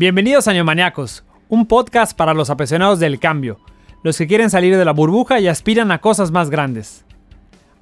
Bienvenidos 0.00 0.48
a 0.48 0.54
Neomaniacos, 0.54 1.24
un 1.50 1.66
podcast 1.66 2.16
para 2.16 2.32
los 2.32 2.48
apasionados 2.48 3.00
del 3.00 3.20
cambio, 3.20 3.60
los 4.02 4.16
que 4.16 4.26
quieren 4.26 4.48
salir 4.48 4.78
de 4.78 4.84
la 4.86 4.94
burbuja 4.94 5.40
y 5.40 5.46
aspiran 5.46 5.92
a 5.92 5.98
cosas 5.98 6.30
más 6.30 6.48
grandes. 6.48 7.04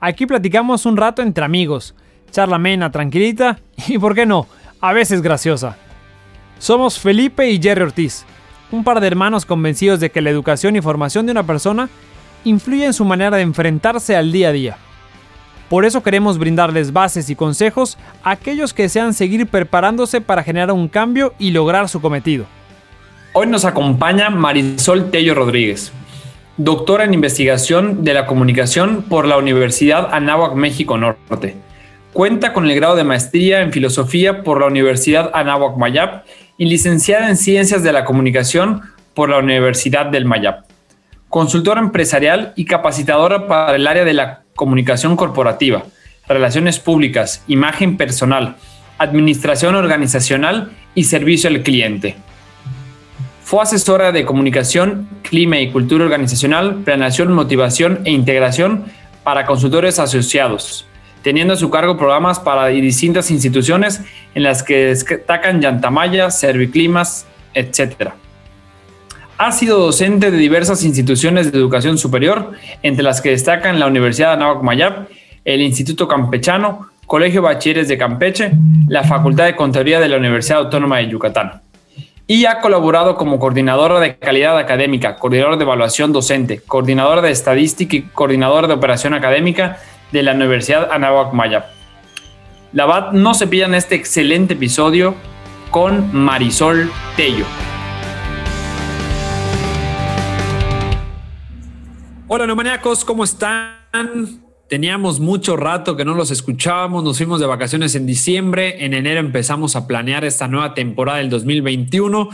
Aquí 0.00 0.26
platicamos 0.26 0.84
un 0.84 0.96
rato 0.96 1.22
entre 1.22 1.44
amigos, 1.44 1.94
charla 2.32 2.58
mena, 2.58 2.90
tranquilita 2.90 3.60
y, 3.86 3.98
por 3.98 4.16
qué 4.16 4.26
no, 4.26 4.48
a 4.80 4.92
veces 4.92 5.22
graciosa. 5.22 5.76
Somos 6.58 6.98
Felipe 6.98 7.48
y 7.52 7.62
Jerry 7.62 7.82
Ortiz, 7.82 8.24
un 8.72 8.82
par 8.82 8.98
de 8.98 9.06
hermanos 9.06 9.46
convencidos 9.46 10.00
de 10.00 10.10
que 10.10 10.20
la 10.20 10.30
educación 10.30 10.74
y 10.74 10.80
formación 10.80 11.24
de 11.24 11.30
una 11.30 11.46
persona 11.46 11.88
influye 12.42 12.84
en 12.84 12.94
su 12.94 13.04
manera 13.04 13.36
de 13.36 13.44
enfrentarse 13.44 14.16
al 14.16 14.32
día 14.32 14.48
a 14.48 14.52
día. 14.52 14.76
Por 15.68 15.84
eso 15.84 16.02
queremos 16.02 16.38
brindarles 16.38 16.92
bases 16.94 17.28
y 17.28 17.36
consejos 17.36 17.98
a 18.22 18.30
aquellos 18.30 18.72
que 18.72 18.84
desean 18.84 19.12
seguir 19.12 19.46
preparándose 19.46 20.22
para 20.22 20.42
generar 20.42 20.72
un 20.72 20.88
cambio 20.88 21.34
y 21.38 21.50
lograr 21.50 21.90
su 21.90 22.00
cometido. 22.00 22.46
Hoy 23.34 23.48
nos 23.48 23.66
acompaña 23.66 24.30
Marisol 24.30 25.10
Tello 25.10 25.34
Rodríguez, 25.34 25.92
doctora 26.56 27.04
en 27.04 27.12
investigación 27.12 28.02
de 28.02 28.14
la 28.14 28.24
comunicación 28.24 29.02
por 29.02 29.26
la 29.26 29.36
Universidad 29.36 30.08
Anáhuac 30.10 30.54
México 30.54 30.96
Norte. 30.96 31.54
Cuenta 32.14 32.54
con 32.54 32.64
el 32.68 32.74
grado 32.74 32.96
de 32.96 33.04
maestría 33.04 33.60
en 33.60 33.70
filosofía 33.70 34.42
por 34.42 34.60
la 34.60 34.66
Universidad 34.66 35.30
Anáhuac 35.34 35.76
Mayap 35.76 36.24
y 36.56 36.64
licenciada 36.64 37.28
en 37.28 37.36
ciencias 37.36 37.82
de 37.82 37.92
la 37.92 38.06
comunicación 38.06 38.80
por 39.12 39.28
la 39.28 39.38
Universidad 39.38 40.06
del 40.06 40.24
Mayap. 40.24 40.64
Consultora 41.28 41.80
empresarial 41.80 42.54
y 42.56 42.64
capacitadora 42.64 43.46
para 43.46 43.76
el 43.76 43.86
área 43.86 44.04
de 44.04 44.14
la 44.14 44.44
comunicación 44.58 45.16
corporativa, 45.16 45.84
relaciones 46.28 46.78
públicas, 46.80 47.42
imagen 47.46 47.96
personal, 47.96 48.56
administración 48.98 49.76
organizacional 49.76 50.72
y 50.94 51.04
servicio 51.04 51.48
al 51.48 51.62
cliente. 51.62 52.16
Fue 53.44 53.62
asesora 53.62 54.12
de 54.12 54.26
comunicación, 54.26 55.08
clima 55.22 55.58
y 55.60 55.70
cultura 55.70 56.04
organizacional, 56.04 56.82
planeación, 56.84 57.32
motivación 57.32 58.00
e 58.04 58.10
integración 58.10 58.84
para 59.22 59.46
consultores 59.46 59.98
asociados, 59.98 60.86
teniendo 61.22 61.54
a 61.54 61.56
su 61.56 61.70
cargo 61.70 61.96
programas 61.96 62.40
para 62.40 62.66
distintas 62.66 63.30
instituciones 63.30 64.02
en 64.34 64.42
las 64.42 64.62
que 64.62 64.86
destacan 64.86 65.62
Yantamaya, 65.62 66.30
Serviclimas, 66.30 67.26
etc. 67.54 68.10
Ha 69.38 69.52
sido 69.52 69.78
docente 69.78 70.32
de 70.32 70.36
diversas 70.36 70.82
instituciones 70.82 71.52
de 71.52 71.58
educación 71.58 71.96
superior, 71.96 72.54
entre 72.82 73.04
las 73.04 73.20
que 73.20 73.30
destacan 73.30 73.78
la 73.78 73.86
Universidad 73.86 74.32
Anáhuac 74.32 74.64
Mayap, 74.64 75.08
el 75.44 75.60
Instituto 75.60 76.08
Campechano, 76.08 76.88
Colegio 77.06 77.40
Bachilleres 77.40 77.86
de 77.86 77.96
Campeche, 77.96 78.50
la 78.88 79.04
Facultad 79.04 79.44
de 79.44 79.54
Contaduría 79.54 80.00
de 80.00 80.08
la 80.08 80.16
Universidad 80.16 80.58
Autónoma 80.58 80.98
de 80.98 81.06
Yucatán. 81.06 81.62
Y 82.26 82.46
ha 82.46 82.58
colaborado 82.58 83.14
como 83.14 83.38
coordinadora 83.38 84.00
de 84.00 84.18
calidad 84.18 84.58
académica, 84.58 85.14
coordinadora 85.14 85.56
de 85.56 85.62
evaluación 85.62 86.12
docente, 86.12 86.60
coordinadora 86.66 87.22
de 87.22 87.30
estadística 87.30 87.94
y 87.94 88.02
coordinadora 88.02 88.66
de 88.66 88.74
operación 88.74 89.14
académica 89.14 89.78
de 90.10 90.24
la 90.24 90.32
Universidad 90.32 90.90
Anáhuac 90.90 91.32
Mayap. 91.32 91.66
La 92.72 92.86
VAT 92.86 93.12
no 93.12 93.34
se 93.34 93.44
en 93.44 93.74
este 93.74 93.94
excelente 93.94 94.54
episodio 94.54 95.14
con 95.70 96.12
Marisol 96.12 96.90
Tello. 97.16 97.46
Hola, 102.30 102.46
neumaniacos, 102.46 103.06
¿cómo 103.06 103.24
están? 103.24 104.42
Teníamos 104.68 105.18
mucho 105.18 105.56
rato 105.56 105.96
que 105.96 106.04
no 106.04 106.14
los 106.14 106.30
escuchábamos, 106.30 107.02
nos 107.02 107.16
fuimos 107.16 107.40
de 107.40 107.46
vacaciones 107.46 107.94
en 107.94 108.04
diciembre, 108.04 108.84
en 108.84 108.92
enero 108.92 109.20
empezamos 109.20 109.76
a 109.76 109.86
planear 109.86 110.26
esta 110.26 110.46
nueva 110.46 110.74
temporada 110.74 111.18
del 111.18 111.30
2021 111.30 112.28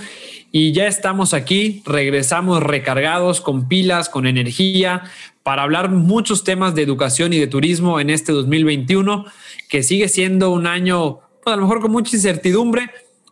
y 0.50 0.72
ya 0.72 0.88
estamos 0.88 1.32
aquí, 1.32 1.80
regresamos 1.86 2.60
recargados 2.60 3.40
con 3.40 3.68
pilas, 3.68 4.08
con 4.08 4.26
energía, 4.26 5.04
para 5.44 5.62
hablar 5.62 5.90
muchos 5.90 6.42
temas 6.42 6.74
de 6.74 6.82
educación 6.82 7.32
y 7.32 7.38
de 7.38 7.46
turismo 7.46 8.00
en 8.00 8.10
este 8.10 8.32
2021, 8.32 9.26
que 9.68 9.84
sigue 9.84 10.08
siendo 10.08 10.50
un 10.50 10.66
año, 10.66 11.20
pues 11.44 11.54
a 11.54 11.56
lo 11.56 11.62
mejor 11.62 11.80
con 11.80 11.92
mucha 11.92 12.16
incertidumbre, 12.16 12.90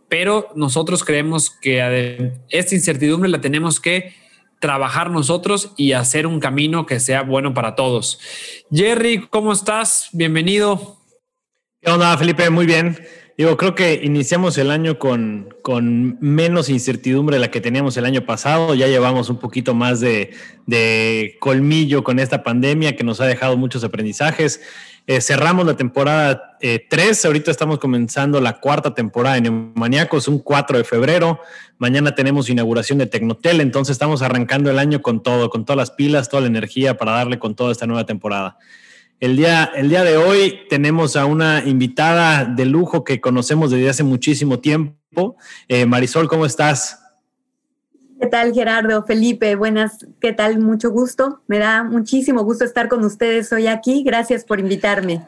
pero 0.08 0.52
nosotros 0.54 1.02
creemos 1.02 1.50
que 1.50 2.34
esta 2.50 2.74
incertidumbre 2.76 3.28
la 3.28 3.40
tenemos 3.40 3.80
que 3.80 4.21
trabajar 4.62 5.10
nosotros 5.10 5.72
y 5.76 5.90
hacer 5.90 6.24
un 6.24 6.38
camino 6.38 6.86
que 6.86 7.00
sea 7.00 7.22
bueno 7.22 7.52
para 7.52 7.74
todos. 7.74 8.20
Jerry, 8.70 9.26
¿cómo 9.28 9.52
estás? 9.52 10.08
Bienvenido. 10.12 10.98
¿Qué 11.80 11.90
Felipe? 12.16 12.48
Muy 12.48 12.64
bien. 12.64 12.96
Digo, 13.36 13.56
creo 13.56 13.74
que 13.74 14.00
iniciamos 14.04 14.56
el 14.58 14.70
año 14.70 15.00
con, 15.00 15.52
con, 15.62 16.16
menos 16.20 16.68
incertidumbre 16.68 17.36
de 17.36 17.40
la 17.40 17.50
que 17.50 17.60
teníamos 17.60 17.96
el 17.96 18.04
año 18.04 18.24
pasado. 18.24 18.76
Ya 18.76 18.86
llevamos 18.86 19.30
un 19.30 19.40
poquito 19.40 19.74
más 19.74 19.98
de, 19.98 20.30
de 20.66 21.36
colmillo 21.40 22.04
con 22.04 22.20
esta 22.20 22.44
pandemia 22.44 22.94
que 22.94 23.02
nos 23.02 23.20
ha 23.20 23.26
dejado 23.26 23.56
muchos 23.56 23.82
aprendizajes. 23.82 24.60
Eh, 25.06 25.20
cerramos 25.20 25.66
la 25.66 25.76
temporada 25.76 26.56
3, 26.60 27.24
eh, 27.24 27.26
ahorita 27.26 27.50
estamos 27.50 27.78
comenzando 27.78 28.40
la 28.40 28.60
cuarta 28.60 28.94
temporada 28.94 29.34
de 29.34 29.42
Neumaniacos, 29.42 30.28
un 30.28 30.38
4 30.38 30.78
de 30.78 30.84
febrero. 30.84 31.40
Mañana 31.78 32.14
tenemos 32.14 32.48
inauguración 32.48 32.98
de 32.98 33.06
Tecnotel, 33.06 33.60
entonces 33.60 33.94
estamos 33.94 34.22
arrancando 34.22 34.70
el 34.70 34.78
año 34.78 35.02
con 35.02 35.22
todo, 35.22 35.50
con 35.50 35.64
todas 35.64 35.76
las 35.76 35.90
pilas, 35.90 36.28
toda 36.28 36.42
la 36.42 36.46
energía 36.46 36.96
para 36.96 37.12
darle 37.12 37.40
con 37.40 37.56
toda 37.56 37.72
esta 37.72 37.86
nueva 37.86 38.06
temporada. 38.06 38.58
El 39.18 39.36
día, 39.36 39.70
el 39.76 39.88
día 39.88 40.04
de 40.04 40.16
hoy 40.16 40.60
tenemos 40.68 41.16
a 41.16 41.26
una 41.26 41.62
invitada 41.64 42.44
de 42.44 42.64
lujo 42.64 43.04
que 43.04 43.20
conocemos 43.20 43.70
desde 43.70 43.88
hace 43.88 44.02
muchísimo 44.02 44.60
tiempo. 44.60 45.36
Eh, 45.68 45.86
Marisol, 45.86 46.28
¿cómo 46.28 46.46
estás? 46.46 47.01
¿Qué 48.22 48.28
tal, 48.28 48.54
Gerardo? 48.54 49.02
Felipe, 49.04 49.56
buenas, 49.56 50.06
¿qué 50.20 50.32
tal? 50.32 50.60
Mucho 50.60 50.92
gusto. 50.92 51.40
Me 51.48 51.58
da 51.58 51.82
muchísimo 51.82 52.44
gusto 52.44 52.64
estar 52.64 52.88
con 52.88 53.04
ustedes 53.04 53.52
hoy 53.52 53.66
aquí. 53.66 54.04
Gracias 54.04 54.44
por 54.44 54.60
invitarme. 54.60 55.26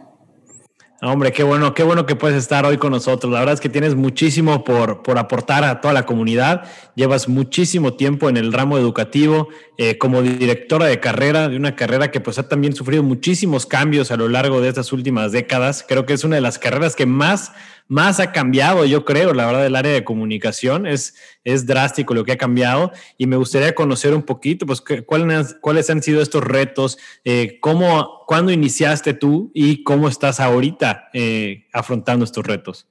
Hombre, 1.02 1.32
qué 1.32 1.42
bueno, 1.42 1.74
qué 1.74 1.82
bueno 1.82 2.06
que 2.06 2.14
puedes 2.14 2.38
estar 2.38 2.64
hoy 2.64 2.78
con 2.78 2.92
nosotros. 2.92 3.32
La 3.32 3.40
verdad 3.40 3.54
es 3.54 3.60
que 3.60 3.68
tienes 3.68 3.96
muchísimo 3.96 4.62
por, 4.62 5.02
por 5.02 5.18
aportar 5.18 5.64
a 5.64 5.80
toda 5.80 5.92
la 5.92 6.06
comunidad. 6.06 6.62
Llevas 6.94 7.28
muchísimo 7.28 7.94
tiempo 7.94 8.28
en 8.28 8.36
el 8.36 8.52
ramo 8.52 8.78
educativo 8.78 9.48
eh, 9.76 9.98
como 9.98 10.22
directora 10.22 10.86
de 10.86 11.00
carrera, 11.00 11.48
de 11.48 11.56
una 11.56 11.74
carrera 11.74 12.12
que 12.12 12.20
pues 12.20 12.38
ha 12.38 12.48
también 12.48 12.76
sufrido 12.76 13.02
muchísimos 13.02 13.66
cambios 13.66 14.12
a 14.12 14.16
lo 14.16 14.28
largo 14.28 14.60
de 14.60 14.68
estas 14.68 14.92
últimas 14.92 15.32
décadas. 15.32 15.84
Creo 15.86 16.06
que 16.06 16.12
es 16.12 16.22
una 16.22 16.36
de 16.36 16.42
las 16.42 16.60
carreras 16.60 16.94
que 16.94 17.06
más 17.06 17.52
más 17.88 18.20
ha 18.20 18.32
cambiado, 18.32 18.84
yo 18.84 19.04
creo, 19.04 19.32
la 19.34 19.46
verdad, 19.46 19.66
el 19.66 19.76
área 19.76 19.92
de 19.92 20.04
comunicación. 20.04 20.86
Es, 20.86 21.14
es 21.44 21.66
drástico 21.66 22.14
lo 22.14 22.24
que 22.24 22.32
ha 22.32 22.38
cambiado 22.38 22.92
y 23.18 23.26
me 23.26 23.36
gustaría 23.36 23.74
conocer 23.74 24.14
un 24.14 24.22
poquito, 24.22 24.66
pues, 24.66 24.82
cuáles, 25.06 25.56
cuáles 25.60 25.90
han 25.90 26.02
sido 26.02 26.22
estos 26.22 26.42
retos, 26.42 26.98
eh, 27.24 27.58
cómo, 27.60 28.24
cuándo 28.26 28.52
iniciaste 28.52 29.14
tú 29.14 29.50
y 29.54 29.82
cómo 29.84 30.08
estás 30.08 30.40
ahorita 30.40 31.08
eh, 31.12 31.66
afrontando 31.72 32.24
estos 32.24 32.46
retos. 32.46 32.88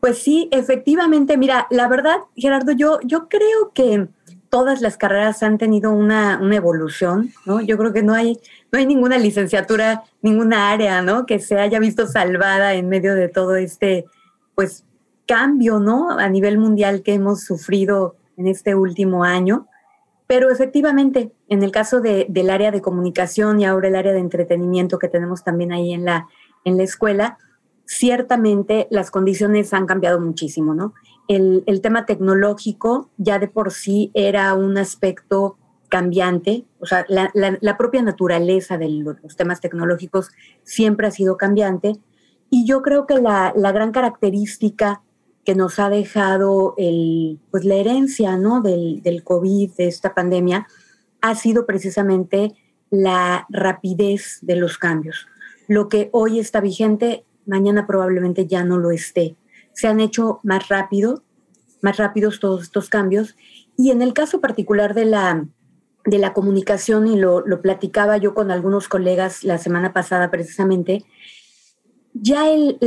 Pues 0.00 0.18
sí, 0.18 0.48
efectivamente, 0.52 1.36
mira, 1.36 1.66
la 1.70 1.88
verdad, 1.88 2.18
Gerardo, 2.36 2.72
yo, 2.72 3.00
yo 3.04 3.28
creo 3.28 3.72
que 3.74 4.06
todas 4.56 4.80
las 4.80 4.96
carreras 4.96 5.42
han 5.42 5.58
tenido 5.58 5.90
una, 5.90 6.38
una 6.40 6.56
evolución, 6.56 7.30
¿no? 7.44 7.60
Yo 7.60 7.76
creo 7.76 7.92
que 7.92 8.02
no 8.02 8.14
hay 8.14 8.40
no 8.72 8.78
hay 8.78 8.86
ninguna 8.86 9.18
licenciatura, 9.18 10.04
ninguna 10.22 10.70
área, 10.70 11.02
¿no? 11.02 11.26
Que 11.26 11.40
se 11.40 11.58
haya 11.60 11.78
visto 11.78 12.06
salvada 12.06 12.72
en 12.72 12.88
medio 12.88 13.14
de 13.14 13.28
todo 13.28 13.56
este, 13.56 14.06
pues, 14.54 14.86
cambio, 15.26 15.78
¿no? 15.78 16.10
A 16.18 16.30
nivel 16.30 16.56
mundial 16.56 17.02
que 17.02 17.12
hemos 17.12 17.42
sufrido 17.42 18.16
en 18.38 18.46
este 18.46 18.74
último 18.74 19.24
año. 19.24 19.66
Pero 20.26 20.50
efectivamente, 20.50 21.32
en 21.50 21.62
el 21.62 21.70
caso 21.70 22.00
del 22.00 22.50
área 22.50 22.70
de 22.70 22.80
comunicación 22.80 23.60
y 23.60 23.66
ahora 23.66 23.88
el 23.88 23.96
área 23.96 24.14
de 24.14 24.20
entretenimiento 24.20 24.98
que 24.98 25.08
tenemos 25.08 25.44
también 25.44 25.70
ahí 25.70 25.92
en 25.92 26.06
la, 26.06 26.28
en 26.64 26.78
la 26.78 26.82
escuela, 26.82 27.36
ciertamente 27.84 28.88
las 28.90 29.10
condiciones 29.10 29.74
han 29.74 29.84
cambiado 29.84 30.18
muchísimo, 30.18 30.72
¿no? 30.74 30.94
El, 31.28 31.80
tema 31.82 32.06
tecnológico 32.06 33.10
ya 33.16 33.38
de 33.38 33.48
por 33.48 33.72
sí 33.72 34.10
era 34.14 34.54
un 34.54 34.78
aspecto 34.78 35.58
cambiante, 35.88 36.64
o 36.80 36.86
sea, 36.86 37.04
la, 37.08 37.76
propia 37.78 38.02
naturaleza 38.02 38.76
de 38.78 38.88
los 38.88 39.36
temas 39.36 39.60
tecnológicos 39.60 40.30
siempre 40.62 41.06
ha 41.06 41.10
sido 41.10 41.36
cambiante. 41.36 41.94
Y 42.50 42.66
yo 42.66 42.82
creo 42.82 43.06
que 43.06 43.20
la, 43.20 43.52
gran 43.72 43.92
característica 43.92 45.02
que 45.44 45.54
nos 45.54 45.78
ha 45.78 45.88
dejado 45.88 46.74
el, 46.76 47.40
pues 47.50 47.64
la 47.64 47.76
herencia 47.76 48.36
¿no? 48.36 48.62
del, 48.62 49.02
del 49.02 49.22
COVID, 49.22 49.72
de 49.76 49.86
esta 49.86 50.14
pandemia, 50.14 50.66
ha 51.20 51.34
sido 51.34 51.66
precisamente 51.66 52.54
la 52.90 53.46
rapidez 53.48 54.38
de 54.42 54.56
los 54.56 54.78
cambios. 54.78 55.26
Lo 55.68 55.88
que 55.88 56.08
hoy 56.12 56.38
está 56.38 56.60
vigente, 56.60 57.24
mañana 57.46 57.86
probablemente 57.86 58.46
ya 58.46 58.64
no 58.64 58.78
lo 58.78 58.90
esté. 58.90 59.36
Se 59.76 59.86
han 59.86 60.00
hecho 60.00 60.40
más 60.42 60.68
rápido, 60.68 61.22
más 61.82 61.98
rápidos 61.98 62.40
todos 62.40 62.62
estos 62.62 62.88
cambios. 62.88 63.36
Y 63.76 63.90
en 63.90 64.00
el 64.00 64.14
caso 64.14 64.40
particular 64.40 64.94
de 64.94 65.04
la, 65.04 65.46
de 66.06 66.18
la 66.18 66.32
comunicación 66.32 67.06
y 67.06 67.16
lo, 67.16 67.44
platicaba 67.60 68.16
yo 68.16 68.34
con 68.34 68.50
algunos 68.50 68.88
colegas 68.88 69.44
la 69.44 69.58
semana 69.58 69.92
pasada 69.92 70.30
precisamente, 70.30 71.04
ya 72.14 72.50
el, 72.50 72.78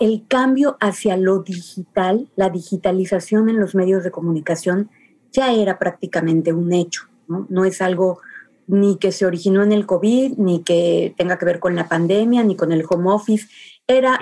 el 0.00 0.24
cambio 0.26 0.78
hacia 0.80 1.18
lo 1.18 1.42
digital, 1.42 2.30
la 2.36 2.48
digitalización 2.48 3.50
en 3.50 3.60
los 3.60 3.74
medios 3.74 4.02
de 4.02 4.10
comunicación, 4.10 4.90
ya 5.30 5.52
era 5.52 5.78
prácticamente 5.78 6.54
un 6.54 6.72
hecho, 6.72 7.02
¿no? 7.26 7.46
No 7.50 7.66
es 7.66 7.82
algo 7.82 8.20
ni 8.66 8.96
que 8.96 9.12
se 9.12 9.26
originó 9.26 9.62
en 9.62 9.72
el 9.72 9.86
COVID, 9.86 10.38
ni 10.38 10.62
que 10.62 11.14
tenga 11.16 11.38
que 11.38 11.46
ver 11.46 11.58
con 11.58 11.74
la 11.74 11.88
pandemia, 11.88 12.44
ni 12.44 12.54
con 12.54 12.70
el 12.70 12.84
home 12.88 13.10
office. 13.10 13.48
Era 13.90 14.18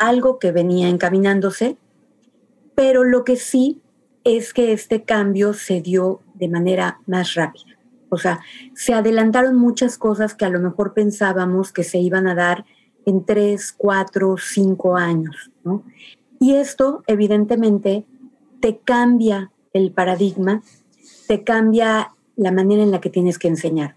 algo 0.00 0.40
que 0.40 0.50
venía 0.50 0.88
encaminándose, 0.88 1.76
pero 2.74 3.04
lo 3.04 3.22
que 3.22 3.36
sí 3.36 3.80
es 4.24 4.52
que 4.52 4.72
este 4.72 5.04
cambio 5.04 5.54
se 5.54 5.80
dio 5.80 6.20
de 6.34 6.48
manera 6.48 7.00
más 7.06 7.34
rápida. 7.34 7.78
O 8.08 8.16
sea, 8.16 8.40
se 8.74 8.94
adelantaron 8.94 9.54
muchas 9.54 9.98
cosas 9.98 10.34
que 10.34 10.44
a 10.44 10.50
lo 10.50 10.58
mejor 10.58 10.94
pensábamos 10.94 11.72
que 11.72 11.84
se 11.84 11.98
iban 11.98 12.26
a 12.26 12.34
dar 12.34 12.64
en 13.06 13.24
tres, 13.24 13.72
cuatro, 13.72 14.36
cinco 14.36 14.96
años. 14.96 15.52
¿no? 15.62 15.84
Y 16.40 16.54
esto, 16.54 17.04
evidentemente, 17.06 18.04
te 18.60 18.78
cambia 18.78 19.52
el 19.72 19.92
paradigma, 19.92 20.62
te 21.28 21.44
cambia 21.44 22.14
la 22.34 22.50
manera 22.50 22.82
en 22.82 22.90
la 22.90 23.00
que 23.00 23.10
tienes 23.10 23.38
que 23.38 23.46
enseñar. 23.46 23.94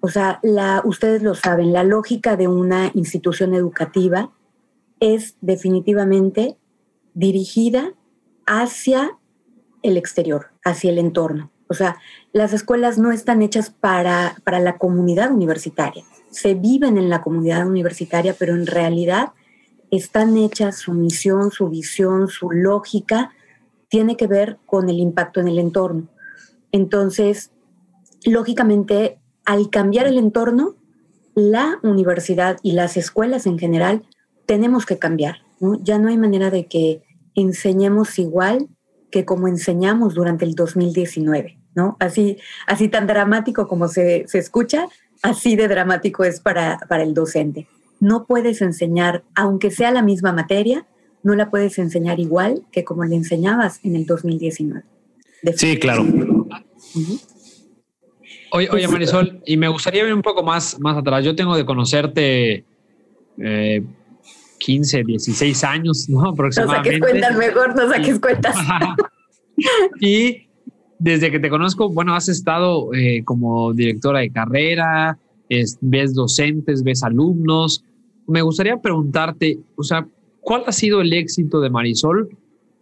O 0.00 0.08
sea, 0.08 0.40
la, 0.42 0.82
ustedes 0.84 1.22
lo 1.22 1.34
saben, 1.34 1.72
la 1.72 1.84
lógica 1.84 2.36
de 2.36 2.48
una 2.48 2.90
institución 2.92 3.54
educativa 3.54 4.30
es 5.02 5.36
definitivamente 5.40 6.56
dirigida 7.12 7.92
hacia 8.46 9.18
el 9.82 9.96
exterior, 9.96 10.52
hacia 10.64 10.92
el 10.92 10.98
entorno. 10.98 11.50
O 11.66 11.74
sea, 11.74 11.96
las 12.32 12.52
escuelas 12.52 12.98
no 12.98 13.10
están 13.10 13.42
hechas 13.42 13.70
para, 13.70 14.36
para 14.44 14.60
la 14.60 14.78
comunidad 14.78 15.32
universitaria. 15.32 16.04
Se 16.30 16.54
viven 16.54 16.98
en 16.98 17.10
la 17.10 17.20
comunidad 17.20 17.66
universitaria, 17.66 18.36
pero 18.38 18.54
en 18.54 18.64
realidad 18.64 19.32
están 19.90 20.36
hechas 20.36 20.76
su 20.76 20.92
misión, 20.92 21.50
su 21.50 21.68
visión, 21.68 22.28
su 22.28 22.52
lógica, 22.52 23.32
tiene 23.88 24.16
que 24.16 24.28
ver 24.28 24.58
con 24.66 24.88
el 24.88 25.00
impacto 25.00 25.40
en 25.40 25.48
el 25.48 25.58
entorno. 25.58 26.06
Entonces, 26.70 27.50
lógicamente, 28.24 29.18
al 29.44 29.68
cambiar 29.68 30.06
el 30.06 30.18
entorno, 30.18 30.76
la 31.34 31.80
universidad 31.82 32.58
y 32.62 32.72
las 32.72 32.96
escuelas 32.96 33.46
en 33.46 33.58
general 33.58 34.04
tenemos 34.46 34.86
que 34.86 34.98
cambiar. 34.98 35.36
Ya 35.82 35.98
no 35.98 36.08
hay 36.08 36.18
manera 36.18 36.50
de 36.50 36.66
que 36.66 37.02
enseñemos 37.34 38.18
igual 38.18 38.68
que 39.10 39.24
como 39.24 39.46
enseñamos 39.46 40.14
durante 40.14 40.44
el 40.44 40.54
2019, 40.54 41.58
¿no? 41.74 41.96
Así, 42.00 42.38
así 42.66 42.88
tan 42.88 43.06
dramático 43.06 43.68
como 43.68 43.88
se, 43.88 44.24
se 44.26 44.38
escucha, 44.38 44.88
así 45.22 45.54
de 45.54 45.68
dramático 45.68 46.24
es 46.24 46.40
para, 46.40 46.78
para 46.88 47.02
el 47.02 47.14
docente. 47.14 47.68
No 48.00 48.26
puedes 48.26 48.62
enseñar, 48.62 49.22
aunque 49.34 49.70
sea 49.70 49.92
la 49.92 50.02
misma 50.02 50.32
materia, 50.32 50.86
no 51.22 51.34
la 51.34 51.50
puedes 51.50 51.78
enseñar 51.78 52.18
igual 52.18 52.64
que 52.72 52.84
como 52.84 53.04
le 53.04 53.14
enseñabas 53.14 53.80
en 53.84 53.94
el 53.96 54.06
2019. 54.06 54.82
Sí, 55.56 55.78
claro. 55.78 56.04
Oye, 58.50 58.68
oye, 58.70 58.88
Marisol, 58.88 59.40
y 59.46 59.56
me 59.56 59.68
gustaría 59.68 60.04
ver 60.04 60.14
un 60.14 60.22
poco 60.22 60.42
más, 60.42 60.78
más 60.80 60.96
atrás. 60.96 61.24
Yo 61.24 61.34
tengo 61.36 61.56
de 61.56 61.64
conocerte 61.64 62.64
15, 64.64 65.00
eh, 65.00 65.04
16 65.04 65.64
años, 65.64 66.08
¿no? 66.08 66.30
Aproximadamente. 66.30 66.98
No 66.98 67.06
saques 67.06 67.10
cuentas 67.10 67.36
mejor, 67.36 67.76
no 67.76 67.88
saques 67.88 68.20
cuentas. 68.20 68.56
y 70.00 70.48
desde 70.98 71.30
que 71.30 71.40
te 71.40 71.50
conozco, 71.50 71.88
bueno, 71.88 72.14
has 72.14 72.28
estado 72.28 72.94
eh, 72.94 73.22
como 73.24 73.72
directora 73.72 74.20
de 74.20 74.30
carrera, 74.30 75.18
ves 75.80 76.14
docentes, 76.14 76.82
ves 76.82 77.02
alumnos. 77.02 77.84
Me 78.26 78.42
gustaría 78.42 78.76
preguntarte, 78.76 79.58
o 79.76 79.82
sea, 79.82 80.06
¿cuál 80.40 80.62
ha 80.66 80.72
sido 80.72 81.00
el 81.00 81.12
éxito 81.12 81.60
de 81.60 81.68
Marisol 81.68 82.30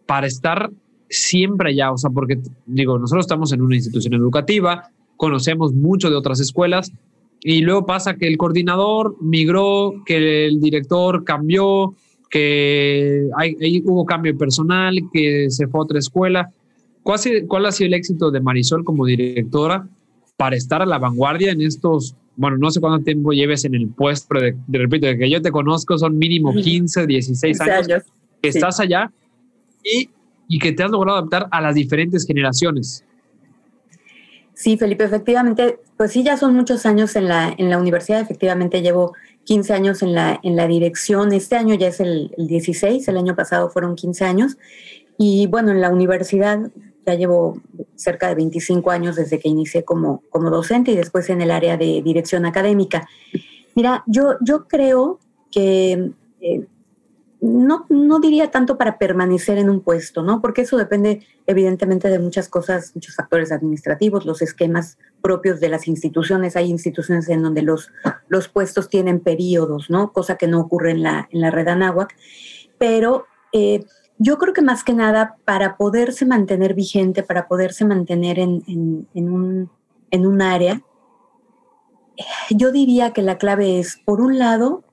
para 0.06 0.26
estar 0.26 0.70
siempre 1.08 1.70
allá? 1.70 1.92
O 1.92 1.96
sea, 1.96 2.10
porque 2.10 2.38
digo, 2.66 2.98
nosotros 2.98 3.24
estamos 3.24 3.52
en 3.52 3.62
una 3.62 3.74
institución 3.74 4.14
educativa, 4.14 4.90
conocemos 5.16 5.72
mucho 5.72 6.10
de 6.10 6.16
otras 6.16 6.40
escuelas 6.40 6.92
y 7.42 7.62
luego 7.62 7.86
pasa 7.86 8.14
que 8.14 8.28
el 8.28 8.36
coordinador 8.36 9.16
migró, 9.20 10.02
que 10.04 10.46
el 10.46 10.60
director 10.60 11.24
cambió, 11.24 11.94
que 12.30 13.28
hay, 13.36 13.82
hubo 13.84 14.04
cambio 14.04 14.36
personal, 14.36 14.96
que 15.12 15.50
se 15.50 15.66
fue 15.66 15.80
a 15.80 15.82
otra 15.84 15.98
escuela. 15.98 16.52
¿Cuál, 17.02 17.20
¿Cuál 17.48 17.66
ha 17.66 17.72
sido 17.72 17.88
el 17.88 17.94
éxito 17.94 18.30
de 18.30 18.40
Marisol 18.40 18.84
como 18.84 19.06
directora 19.06 19.88
para 20.36 20.56
estar 20.56 20.82
a 20.82 20.86
la 20.86 20.98
vanguardia 20.98 21.52
en 21.52 21.62
estos, 21.62 22.14
bueno, 22.36 22.56
no 22.58 22.70
sé 22.70 22.80
cuánto 22.80 23.04
tiempo 23.04 23.32
lleves 23.32 23.64
en 23.64 23.74
el 23.74 23.88
puesto, 23.88 24.26
pero 24.28 24.42
de, 24.42 24.78
repito, 24.78 25.06
de 25.06 25.18
que 25.18 25.30
yo 25.30 25.42
te 25.42 25.50
conozco 25.50 25.98
son 25.98 26.16
mínimo 26.18 26.54
15, 26.54 27.06
16 27.06 27.60
años, 27.60 28.04
que 28.40 28.48
estás 28.48 28.80
allá 28.80 29.10
y, 29.82 30.10
y 30.48 30.58
que 30.58 30.72
te 30.72 30.82
has 30.82 30.90
logrado 30.90 31.18
adaptar 31.18 31.48
a 31.50 31.60
las 31.60 31.74
diferentes 31.74 32.26
generaciones. 32.26 33.04
Sí, 34.60 34.76
Felipe, 34.76 35.04
efectivamente, 35.04 35.80
pues 35.96 36.12
sí, 36.12 36.22
ya 36.22 36.36
son 36.36 36.54
muchos 36.54 36.84
años 36.84 37.16
en 37.16 37.28
la, 37.28 37.54
en 37.56 37.70
la 37.70 37.78
universidad, 37.78 38.20
efectivamente 38.20 38.82
llevo 38.82 39.14
15 39.44 39.72
años 39.72 40.02
en 40.02 40.12
la, 40.12 40.38
en 40.42 40.54
la 40.54 40.66
dirección, 40.66 41.32
este 41.32 41.56
año 41.56 41.74
ya 41.76 41.88
es 41.88 41.98
el, 41.98 42.30
16, 42.36 43.08
el 43.08 43.16
año 43.16 43.34
pasado 43.34 43.70
fueron 43.70 43.96
15 43.96 44.22
años, 44.26 44.58
y 45.16 45.46
bueno, 45.46 45.70
en 45.70 45.80
la 45.80 45.88
universidad 45.88 46.60
ya 47.06 47.14
llevo 47.14 47.58
cerca 47.94 48.28
de 48.28 48.34
25 48.34 48.90
años 48.90 49.16
desde 49.16 49.38
que 49.38 49.48
inicié 49.48 49.82
como, 49.82 50.24
como 50.28 50.50
docente 50.50 50.90
y 50.90 50.96
después 50.96 51.30
en 51.30 51.40
el 51.40 51.52
área 51.52 51.78
de 51.78 52.02
dirección 52.02 52.44
académica. 52.44 53.08
Mira, 53.74 54.04
yo, 54.06 54.34
yo 54.42 54.68
creo 54.68 55.20
que 55.50 56.10
eh, 56.42 56.66
no, 57.40 57.86
no 57.88 58.20
diría 58.20 58.50
tanto 58.50 58.76
para 58.76 58.98
permanecer 58.98 59.58
en 59.58 59.70
un 59.70 59.80
puesto, 59.80 60.22
¿no? 60.22 60.40
Porque 60.42 60.62
eso 60.62 60.76
depende 60.76 61.26
evidentemente 61.46 62.08
de 62.08 62.18
muchas 62.18 62.48
cosas, 62.48 62.92
muchos 62.94 63.14
factores 63.14 63.50
administrativos, 63.50 64.26
los 64.26 64.42
esquemas 64.42 64.98
propios 65.22 65.58
de 65.58 65.70
las 65.70 65.88
instituciones. 65.88 66.56
Hay 66.56 66.68
instituciones 66.68 67.28
en 67.28 67.42
donde 67.42 67.62
los, 67.62 67.92
los 68.28 68.48
puestos 68.48 68.88
tienen 68.88 69.20
periodos, 69.20 69.88
¿no? 69.88 70.12
Cosa 70.12 70.36
que 70.36 70.48
no 70.48 70.60
ocurre 70.60 70.90
en 70.90 71.02
la, 71.02 71.28
en 71.30 71.40
la 71.40 71.50
red 71.50 71.68
Anáhuac. 71.68 72.14
Pero 72.78 73.26
eh, 73.52 73.84
yo 74.18 74.36
creo 74.36 74.52
que 74.52 74.62
más 74.62 74.84
que 74.84 74.92
nada 74.92 75.36
para 75.46 75.78
poderse 75.78 76.26
mantener 76.26 76.74
vigente, 76.74 77.22
para 77.22 77.48
poderse 77.48 77.86
mantener 77.86 78.38
en, 78.38 78.62
en, 79.14 79.30
un, 79.30 79.70
en 80.10 80.26
un 80.26 80.42
área, 80.42 80.82
yo 82.50 82.70
diría 82.70 83.12
que 83.12 83.22
la 83.22 83.38
clave 83.38 83.78
es, 83.78 83.98
por 84.04 84.20
un 84.20 84.38
lado, 84.38 84.84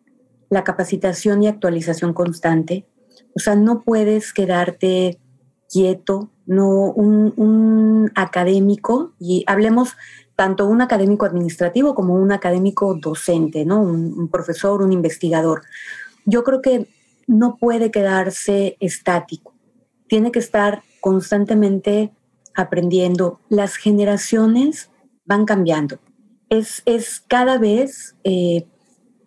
la 0.50 0.64
capacitación 0.64 1.44
y 1.44 1.48
actualización 1.48 2.14
constante. 2.14 2.88
O 3.36 3.40
sea, 3.40 3.56
no 3.56 3.82
puedes 3.82 4.34
quedarte 4.34 5.20
quieto, 5.70 6.32
no 6.46 6.92
un, 6.92 8.12
académico, 8.16 9.14
y 9.20 9.44
hablemos 9.48 9.96
tanto 10.36 10.68
un 10.68 10.82
académico 10.82 11.26
administrativo 11.26 11.94
como 11.94 12.16
un 12.16 12.32
académico 12.32 12.96
docente, 12.96 13.66
¿no? 13.66 13.82
Un, 13.82 14.30
profesor, 14.30 14.82
un 14.82 14.94
investigador. 14.94 15.64
Yo 16.26 16.44
creo 16.44 16.62
que 16.62 16.88
no 17.28 17.58
puede 17.58 17.92
quedarse 17.92 18.78
estático, 18.80 19.54
tiene 20.08 20.32
que 20.32 20.40
estar 20.40 20.84
constantemente 21.02 22.12
aprendiendo. 22.56 23.40
Las 23.50 23.76
generaciones 23.76 24.90
van 25.26 25.46
cambiando. 25.46 26.00
Es, 26.50 26.82
es 26.86 27.22
cada 27.28 27.58
vez 27.58 28.16
eh, 28.24 28.66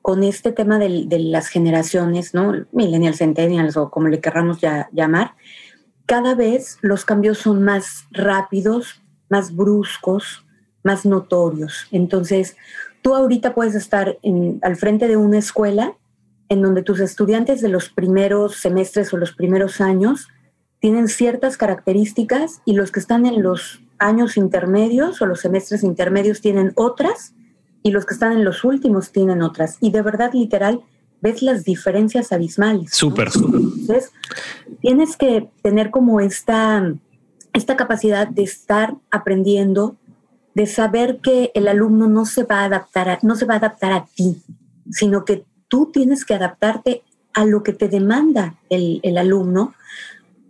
con 0.02 0.22
este 0.22 0.52
tema 0.52 0.78
de, 0.78 1.06
las 1.18 1.48
generaciones, 1.48 2.34
¿no? 2.34 2.66
Millennials, 2.72 3.18
centennials 3.18 3.76
o 3.76 3.90
como 3.90 4.08
le 4.08 4.20
querramos 4.20 4.58
llamar, 4.92 5.34
cada 6.06 6.34
vez 6.34 6.78
los 6.80 7.04
cambios 7.04 7.38
son 7.38 7.62
más 7.62 8.06
rápidos, 8.10 9.02
más 9.28 9.54
bruscos, 9.54 10.44
más 10.82 11.04
notorios. 11.04 11.86
Entonces, 11.92 12.56
tú 13.02 13.14
ahorita 13.14 13.54
puedes 13.54 13.74
estar 13.74 14.18
al 14.62 14.76
frente 14.76 15.06
de 15.06 15.16
una 15.16 15.38
escuela 15.38 15.96
en 16.48 16.62
donde 16.62 16.82
tus 16.82 16.98
estudiantes 17.00 17.60
de 17.60 17.68
los 17.68 17.90
primeros 17.90 18.56
semestres 18.56 19.12
o 19.14 19.16
los 19.16 19.32
primeros 19.32 19.80
años 19.80 20.28
tienen 20.80 21.08
ciertas 21.08 21.56
características 21.56 22.62
y 22.64 22.72
los 22.72 22.90
que 22.90 23.00
están 23.00 23.26
en 23.26 23.42
los 23.42 23.82
años 23.98 24.36
intermedios 24.36 25.20
o 25.22 25.26
los 25.26 25.40
semestres 25.40 25.84
intermedios 25.84 26.40
tienen 26.40 26.72
otras 26.74 27.34
y 27.82 27.90
los 27.90 28.06
que 28.06 28.14
están 28.14 28.32
en 28.32 28.44
los 28.44 28.64
últimos 28.64 29.10
tienen 29.10 29.42
otras. 29.42 29.76
Y 29.80 29.90
de 29.90 30.02
verdad, 30.02 30.32
literal, 30.32 30.82
ves 31.20 31.42
las 31.42 31.64
diferencias 31.64 32.32
abismales. 32.32 32.90
Súper. 32.92 33.28
Entonces, 33.34 34.12
tienes 34.80 35.16
que 35.16 35.50
tener 35.62 35.90
como 35.90 36.20
esta, 36.20 36.94
esta 37.52 37.76
capacidad 37.76 38.28
de 38.28 38.42
estar 38.42 38.96
aprendiendo, 39.10 39.96
de 40.54 40.66
saber 40.66 41.20
que 41.22 41.52
el 41.54 41.68
alumno 41.68 42.08
no 42.08 42.26
se 42.26 42.44
va 42.44 42.60
a 42.60 42.64
adaptar 42.64 43.08
a, 43.08 43.18
no 43.22 43.36
se 43.36 43.46
va 43.46 43.54
a 43.54 43.58
adaptar 43.58 43.92
a 43.92 44.06
ti, 44.06 44.42
sino 44.90 45.24
que 45.24 45.44
tú 45.68 45.90
tienes 45.92 46.24
que 46.24 46.34
adaptarte 46.34 47.02
a 47.32 47.44
lo 47.44 47.62
que 47.62 47.72
te 47.72 47.88
demanda 47.88 48.56
el, 48.68 49.00
el 49.02 49.16
alumno. 49.16 49.74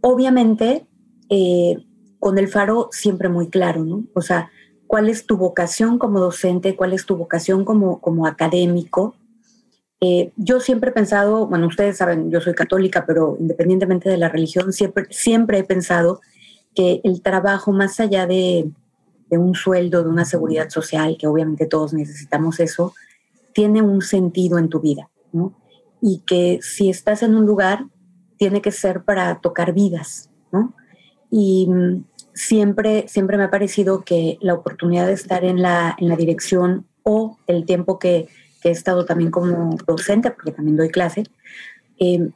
Obviamente, 0.00 0.86
eh, 1.28 1.84
con 2.18 2.38
el 2.38 2.48
faro 2.48 2.88
siempre 2.92 3.28
muy 3.28 3.48
claro, 3.48 3.84
¿no? 3.84 4.04
O 4.14 4.22
sea, 4.22 4.50
cuál 4.90 5.08
es 5.08 5.24
tu 5.24 5.36
vocación 5.36 5.98
como 5.98 6.18
docente, 6.18 6.74
cuál 6.74 6.92
es 6.92 7.06
tu 7.06 7.14
vocación 7.16 7.64
como, 7.64 8.00
como 8.00 8.26
académico 8.26 9.14
Eh, 10.00 10.32
yo 10.36 10.58
siempre 10.60 10.90
he 10.90 10.92
pensado, 10.92 11.46
bueno, 11.46 11.66
ustedes 11.68 11.98
saben, 11.98 12.30
yo 12.30 12.40
soy 12.40 12.54
católica, 12.54 13.04
pero 13.06 13.36
independientemente 13.38 14.08
de 14.10 14.16
la 14.16 14.28
religión, 14.28 14.72
siempre, 14.72 15.06
siempre 15.10 15.58
he 15.58 15.64
pensado 15.64 16.20
que 16.74 17.00
el 17.04 17.20
trabajo, 17.22 17.70
más 17.70 18.00
allá 18.00 18.26
de, 18.26 18.70
de 19.30 19.38
un 19.38 19.54
sueldo, 19.54 20.02
de 20.02 20.08
una 20.08 20.24
seguridad 20.24 20.70
social, 20.70 21.16
que 21.18 21.28
obviamente 21.28 21.66
todos 21.66 21.92
necesitamos 21.92 22.58
eso, 22.60 22.92
tiene 23.52 23.80
un 23.82 24.00
sentido 24.02 24.58
en 24.58 24.68
tu 24.68 24.80
vida, 24.80 25.08
¿no? 25.32 25.54
Y 26.00 26.22
que 26.26 26.58
si 26.62 26.90
estás 26.90 27.22
en 27.22 27.36
un 27.36 27.46
lugar, 27.46 27.86
tiene 28.38 28.60
que 28.60 28.72
ser 28.72 29.04
para 29.04 29.40
tocar 29.40 29.72
vidas, 29.72 30.30
¿no? 30.50 30.74
Y 31.30 31.68
mm, 31.68 32.04
siempre, 32.40 33.06
siempre 33.08 33.36
me 33.36 33.44
ha 33.44 33.50
parecido 33.50 34.02
que 34.02 34.38
la 34.40 34.54
oportunidad 34.54 35.06
de 35.06 35.12
estar 35.12 35.44
en 35.44 35.60
la, 35.62 35.94
en 35.98 36.08
la 36.08 36.16
dirección 36.16 36.86
o 37.02 37.38
el 37.46 37.66
tiempo 37.66 37.98
que, 37.98 38.28
he 38.62 38.70
estado 38.70 39.06
también 39.06 39.30
como 39.30 39.78
docente, 39.86 40.30
porque 40.30 40.52
también 40.52 40.76
doy 40.76 40.90
clase, 40.90 41.24
eh, 41.98 42.28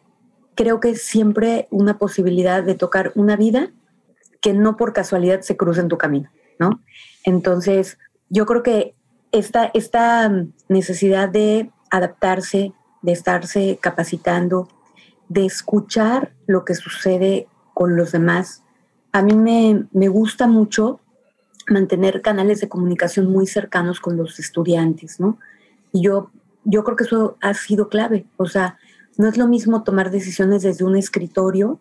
creo 0.55 0.81
que 0.81 0.91
es 0.91 1.03
siempre 1.03 1.69
una 1.71 1.99
posibilidad 1.99 2.63
de 2.63 2.75
tocar 2.75 3.13
una 3.15 3.37
vida 3.37 3.73
que 4.41 4.55
no 4.55 4.79
por 4.79 4.95
casualidad 4.95 5.43
se 5.43 5.59
cruza 5.59 5.83
en 5.83 5.89
tu 5.89 5.99
camino, 5.99 6.31
¿no? 6.59 6.81
Entonces, 7.25 7.99
yo 8.31 8.47
creo 8.47 8.63
que 8.63 8.95
esta, 9.33 9.71
esta 9.75 10.33
necesidad 10.71 11.29
de 11.29 11.71
adaptarse, 11.91 12.73
de 13.03 13.13
estarse 13.13 13.79
capacitando, 13.83 14.69
de 15.29 15.45
escuchar 15.45 16.33
lo 16.47 16.65
que 16.65 16.75
sucede 16.75 17.49
con 17.75 17.97
los 17.97 18.13
demás, 18.13 18.64
a 19.15 19.23
mí 19.23 19.37
me, 19.37 19.87
me 19.93 20.09
gusta 20.09 20.49
mucho 20.49 20.99
mantener 21.69 22.21
canales 22.21 22.61
de 22.61 22.69
comunicación 22.69 23.31
muy 23.31 23.47
cercanos 23.47 24.01
con 24.01 24.17
los 24.17 24.41
estudiantes, 24.41 25.21
¿no? 25.21 25.39
Y 25.93 26.03
yo, 26.03 26.33
yo 26.65 26.83
creo 26.83 26.97
que 26.97 27.05
eso 27.05 27.37
ha 27.41 27.55
sido 27.55 27.89
clave. 27.89 28.27
O 28.39 28.47
sea, 28.47 28.77
no 29.17 29.29
es 29.29 29.39
lo 29.39 29.47
mismo 29.47 29.85
tomar 29.85 30.11
decisiones 30.11 30.65
desde 30.65 30.85
un 30.85 30.97
escritorio 30.97 31.79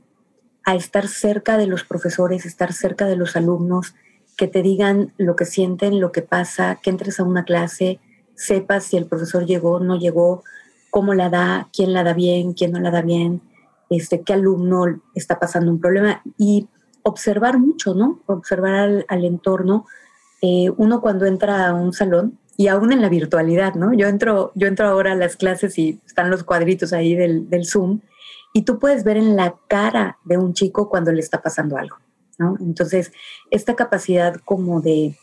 a 0.64 0.76
estar 0.76 1.08
cerca 1.08 1.58
de 1.58 1.66
los 1.66 1.84
profesores, 1.84 2.46
estar 2.46 2.72
cerca 2.72 3.08
de 3.08 3.16
los 3.16 3.36
alumnos, 3.36 3.96
que 4.38 4.48
te 4.48 4.62
digan 4.62 5.12
lo 5.18 5.36
que 5.36 5.46
sienten, 5.46 6.00
lo 6.00 6.12
que 6.12 6.22
pasa, 6.22 6.80
que 6.84 6.92
entres 6.92 7.20
a 7.20 7.24
una 7.24 7.46
clase, 7.46 8.00
sepas 8.36 8.84
si 8.84 8.98
el 8.98 9.08
profesor 9.08 9.48
llegó, 9.48 9.80
no 9.80 9.98
llegó, 9.98 10.44
cómo 10.92 11.16
la 11.16 11.32
da, 11.32 11.68
quién 11.76 11.94
la 11.94 12.04
da 12.04 12.14
bien, 12.14 12.54
quién 12.54 12.74
no 12.74 12.80
la 12.80 12.92
da 12.92 13.02
bien, 13.02 13.42
este, 13.90 14.22
qué 14.22 14.34
alumno 14.34 15.02
está 15.16 15.40
pasando 15.40 15.72
un 15.72 15.82
problema 15.82 16.22
y 16.38 16.68
observar 17.04 17.60
mucho, 17.60 17.94
¿no? 17.94 18.22
Observar 18.26 19.06
al, 19.08 19.26
entorno. 19.26 19.86
Eh, 20.42 20.70
uno 20.78 21.02
cuando 21.02 21.26
entra 21.26 21.68
a 21.68 21.74
un 21.74 21.94
salón 21.94 22.40
y 22.58 22.68
aún 22.68 22.92
en 22.92 23.02
la 23.02 23.10
virtualidad, 23.10 23.76
¿no? 23.76 23.94
Yo 23.94 24.08
entro, 24.08 24.52
yo 24.56 24.68
entro 24.68 24.88
ahora 24.88 25.14
a 25.14 25.16
las 25.16 25.36
clases 25.36 25.78
y 25.78 26.02
están 26.06 26.30
los 26.30 26.44
cuadritos 26.44 26.94
ahí 26.94 27.16
del, 27.16 27.50
del 27.50 27.66
Zoom 27.66 28.02
y 28.54 28.64
tú 28.64 28.80
puedes 28.80 29.04
ver 29.04 29.18
en 29.18 29.36
la 29.36 29.56
cara 29.68 30.20
de 30.24 30.38
un 30.38 30.54
chico 30.54 30.88
cuando 30.88 31.12
le 31.12 31.20
está 31.20 31.42
pasando 31.42 31.78
algo, 31.78 31.98
¿no? 32.38 32.56
Entonces, 32.60 33.12
esta 33.50 33.76
capacidad 33.76 34.36
como 34.46 34.80
de, 34.80 35.18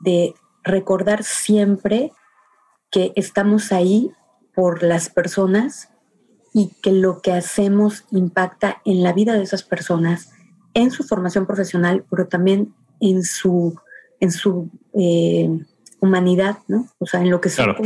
de 0.00 0.34
recordar 0.64 1.22
siempre 1.22 2.12
que 2.90 3.12
estamos 3.14 3.72
ahí 3.72 4.10
por 4.52 4.82
las 4.82 5.08
personas 5.08 5.90
y 6.52 6.72
que 6.82 6.90
lo 6.90 7.20
que 7.20 7.32
hacemos 7.32 8.04
impacta 8.10 8.80
en 8.84 9.02
la 9.02 9.12
vida 9.12 9.34
de 9.34 9.42
esas 9.42 9.62
personas, 9.62 10.32
en 10.76 10.90
su 10.90 11.04
formación 11.04 11.46
profesional, 11.46 12.04
pero 12.10 12.28
también 12.28 12.74
en 13.00 13.24
su, 13.24 13.74
en 14.20 14.30
su 14.30 14.70
eh, 14.92 15.48
humanidad, 16.00 16.58
¿no? 16.68 16.86
O 16.98 17.06
sea, 17.06 17.22
en 17.22 17.30
lo 17.30 17.40
que 17.40 17.48
claro. 17.48 17.76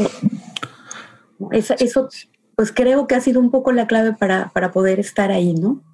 Eso, 1.52 1.74
eso, 1.78 2.08
pues 2.56 2.72
creo 2.72 3.06
que 3.06 3.14
ha 3.14 3.20
sido 3.20 3.40
un 3.40 3.52
poco 3.52 3.70
la 3.70 3.86
clave 3.86 4.12
para, 4.12 4.50
para 4.52 4.72
poder 4.72 4.98
estar 4.98 5.30
ahí, 5.30 5.54
¿no? 5.54 5.84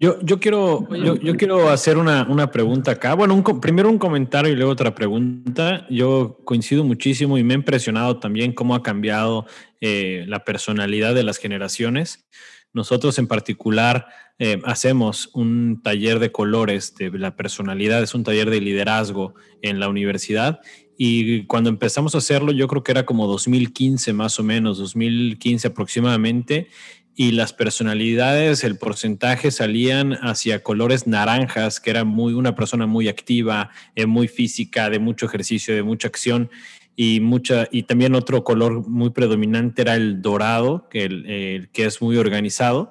Yo, 0.00 0.18
yo, 0.22 0.40
quiero, 0.40 0.88
yo, 0.96 1.16
yo 1.16 1.36
quiero 1.36 1.68
hacer 1.68 1.98
una, 1.98 2.26
una, 2.28 2.50
pregunta 2.50 2.92
acá. 2.92 3.14
Bueno, 3.14 3.34
un, 3.34 3.60
primero 3.60 3.88
un 3.90 3.98
comentario 3.98 4.50
y 4.52 4.56
luego 4.56 4.72
otra 4.72 4.94
pregunta. 4.94 5.86
Yo 5.90 6.40
coincido 6.44 6.82
muchísimo 6.82 7.36
y 7.38 7.44
me 7.44 7.52
ha 7.52 7.58
impresionado 7.58 8.18
también 8.18 8.52
cómo 8.52 8.74
ha 8.74 8.82
cambiado 8.82 9.46
eh, 9.80 10.24
la 10.26 10.44
personalidad 10.44 11.14
de 11.14 11.22
las 11.22 11.36
generaciones. 11.36 12.26
Nosotros 12.72 13.18
en 13.18 13.26
particular 13.26 14.06
eh, 14.38 14.60
hacemos 14.64 15.30
un 15.34 15.82
taller 15.82 16.18
de 16.18 16.32
colores 16.32 16.94
de 16.94 17.10
la 17.10 17.36
personalidad, 17.36 18.02
es 18.02 18.14
un 18.14 18.24
taller 18.24 18.48
de 18.50 18.60
liderazgo 18.60 19.34
en 19.60 19.78
la 19.78 19.88
universidad. 19.88 20.60
Y 20.96 21.44
cuando 21.46 21.68
empezamos 21.68 22.14
a 22.14 22.18
hacerlo, 22.18 22.52
yo 22.52 22.68
creo 22.68 22.82
que 22.82 22.92
era 22.92 23.04
como 23.04 23.26
2015 23.26 24.12
más 24.12 24.38
o 24.38 24.42
menos, 24.42 24.78
2015 24.78 25.68
aproximadamente, 25.68 26.68
y 27.14 27.32
las 27.32 27.52
personalidades, 27.52 28.64
el 28.64 28.78
porcentaje 28.78 29.50
salían 29.50 30.14
hacia 30.22 30.62
colores 30.62 31.06
naranjas, 31.06 31.78
que 31.78 31.90
era 31.90 32.04
muy 32.04 32.32
una 32.32 32.54
persona 32.54 32.86
muy 32.86 33.08
activa, 33.08 33.70
eh, 33.94 34.06
muy 34.06 34.28
física, 34.28 34.88
de 34.88 34.98
mucho 34.98 35.26
ejercicio, 35.26 35.74
de 35.74 35.82
mucha 35.82 36.08
acción 36.08 36.50
y 36.96 37.20
mucha 37.20 37.68
y 37.70 37.84
también 37.84 38.14
otro 38.14 38.44
color 38.44 38.86
muy 38.88 39.10
predominante 39.10 39.82
era 39.82 39.94
el 39.94 40.20
dorado, 40.22 40.88
que, 40.90 41.04
el, 41.04 41.68
que 41.72 41.86
es 41.86 42.02
muy 42.02 42.16
organizado. 42.16 42.90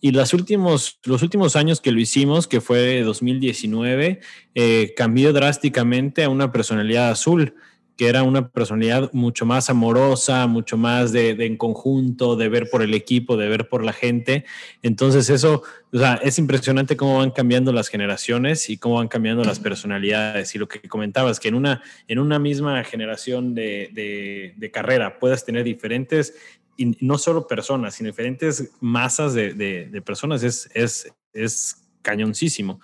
Y 0.00 0.12
los 0.12 0.32
últimos, 0.32 1.00
los 1.04 1.22
últimos 1.22 1.56
años 1.56 1.80
que 1.80 1.90
lo 1.90 2.00
hicimos, 2.00 2.46
que 2.46 2.60
fue 2.60 3.02
2019, 3.02 4.20
eh, 4.54 4.94
cambió 4.96 5.32
drásticamente 5.32 6.22
a 6.22 6.28
una 6.28 6.52
personalidad 6.52 7.10
azul, 7.10 7.54
que 7.98 8.08
era 8.08 8.22
una 8.22 8.48
personalidad 8.48 9.12
mucho 9.12 9.44
más 9.44 9.68
amorosa, 9.68 10.46
mucho 10.46 10.78
más 10.78 11.12
de, 11.12 11.30
en 11.30 11.56
conjunto, 11.58 12.36
de 12.36 12.48
ver 12.48 12.70
por 12.70 12.80
el 12.82 12.94
equipo, 12.94 13.36
de 13.36 13.48
ver 13.48 13.68
por 13.68 13.84
la 13.84 13.92
gente. 13.92 14.46
Entonces 14.82 15.28
eso, 15.28 15.64
o 15.92 15.98
sea, 15.98 16.14
es 16.22 16.38
impresionante 16.38 16.96
cómo 16.96 17.18
van 17.18 17.32
cambiando 17.32 17.72
las 17.72 17.88
generaciones 17.88 18.70
y 18.70 18.78
cómo 18.78 18.94
van 18.94 19.08
cambiando 19.08 19.44
las 19.44 19.58
personalidades. 19.58 20.54
Y 20.54 20.58
lo 20.58 20.68
que 20.68 20.88
comentabas, 20.88 21.40
que 21.40 21.48
en 21.48 21.56
una, 21.56 21.82
en 22.06 22.20
una 22.20 22.38
misma 22.38 22.82
generación 22.84 23.54
de, 23.54 24.54
de 24.56 24.70
carrera 24.70 25.18
puedas 25.18 25.44
tener 25.44 25.64
diferentes 25.64 26.34
y 26.78 26.96
no 27.00 27.18
solo 27.18 27.46
personas, 27.48 27.96
sino 27.96 28.06
diferentes 28.06 28.70
masas 28.80 29.34
de, 29.34 29.52
de, 29.52 30.00
personas, 30.00 30.44
es, 30.44 30.70
es, 30.72 31.12
es 31.32 31.82
cañoncísimo. 32.02 32.80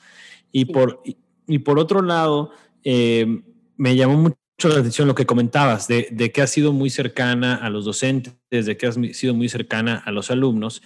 Y 0.50 0.64
por, 0.64 1.00
y, 1.46 1.58
por 1.60 1.78
otro 1.78 2.02
lado, 2.02 2.50
eh, 2.82 3.40
me 3.76 3.94
llamó 3.94 4.16
mucho 4.16 4.36
la 4.62 4.80
atención 4.80 5.08
lo 5.08 5.14
que 5.14 5.26
comentabas, 5.26 5.88
de, 5.88 6.08
de, 6.10 6.32
que 6.32 6.42
has 6.42 6.50
sido 6.50 6.72
muy 6.72 6.90
cercana 6.90 7.56
a 7.56 7.70
los 7.70 7.84
docentes, 7.84 8.34
de 8.50 8.76
que 8.76 8.86
has 8.86 8.94
sido 9.12 9.34
muy 9.34 9.48
cercana 9.48 10.02
a 10.04 10.12
los 10.12 10.30
alumnos. 10.30 10.82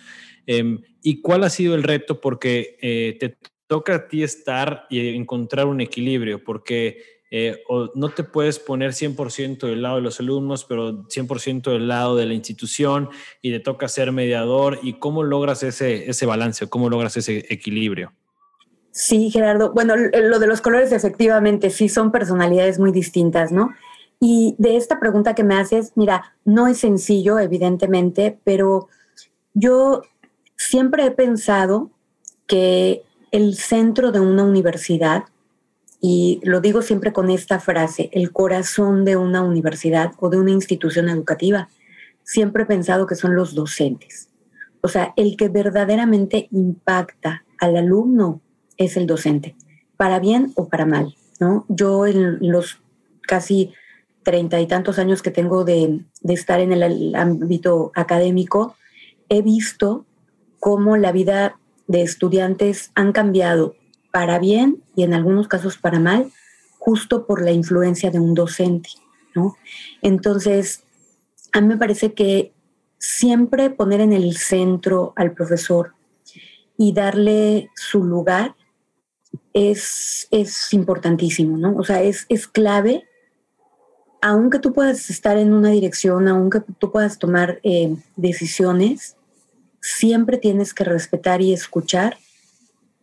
Eh, 0.46 0.78
¿Y 1.02 1.20
cuál 1.20 1.44
ha 1.44 1.50
sido 1.50 1.74
el 1.74 1.82
reto? 1.82 2.20
Porque 2.20 2.76
eh, 2.80 3.16
te 3.20 3.38
toca 3.66 3.94
a 3.94 4.08
ti 4.08 4.22
estar 4.22 4.86
y 4.90 5.14
encontrar 5.14 5.66
un 5.66 5.80
equilibrio, 5.80 6.42
porque 6.42 7.02
eh, 7.30 7.62
no 7.94 8.08
te 8.08 8.24
puedes 8.24 8.58
poner 8.58 8.92
100% 8.92 9.66
del 9.66 9.82
lado 9.82 9.96
de 9.96 10.02
los 10.02 10.18
alumnos, 10.18 10.64
pero 10.64 11.06
100% 11.06 11.70
del 11.70 11.86
lado 11.86 12.16
de 12.16 12.26
la 12.26 12.34
institución 12.34 13.10
y 13.42 13.52
te 13.52 13.60
toca 13.60 13.88
ser 13.88 14.10
mediador. 14.12 14.80
¿Y 14.82 14.94
cómo 14.94 15.22
logras 15.22 15.62
ese, 15.62 16.08
ese 16.08 16.26
balance? 16.26 16.66
¿Cómo 16.68 16.88
logras 16.88 17.16
ese 17.16 17.44
equilibrio? 17.50 18.12
Sí, 18.90 19.30
Gerardo. 19.30 19.72
Bueno, 19.72 19.94
lo 19.96 20.38
de 20.38 20.46
los 20.46 20.60
colores 20.60 20.92
efectivamente 20.92 21.70
sí 21.70 21.88
son 21.88 22.10
personalidades 22.10 22.78
muy 22.78 22.92
distintas, 22.92 23.52
¿no? 23.52 23.70
Y 24.20 24.56
de 24.58 24.76
esta 24.76 24.98
pregunta 24.98 25.34
que 25.34 25.44
me 25.44 25.54
haces, 25.54 25.92
mira, 25.94 26.34
no 26.44 26.66
es 26.66 26.78
sencillo, 26.78 27.38
evidentemente, 27.38 28.38
pero 28.42 28.88
yo 29.54 30.02
siempre 30.56 31.06
he 31.06 31.10
pensado 31.12 31.90
que 32.46 33.02
el 33.30 33.56
centro 33.56 34.10
de 34.10 34.20
una 34.20 34.42
universidad 34.42 35.24
y 36.00 36.40
lo 36.44 36.60
digo 36.60 36.82
siempre 36.82 37.12
con 37.12 37.30
esta 37.30 37.58
frase, 37.58 38.08
el 38.12 38.32
corazón 38.32 39.04
de 39.04 39.16
una 39.16 39.42
universidad 39.42 40.12
o 40.18 40.28
de 40.28 40.38
una 40.38 40.52
institución 40.52 41.08
educativa, 41.08 41.68
siempre 42.22 42.62
he 42.62 42.66
pensado 42.66 43.06
que 43.06 43.16
son 43.16 43.34
los 43.34 43.54
docentes. 43.54 44.28
O 44.80 44.88
sea, 44.88 45.12
el 45.16 45.36
que 45.36 45.48
verdaderamente 45.48 46.48
impacta 46.52 47.44
al 47.58 47.76
alumno 47.76 48.40
es 48.78 48.96
el 48.96 49.06
docente, 49.06 49.54
para 49.96 50.18
bien 50.18 50.52
o 50.54 50.68
para 50.68 50.86
mal, 50.86 51.14
¿no? 51.40 51.66
Yo 51.68 52.06
en 52.06 52.38
los 52.40 52.80
casi 53.22 53.72
treinta 54.22 54.60
y 54.60 54.66
tantos 54.66 54.98
años 54.98 55.22
que 55.22 55.30
tengo 55.30 55.64
de, 55.64 56.04
de 56.22 56.34
estar 56.34 56.60
en 56.60 56.72
el 56.72 57.14
ámbito 57.14 57.92
académico, 57.94 58.76
he 59.28 59.42
visto 59.42 60.06
cómo 60.60 60.96
la 60.96 61.12
vida 61.12 61.58
de 61.86 62.02
estudiantes 62.02 62.90
han 62.94 63.12
cambiado 63.12 63.74
para 64.12 64.38
bien 64.38 64.82
y 64.94 65.02
en 65.02 65.14
algunos 65.14 65.48
casos 65.48 65.78
para 65.78 66.00
mal, 66.00 66.30
justo 66.78 67.26
por 67.26 67.42
la 67.42 67.52
influencia 67.52 68.10
de 68.10 68.20
un 68.20 68.34
docente, 68.34 68.90
¿no? 69.34 69.56
Entonces, 70.02 70.84
a 71.52 71.60
mí 71.60 71.68
me 71.68 71.76
parece 71.76 72.14
que 72.14 72.52
siempre 72.98 73.70
poner 73.70 74.00
en 74.00 74.12
el 74.12 74.36
centro 74.36 75.12
al 75.16 75.32
profesor 75.32 75.94
y 76.76 76.92
darle 76.92 77.70
su 77.74 78.04
lugar 78.04 78.54
es, 79.58 80.28
es 80.30 80.72
importantísimo, 80.72 81.56
¿no? 81.56 81.76
O 81.76 81.84
sea, 81.84 82.02
es, 82.02 82.26
es 82.28 82.46
clave 82.46 83.08
aunque 84.20 84.58
tú 84.58 84.72
puedas 84.72 85.10
estar 85.10 85.36
en 85.38 85.52
una 85.52 85.70
dirección, 85.70 86.28
aunque 86.28 86.60
tú 86.78 86.90
puedas 86.90 87.18
tomar 87.18 87.60
eh, 87.62 87.96
decisiones, 88.16 89.16
siempre 89.80 90.38
tienes 90.38 90.74
que 90.74 90.84
respetar 90.84 91.40
y 91.40 91.52
escuchar 91.52 92.18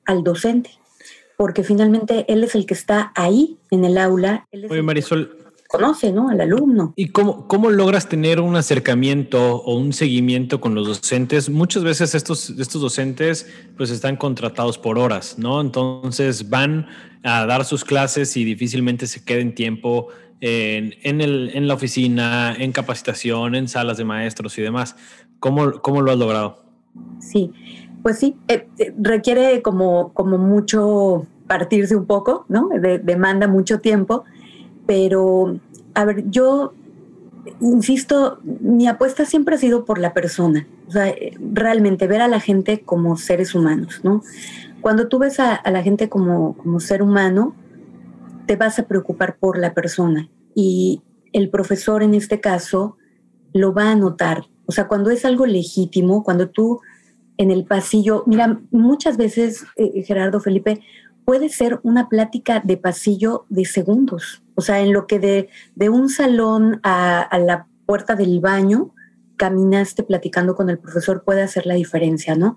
al 0.06 0.24
docente, 0.24 0.72
porque 1.38 1.64
finalmente 1.64 2.26
él 2.28 2.44
es 2.44 2.56
el 2.56 2.66
que 2.66 2.74
está 2.74 3.12
ahí 3.16 3.58
en 3.72 3.86
el 3.86 3.98
aula. 3.98 4.48
Oye, 4.70 4.82
Marisol, 4.82 5.45
conoce, 5.78 6.12
¿no? 6.12 6.30
Al 6.30 6.42
alumno. 6.42 6.94
¿Y 6.96 7.10
cómo, 7.10 7.48
cómo 7.48 7.70
logras 7.70 8.08
tener 8.08 8.40
un 8.40 8.56
acercamiento 8.56 9.58
o 9.58 9.78
un 9.78 9.94
seguimiento 9.94 10.60
con 10.62 10.76
los 10.76 10.88
docentes? 10.88 11.50
Muchas 11.50 11.84
veces 11.84 12.16
estos, 12.16 12.50
estos 12.52 12.82
docentes 12.82 13.48
pues 13.78 13.90
están 13.90 14.16
contratados 14.18 14.78
por 14.78 14.98
horas, 14.98 15.38
¿no? 15.38 15.62
Entonces 15.62 16.50
van 16.50 16.88
a 17.24 17.46
dar 17.46 17.66
sus 17.66 17.84
clases 17.84 18.36
y 18.38 18.44
difícilmente 18.44 19.08
se 19.08 19.24
queden 19.24 19.56
tiempo 19.56 20.08
en, 20.42 20.96
en, 21.04 21.22
el, 21.22 21.52
en 21.54 21.68
la 21.68 21.74
oficina, 21.74 22.56
en 22.58 22.72
capacitación, 22.72 23.56
en 23.56 23.68
salas 23.68 23.98
de 23.98 24.06
maestros 24.06 24.58
y 24.58 24.62
demás. 24.62 24.96
¿Cómo, 25.40 25.82
cómo 25.82 26.02
lo 26.02 26.12
has 26.12 26.18
logrado? 26.18 26.64
Sí, 27.20 27.52
pues 28.04 28.20
sí, 28.20 28.36
eh, 28.48 28.68
eh, 28.78 28.94
requiere 29.00 29.62
como, 29.62 30.14
como 30.14 30.38
mucho 30.38 31.26
partirse 31.48 31.96
un 31.96 32.06
poco, 32.06 32.46
¿no? 32.50 32.70
demanda 33.04 33.48
mucho 33.48 33.80
tiempo, 33.80 34.24
pero, 34.86 35.60
a 35.94 36.06
ver, 36.06 36.30
yo 36.30 36.74
insisto, 37.62 38.40
mi 38.44 38.88
apuesta 38.88 39.26
siempre 39.26 39.56
ha 39.56 39.60
sido 39.60 39.86
por 39.86 40.00
la 40.00 40.14
persona, 40.14 40.68
o 40.88 40.92
sea, 40.92 41.14
realmente 41.40 42.08
ver 42.08 42.22
a 42.22 42.28
la 42.28 42.40
gente 42.40 42.82
como 42.82 43.18
seres 43.18 43.56
humanos, 43.56 44.02
¿no? 44.04 44.22
Cuando 44.82 45.08
tú 45.08 45.20
ves 45.20 45.40
a, 45.40 45.62
la 45.70 45.84
gente 45.84 46.10
como, 46.10 46.56
como 46.58 46.80
ser 46.80 47.02
humano, 47.02 47.56
te 48.46 48.56
vas 48.56 48.78
a 48.78 48.88
preocupar 48.88 49.38
por 49.38 49.58
la 49.58 49.74
persona 49.74 50.30
y 50.54 51.02
el 51.34 51.50
profesor 51.50 52.04
en 52.04 52.14
este 52.14 52.40
caso 52.40 52.98
lo 53.54 53.74
va 53.74 53.92
a 53.92 53.96
notar. 53.96 54.46
O 54.68 54.72
sea, 54.72 54.88
cuando 54.88 55.10
es 55.10 55.26
algo 55.26 55.46
legítimo, 55.46 56.24
cuando 56.24 56.50
tú 56.50 56.82
en 57.38 57.52
el 57.52 57.66
pasillo, 57.66 58.24
mira, 58.28 58.60
muchas 58.72 59.18
veces, 59.18 59.66
eh, 59.76 60.04
Gerardo 60.04 60.40
Felipe, 60.40 60.82
puede 61.26 61.50
ser 61.50 61.80
una 61.84 62.08
plática 62.08 62.62
de 62.64 62.78
pasillo 62.78 63.46
de 63.50 63.66
segundos. 63.66 64.44
O 64.56 64.62
sea, 64.62 64.80
en 64.80 64.94
lo 64.94 65.08
que 65.08 65.20
de, 65.20 65.50
de 65.76 65.90
un 65.90 66.08
salón 66.10 66.80
a, 66.84 67.22
a, 67.22 67.40
la 67.40 67.68
puerta 67.86 68.16
del 68.16 68.40
baño 68.40 68.94
caminaste 69.36 70.04
platicando 70.04 70.56
con 70.56 70.70
el 70.70 70.78
profesor 70.78 71.24
puede 71.24 71.42
hacer 71.42 71.66
la 71.66 71.74
diferencia, 71.74 72.36
¿no? 72.36 72.56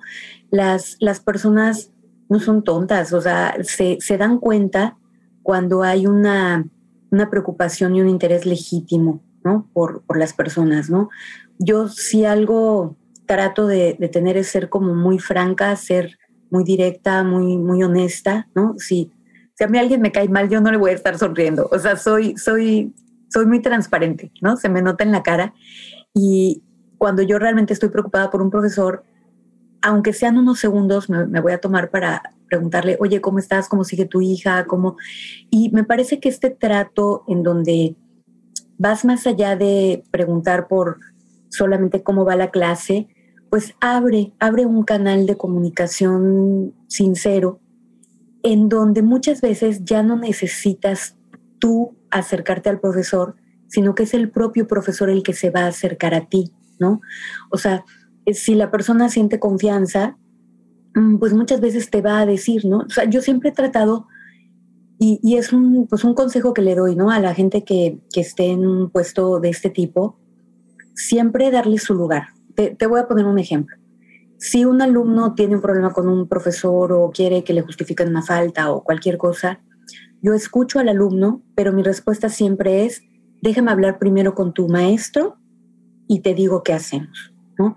Las, 0.50 0.96
las 1.00 1.20
personas 1.20 1.90
no 2.28 2.40
son 2.40 2.62
tontas, 2.62 3.12
o 3.12 3.20
sea, 3.20 3.56
se, 3.62 3.96
se 4.00 4.18
dan 4.18 4.38
cuenta 4.38 4.96
cuando 5.42 5.82
hay 5.82 6.06
una, 6.06 6.68
una, 7.10 7.30
preocupación 7.30 7.96
y 7.96 8.02
un 8.02 8.08
interés 8.08 8.44
legítimo, 8.44 9.22
¿no? 9.42 9.68
Por, 9.72 10.02
por 10.02 10.18
las 10.18 10.34
personas, 10.34 10.90
¿no? 10.90 11.08
Yo 11.58 11.88
si 11.88 12.24
algo 12.26 12.96
trato 13.26 13.66
de, 13.66 13.96
de 13.98 14.08
tener 14.08 14.36
es 14.36 14.48
ser 14.48 14.68
como 14.68 14.94
muy 14.94 15.18
franca, 15.18 15.74
ser 15.74 16.18
muy 16.50 16.64
directa, 16.64 17.22
muy, 17.22 17.56
muy 17.56 17.82
honesta, 17.82 18.48
¿no? 18.54 18.74
Si, 18.78 19.10
si 19.54 19.64
a 19.64 19.68
mí 19.68 19.78
alguien 19.78 20.00
me 20.00 20.12
cae 20.12 20.28
mal, 20.28 20.48
yo 20.48 20.60
no 20.60 20.70
le 20.70 20.76
voy 20.76 20.90
a 20.90 20.94
estar 20.94 21.18
sonriendo. 21.18 21.68
O 21.72 21.78
sea, 21.78 21.96
soy, 21.96 22.36
soy, 22.36 22.94
soy 23.28 23.46
muy 23.46 23.60
transparente, 23.60 24.32
¿no? 24.40 24.56
Se 24.56 24.68
me 24.68 24.82
nota 24.82 25.04
en 25.04 25.12
la 25.12 25.22
cara. 25.22 25.54
Y 26.14 26.62
cuando 26.96 27.22
yo 27.22 27.38
realmente 27.38 27.72
estoy 27.72 27.88
preocupada 27.88 28.30
por 28.30 28.42
un 28.42 28.50
profesor, 28.50 29.04
aunque 29.82 30.12
sean 30.12 30.38
unos 30.38 30.58
segundos, 30.58 31.08
me, 31.08 31.26
me 31.26 31.40
voy 31.40 31.52
a 31.52 31.60
tomar 31.60 31.90
para 31.90 32.34
preguntarle, 32.48 32.96
oye, 33.00 33.20
¿cómo 33.20 33.38
estás? 33.38 33.68
¿Cómo 33.68 33.84
sigue 33.84 34.06
tu 34.06 34.20
hija? 34.20 34.66
¿Cómo? 34.66 34.96
Y 35.50 35.70
me 35.70 35.84
parece 35.84 36.18
que 36.18 36.28
este 36.28 36.50
trato 36.50 37.24
en 37.28 37.42
donde 37.42 37.96
vas 38.78 39.04
más 39.04 39.26
allá 39.26 39.56
de 39.56 40.04
preguntar 40.10 40.68
por 40.68 40.98
solamente 41.50 42.02
cómo 42.02 42.24
va 42.24 42.36
la 42.36 42.50
clase, 42.50 43.08
pues 43.50 43.74
abre, 43.80 44.32
abre 44.38 44.66
un 44.66 44.84
canal 44.84 45.26
de 45.26 45.36
comunicación 45.36 46.74
sincero 46.86 47.60
en 48.42 48.68
donde 48.68 49.02
muchas 49.02 49.40
veces 49.40 49.84
ya 49.84 50.02
no 50.02 50.16
necesitas 50.16 51.16
tú 51.58 51.96
acercarte 52.10 52.68
al 52.68 52.80
profesor, 52.80 53.36
sino 53.68 53.94
que 53.94 54.04
es 54.04 54.14
el 54.14 54.30
propio 54.30 54.66
profesor 54.66 55.10
el 55.10 55.22
que 55.22 55.32
se 55.32 55.50
va 55.50 55.62
a 55.62 55.68
acercar 55.68 56.14
a 56.14 56.28
ti, 56.28 56.52
¿no? 56.78 57.00
O 57.50 57.58
sea, 57.58 57.84
si 58.32 58.54
la 58.54 58.70
persona 58.70 59.08
siente 59.08 59.38
confianza, 59.40 60.16
mm, 60.94 61.16
pues 61.18 61.34
muchas 61.34 61.60
veces 61.60 61.90
te 61.90 62.00
va 62.00 62.20
a 62.20 62.26
decir, 62.26 62.64
¿no? 62.64 62.78
O 62.78 62.90
sea, 62.90 63.04
yo 63.04 63.20
siempre 63.20 63.50
he 63.50 63.52
tratado, 63.52 64.06
y, 64.98 65.20
y 65.22 65.36
es 65.36 65.52
un, 65.52 65.86
pues 65.86 66.02
un 66.04 66.14
consejo 66.14 66.52
que 66.54 66.62
le 66.62 66.74
doy, 66.74 66.96
¿no? 66.96 67.10
A 67.10 67.20
la 67.20 67.34
gente 67.34 67.64
que, 67.64 67.98
que 68.12 68.20
esté 68.20 68.50
en 68.50 68.66
un 68.66 68.90
puesto 68.90 69.38
de 69.40 69.50
este 69.50 69.70
tipo, 69.70 70.18
siempre 70.94 71.50
darle 71.50 71.78
su 71.78 71.94
lugar, 71.94 72.28
te, 72.66 72.86
voy 72.86 73.00
a 73.00 73.06
poner 73.06 73.26
un 73.26 73.38
ejemplo. 73.38 73.76
Si 74.38 74.64
un 74.64 74.82
alumno 74.82 75.34
tiene 75.34 75.56
un 75.56 75.62
problema 75.62 75.92
con 75.92 76.08
un 76.08 76.28
profesor 76.28 76.92
o 76.92 77.10
quiere 77.10 77.44
que 77.44 77.52
le 77.52 77.62
justifiquen 77.62 78.08
una 78.08 78.22
falta 78.22 78.72
o 78.72 78.82
cualquier 78.82 79.16
cosa, 79.16 79.60
yo 80.22 80.34
escucho 80.34 80.78
al 80.78 80.88
alumno, 80.88 81.42
pero 81.54 81.72
mi 81.72 81.82
respuesta 81.82 82.28
siempre 82.28 82.84
es, 82.84 83.02
déjame 83.42 83.70
hablar 83.70 83.98
primero 83.98 84.34
con 84.34 84.52
tu 84.52 84.68
maestro 84.68 85.38
y 86.08 86.20
te 86.20 86.34
digo 86.34 86.62
qué 86.62 86.72
hacemos. 86.72 87.32
¿no? 87.58 87.76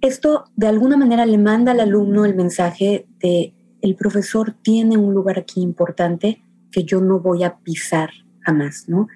Esto 0.00 0.44
de 0.56 0.68
alguna 0.68 0.96
manera 0.96 1.26
le 1.26 1.38
manda 1.38 1.72
al 1.72 1.80
alumno 1.80 2.24
el 2.24 2.34
mensaje 2.34 3.06
de, 3.18 3.54
el 3.80 3.96
profesor 3.96 4.54
tiene 4.62 4.96
un 4.96 5.14
lugar 5.14 5.38
aquí 5.38 5.60
importante 5.60 6.44
que 6.70 6.84
yo 6.84 7.00
no 7.00 7.20
voy 7.20 7.42
a 7.42 7.58
pisar 7.58 8.10
jamás, 8.40 8.88
¿no? 8.88 9.08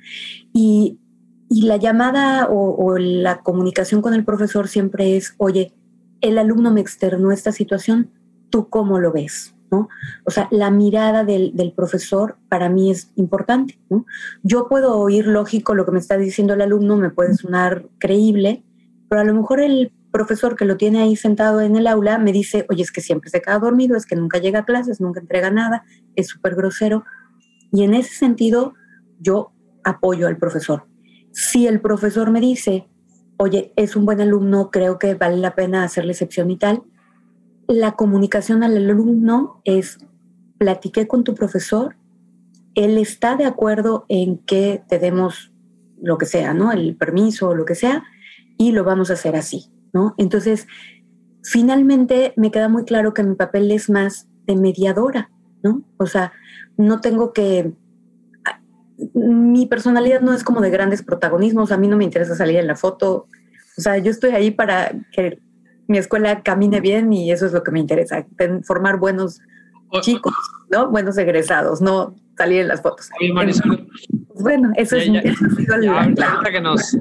Y 0.52 0.98
y 1.48 1.62
la 1.62 1.76
llamada 1.76 2.48
o, 2.48 2.74
o, 2.74 2.98
la 2.98 3.42
comunicación 3.42 4.02
con 4.02 4.14
el 4.14 4.24
profesor 4.24 4.68
siempre 4.68 5.16
es, 5.16 5.34
oye, 5.38 5.72
el 6.20 6.38
alumno 6.38 6.70
me 6.72 6.80
externó 6.80 7.32
esta 7.32 7.52
situación, 7.52 8.10
¿tú 8.50 8.68
cómo 8.68 8.98
lo 8.98 9.12
ves? 9.12 9.54
¿No? 9.70 9.88
O 10.24 10.30
sea, 10.30 10.48
la 10.52 10.70
mirada 10.70 11.24
del, 11.24 11.52
del, 11.54 11.72
profesor 11.72 12.36
para 12.48 12.68
mí 12.68 12.90
es 12.90 13.10
importante. 13.16 13.80
¿no? 13.90 14.06
Yo 14.44 14.68
puedo 14.68 14.96
oír 14.96 15.26
lógico 15.26 15.74
lo 15.74 15.84
que 15.84 15.90
me 15.90 15.98
está 15.98 16.16
diciendo 16.16 16.54
el 16.54 16.62
alumno, 16.62 16.96
me 16.96 17.10
puede 17.10 17.34
sonar 17.34 17.84
creíble, 17.98 18.62
pero 19.08 19.22
a 19.22 19.24
lo 19.24 19.34
mejor 19.34 19.60
el 19.60 19.92
profesor 20.12 20.56
que 20.56 20.64
lo 20.64 20.76
tiene 20.76 21.02
ahí 21.02 21.16
sentado 21.16 21.60
en 21.60 21.76
el 21.76 21.86
aula 21.86 22.18
me 22.18 22.32
dice, 22.32 22.64
oye, 22.70 22.82
es 22.82 22.92
que 22.92 23.00
siempre 23.00 23.28
se 23.28 23.42
queda 23.42 23.58
dormido, 23.58 23.96
es 23.96 24.06
que 24.06 24.16
nunca 24.16 24.38
llega 24.38 24.60
a 24.60 24.64
clases, 24.64 25.00
nunca 25.00 25.20
entrega 25.20 25.50
nada, 25.50 25.84
es 26.14 26.28
súper 26.28 26.54
grosero. 26.54 27.04
Y 27.72 27.82
en 27.82 27.92
ese 27.92 28.14
sentido, 28.14 28.74
yo 29.20 29.52
apoyo 29.84 30.26
al 30.26 30.38
profesor. 30.38 30.86
Si 31.38 31.66
el 31.66 31.82
profesor 31.82 32.30
me 32.30 32.40
dice, 32.40 32.88
oye, 33.36 33.70
es 33.76 33.94
un 33.94 34.06
buen 34.06 34.22
alumno, 34.22 34.70
creo 34.70 34.98
que 34.98 35.14
vale 35.14 35.36
la 35.36 35.54
pena 35.54 35.84
hacerle 35.84 36.12
excepción 36.12 36.50
y 36.50 36.56
tal, 36.56 36.82
la 37.68 37.92
comunicación 37.92 38.62
al 38.62 38.74
alumno 38.74 39.60
es, 39.64 39.98
platiqué 40.56 41.06
con 41.06 41.24
tu 41.24 41.34
profesor, 41.34 41.94
él 42.74 42.96
está 42.96 43.36
de 43.36 43.44
acuerdo 43.44 44.06
en 44.08 44.38
que 44.38 44.82
te 44.88 44.98
demos 44.98 45.52
lo 46.00 46.16
que 46.16 46.24
sea, 46.24 46.54
¿no? 46.54 46.72
El 46.72 46.96
permiso 46.96 47.50
o 47.50 47.54
lo 47.54 47.66
que 47.66 47.74
sea, 47.74 48.04
y 48.56 48.72
lo 48.72 48.82
vamos 48.82 49.10
a 49.10 49.12
hacer 49.12 49.36
así, 49.36 49.70
¿no? 49.92 50.14
Entonces, 50.16 50.66
finalmente 51.42 52.32
me 52.36 52.50
queda 52.50 52.70
muy 52.70 52.86
claro 52.86 53.12
que 53.12 53.22
mi 53.22 53.34
papel 53.34 53.70
es 53.72 53.90
más 53.90 54.26
de 54.46 54.56
mediadora, 54.56 55.30
¿no? 55.62 55.82
O 55.98 56.06
sea, 56.06 56.32
no 56.78 57.02
tengo 57.02 57.34
que 57.34 57.74
mi 59.14 59.66
personalidad 59.66 60.20
no 60.20 60.32
es 60.32 60.44
como 60.44 60.60
de 60.60 60.70
grandes 60.70 61.02
protagonismos, 61.02 61.72
a 61.72 61.76
mí 61.76 61.88
no 61.88 61.96
me 61.96 62.04
interesa 62.04 62.34
salir 62.34 62.56
en 62.56 62.66
la 62.66 62.76
foto, 62.76 63.26
o 63.76 63.80
sea, 63.80 63.98
yo 63.98 64.10
estoy 64.10 64.30
ahí 64.30 64.50
para 64.50 64.92
que 65.12 65.38
mi 65.86 65.98
escuela 65.98 66.42
camine 66.42 66.80
bien 66.80 67.12
y 67.12 67.30
eso 67.30 67.46
es 67.46 67.52
lo 67.52 67.62
que 67.62 67.70
me 67.70 67.80
interesa, 67.80 68.26
formar 68.64 68.98
buenos 68.98 69.40
chicos, 70.00 70.34
¿no? 70.70 70.90
Buenos 70.90 71.16
egresados, 71.18 71.80
no 71.80 72.14
salir 72.36 72.62
en 72.62 72.68
las 72.68 72.82
fotos. 72.82 73.08
Marisol, 73.32 73.88
bueno, 74.40 74.72
eso 74.76 74.96
es, 74.96 75.08
ahorita, 75.08 76.50
que 76.50 76.60
nos, 76.60 76.96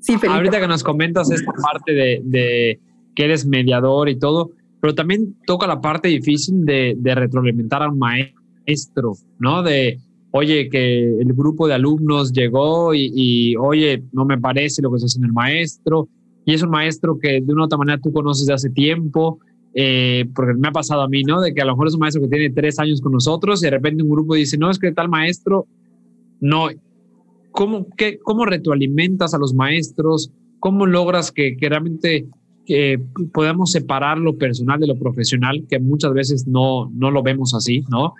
sí, 0.00 0.16
ahorita 0.28 0.60
que 0.60 0.68
nos 0.68 0.82
comentas 0.82 1.30
esta 1.30 1.52
parte 1.52 1.92
de, 1.92 2.20
de, 2.24 2.80
que 3.14 3.24
eres 3.24 3.46
mediador 3.46 4.08
y 4.08 4.18
todo, 4.18 4.50
pero 4.80 4.94
también 4.94 5.36
toca 5.46 5.66
la 5.66 5.80
parte 5.80 6.08
difícil 6.08 6.64
de, 6.64 6.94
de 6.98 7.14
retroalimentar 7.14 7.82
a 7.82 7.88
un 7.88 7.98
maestro, 7.98 9.14
¿no? 9.38 9.62
De, 9.62 9.98
oye, 10.30 10.68
que 10.68 11.20
el 11.20 11.32
grupo 11.32 11.66
de 11.66 11.74
alumnos 11.74 12.32
llegó 12.32 12.94
y, 12.94 13.56
oye, 13.56 14.02
no 14.12 14.24
me 14.24 14.38
parece 14.38 14.82
lo 14.82 14.90
que 14.90 14.96
está 14.96 15.06
haciendo 15.06 15.26
el 15.26 15.32
maestro, 15.32 16.08
y 16.44 16.54
es 16.54 16.62
un 16.62 16.70
maestro 16.70 17.18
que 17.18 17.40
de 17.40 17.52
una 17.52 17.62
u 17.62 17.64
otra 17.66 17.78
manera 17.78 18.00
tú 18.00 18.12
conoces 18.12 18.46
de 18.46 18.54
hace 18.54 18.70
tiempo, 18.70 19.38
eh, 19.74 20.26
porque 20.34 20.54
me 20.54 20.68
ha 20.68 20.72
pasado 20.72 21.02
a 21.02 21.08
mí, 21.08 21.22
¿no? 21.22 21.40
De 21.40 21.52
que 21.52 21.60
a 21.60 21.64
lo 21.64 21.72
mejor 21.72 21.88
es 21.88 21.94
un 21.94 22.00
maestro 22.00 22.22
que 22.22 22.28
tiene 22.28 22.50
tres 22.50 22.78
años 22.78 23.00
con 23.00 23.12
nosotros 23.12 23.62
y 23.62 23.66
de 23.66 23.70
repente 23.70 24.02
un 24.02 24.08
grupo 24.08 24.34
dice, 24.34 24.56
no, 24.56 24.70
es 24.70 24.78
que 24.78 24.92
tal 24.92 25.08
maestro, 25.08 25.66
no. 26.40 26.68
¿Cómo, 27.50 27.86
qué, 27.96 28.18
cómo 28.22 28.44
retroalimentas 28.44 29.34
a 29.34 29.38
los 29.38 29.52
maestros? 29.52 30.32
¿Cómo 30.58 30.86
logras 30.86 31.32
que, 31.32 31.56
realmente 31.60 32.26
que 32.64 33.00
podamos 33.32 33.72
separar 33.72 34.18
lo 34.18 34.36
personal 34.36 34.80
de 34.80 34.86
lo 34.86 34.98
profesional, 34.98 35.64
que 35.68 35.78
muchas 35.78 36.12
veces 36.12 36.46
no, 36.46 36.90
no 36.94 37.10
lo 37.10 37.22
vemos 37.22 37.54
así, 37.54 37.84
¿no? 37.90 38.14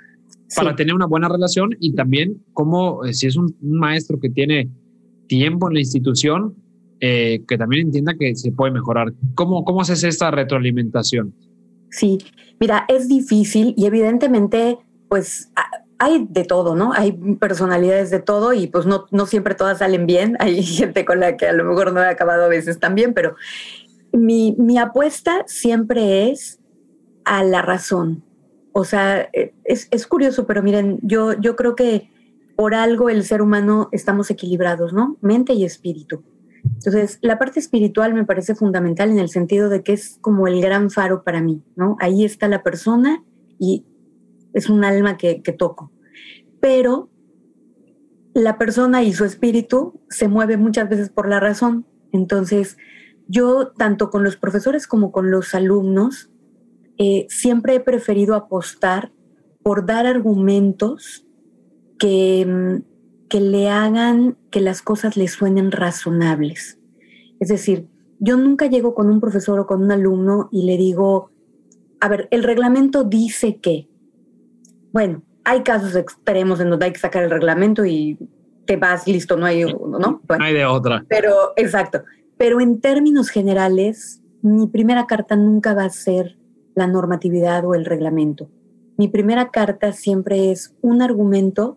Para 0.56 0.74
tener 0.76 0.94
una 0.94 1.06
buena 1.06 1.28
relación 1.28 1.70
y 1.80 1.94
también 1.94 2.42
como 2.52 3.04
eh, 3.04 3.12
si 3.12 3.26
es 3.26 3.36
un, 3.36 3.54
maestro 3.60 4.18
que 4.18 4.30
tiene 4.30 4.70
tiempo 5.26 5.68
en 5.68 5.74
la 5.74 5.80
institución, 5.80 6.54
eh, 7.00 7.42
que 7.46 7.58
también 7.58 7.86
entienda 7.86 8.14
que 8.18 8.34
se 8.34 8.50
puede 8.52 8.72
mejorar. 8.72 9.12
¿Cómo, 9.34 9.64
¿Cómo 9.64 9.82
haces 9.82 10.04
esta 10.04 10.30
retroalimentación? 10.30 11.34
Sí, 11.90 12.18
mira, 12.60 12.84
es 12.88 13.08
difícil 13.08 13.74
y 13.76 13.86
evidentemente, 13.86 14.78
pues 15.08 15.50
hay 15.98 16.26
de 16.30 16.44
todo, 16.44 16.74
¿no? 16.76 16.92
Hay 16.92 17.12
personalidades 17.12 18.10
de 18.10 18.20
todo 18.20 18.52
y 18.52 18.68
pues 18.68 18.86
no, 18.86 19.06
no 19.10 19.26
siempre 19.26 19.54
todas 19.54 19.78
salen 19.78 20.06
bien. 20.06 20.36
Hay 20.40 20.62
gente 20.62 21.04
con 21.04 21.20
la 21.20 21.36
que 21.36 21.46
a 21.46 21.52
lo 21.52 21.64
mejor 21.64 21.92
no 21.92 22.02
he 22.02 22.06
acabado 22.06 22.44
a 22.44 22.48
veces 22.48 22.78
también, 22.78 23.14
pero 23.14 23.34
mi, 24.12 24.54
mi 24.58 24.78
apuesta 24.78 25.44
siempre 25.46 26.30
es 26.30 26.60
a 27.24 27.42
la 27.44 27.62
razón. 27.62 28.24
O 28.72 28.85
sea, 28.85 29.28
e, 29.33 29.54
es, 29.64 29.88
es, 29.90 30.07
curioso, 30.07 30.46
pero 30.46 30.62
miren, 30.62 30.98
yo, 31.02 31.33
yo 31.35 31.57
creo 31.57 31.74
que 31.74 32.11
por 32.57 32.74
algo 32.74 33.09
el 33.09 33.24
ser 33.24 33.42
humano 33.42 33.88
estamos 33.92 34.31
equilibrados, 34.31 34.92
¿no? 34.92 35.16
Mente 35.20 35.52
y 35.52 35.64
espíritu. 35.64 36.22
Entonces, 36.64 37.18
la 37.22 37.38
parte 37.38 37.61
espiritual 37.61 38.14
me 38.14 38.24
parece 38.24 38.54
fundamental 38.54 39.11
en 39.11 39.18
el 39.18 39.28
sentido 39.28 39.68
de 39.68 39.83
que 39.83 39.92
es 39.92 40.18
como 40.20 40.46
el 40.46 40.61
gran 40.61 40.90
faro 40.90 41.22
para 41.22 41.40
mí, 41.40 41.62
¿no? 41.76 41.96
Ahí 42.00 42.24
está 42.24 42.48
la 42.48 42.62
persona 42.62 43.24
y 43.59 43.87
es 44.54 44.68
un 44.68 44.85
alma 44.85 45.16
que, 45.16 45.42
que 45.42 45.52
toco. 45.52 45.92
Pero 46.61 47.11
la 48.35 48.59
persona 48.59 49.02
y 49.02 49.12
su 49.12 49.24
espíritu 49.24 50.00
se 50.09 50.28
mueve 50.28 50.57
muchas 50.57 50.88
veces 50.88 51.11
por 51.11 51.28
la 51.28 51.40
razón. 51.40 51.87
Entonces, 52.12 52.76
yo, 53.26 53.72
tanto 53.76 54.11
con 54.11 54.24
los 54.24 54.37
profesores 54.37 54.87
como 54.87 55.12
con 55.12 55.31
los 55.31 55.54
alumnos, 55.54 56.31
eh, 56.98 57.26
siempre 57.28 57.76
he 57.76 57.80
preferido 57.80 58.34
apostar 58.34 59.12
por 59.62 59.87
dar 59.87 60.06
argumentos 60.06 61.26
que, 61.98 62.46
mm, 62.46 63.28
que 63.28 63.40
le 63.40 63.68
hagan 63.68 64.37
que 64.50 64.61
las 64.61 64.82
cosas 64.82 65.16
le 65.16 65.28
suenen 65.28 65.70
razonables. 65.70 66.78
Es 67.40 67.48
decir, 67.48 67.88
yo 68.18 68.37
nunca 68.37 68.66
llego 68.66 68.94
con 68.94 69.08
un 69.11 69.20
profesor 69.20 69.61
o 69.61 69.66
con 69.66 69.82
un 69.82 69.92
alumno 69.92 70.48
y 70.50 70.64
le 70.64 70.76
digo, 70.76 71.30
a 72.00 72.08
ver, 72.08 72.28
el 72.30 72.42
reglamento 72.42 73.04
dice 73.04 73.58
que, 73.61 73.88
bueno, 74.92 75.22
hay 75.44 75.62
casos 75.62 75.94
extremos 75.96 76.61
en 76.61 76.70
donde 76.70 76.87
hay 76.87 76.92
que 76.92 76.98
sacar 76.98 77.24
el 77.24 77.30
reglamento 77.30 77.84
y 77.84 78.18
te 78.66 78.76
vas 78.76 79.06
listo, 79.06 79.37
no 79.37 79.46
hay, 79.46 79.64
¿no? 79.64 79.78
no 79.88 80.20
hay 80.40 80.54
de 80.54 80.66
otra. 80.66 81.04
Pero, 81.08 81.52
exacto. 81.56 82.02
Pero 82.37 82.61
en 82.61 82.80
términos 82.80 83.30
generales, 83.30 84.22
mi 84.42 84.66
primera 84.66 85.06
carta 85.06 85.37
nunca 85.37 85.74
va 85.74 85.84
a 85.84 85.90
ser 85.90 86.38
la 86.78 86.86
normatividad 86.86 87.64
o 87.64 87.74
el 87.74 87.84
reglamento. 87.84 88.48
Mi 88.96 89.08
primera 89.08 89.50
carta 89.50 89.92
siempre 89.92 90.52
es 90.52 90.76
un 90.80 91.02
argumento 91.02 91.76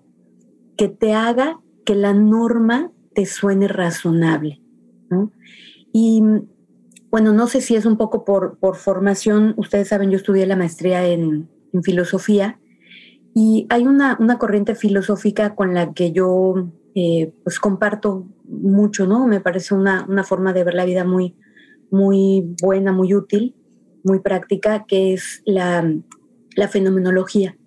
que 0.78 0.90
te 0.90 1.14
haga 1.14 1.60
que 1.86 1.96
la 1.96 2.14
norma 2.14 2.92
te 3.14 3.26
suene 3.26 3.68
razonable. 3.68 4.62
Y 5.92 6.24
bueno, 7.10 7.34
no 7.34 7.48
sé 7.48 7.62
si 7.62 7.76
es 7.76 7.86
un 7.86 7.98
poco 7.98 8.24
por, 8.24 8.60
por 8.60 8.76
formación, 8.76 9.56
ustedes 9.58 9.90
saben, 9.90 10.12
yo 10.12 10.18
estudié 10.18 10.46
la 10.46 10.56
maestría 10.56 11.06
en, 11.08 11.50
en 11.74 11.84
filosofía 11.84 12.60
y 13.34 13.66
hay 13.70 13.88
una, 13.88 14.18
una, 14.20 14.38
corriente 14.38 14.76
filosófica 14.76 15.56
con 15.56 15.74
la 15.74 15.94
que 15.94 16.12
yo 16.12 16.70
eh, 16.96 17.34
pues 17.44 17.60
comparto 17.60 18.28
mucho, 18.46 19.08
¿no? 19.08 19.26
Me 19.28 19.42
parece 19.42 19.74
una, 19.74 20.06
una 20.08 20.24
forma 20.24 20.54
de 20.54 20.64
ver 20.64 20.76
la 20.76 20.86
vida 20.86 21.04
muy, 21.04 21.36
muy 21.90 22.56
buena, 22.62 22.92
muy 22.94 23.14
útil 23.16 23.56
muy 24.04 24.20
práctica, 24.20 24.86
que 24.88 25.14
es 25.14 25.42
la, 25.46 25.84
fenomenología. 26.70 27.58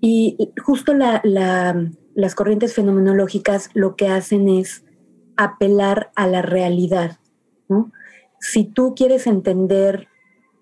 Y 0.00 0.52
justo 0.64 0.94
las 0.94 2.34
corrientes 2.34 2.74
fenomenológicas 2.74 3.70
lo 3.74 3.96
que 3.96 4.08
hacen 4.08 4.48
es 4.48 4.84
apelar 5.36 6.10
a 6.14 6.26
la 6.26 6.42
realidad. 6.42 7.18
Si 8.40 8.64
tú 8.64 8.94
quieres 8.94 9.26
entender 9.26 10.08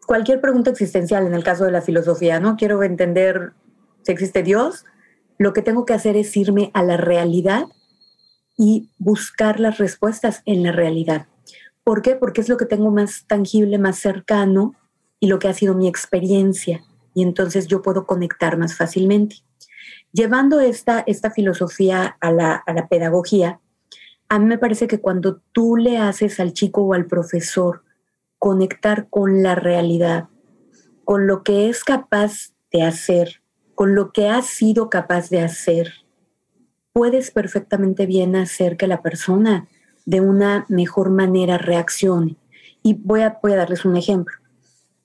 cualquier 0.06 0.40
pregunta 0.40 0.70
existencial, 0.70 1.26
en 1.26 1.34
el 1.34 1.44
caso 1.44 1.64
de 1.64 1.72
la 1.72 1.82
filosofía, 1.82 2.40
¿no? 2.40 2.56
Quiero 2.56 2.82
entender 2.82 3.52
si 4.02 4.12
existe 4.12 4.42
Dios, 4.42 4.84
lo 5.38 5.52
que 5.52 5.62
tengo 5.62 5.84
que 5.84 5.94
hacer 5.94 6.16
es 6.16 6.36
irme 6.36 6.70
a 6.74 6.82
la 6.82 6.96
realidad 6.96 7.64
y 8.58 8.90
buscar 8.98 9.58
las 9.60 9.78
respuestas 9.78 10.42
en 10.44 10.62
la 10.62 10.72
realidad. 10.72 11.28
¿Por 11.82 12.02
qué? 12.02 12.14
Porque 12.14 12.42
es 12.42 12.48
lo 12.48 12.56
que 12.56 12.66
tengo 12.66 12.90
más 12.90 13.24
tangible, 13.26 13.78
más 13.78 13.98
cercano 13.98 14.74
y 15.20 15.28
lo 15.28 15.38
que 15.38 15.48
ha 15.48 15.54
sido 15.54 15.74
mi 15.74 15.87
experiencia 15.87 16.83
y 17.14 17.22
entonces 17.22 17.66
yo 17.66 17.83
puedo 17.83 18.06
conectar 18.06 18.56
más 18.56 18.76
fácilmente. 18.76 19.37
Llevando 20.12 20.61
esta, 20.61 21.00
esta 21.06 21.30
filosofía 21.30 22.16
a 22.20 22.33
la, 22.33 22.54
a 22.54 22.72
la 22.72 22.88
pedagogía, 22.88 23.61
a 24.28 24.38
mí 24.38 24.46
me 24.46 24.59
parece 24.59 24.87
que 24.87 25.00
cuando 25.00 25.40
tú 25.52 25.76
le 25.76 25.98
haces 25.98 26.40
al 26.40 26.52
chico 26.52 26.83
o 26.83 26.94
al 26.94 27.06
profesor 27.06 27.85
conectar 28.38 29.09
con 29.09 29.42
la 29.42 29.54
realidad, 29.54 30.28
con 31.04 31.26
lo 31.26 31.42
que 31.42 31.68
es 31.68 31.85
capaz 31.85 32.54
de 32.72 32.83
hacer, 32.83 33.42
con 33.74 33.94
lo 33.94 34.12
que 34.12 34.28
ha 34.28 34.42
sido 34.42 34.88
capaz 34.88 35.30
de 35.30 35.40
hacer, 35.40 35.92
puedes 36.92 37.30
perfectamente 37.30 38.06
bien 38.06 38.37
hacer 38.37 38.76
que 38.76 38.87
la 38.87 39.02
persona 39.02 39.68
de 40.06 40.20
una 40.20 40.66
mejor 40.68 41.11
manera 41.11 41.59
reaccione. 41.59 42.37
Y 42.83 42.94
voy 42.94 43.20
a, 43.20 43.38
voy 43.42 43.52
a 43.52 43.56
darles 43.56 43.85
un 43.85 43.96
ejemplo. 43.96 44.39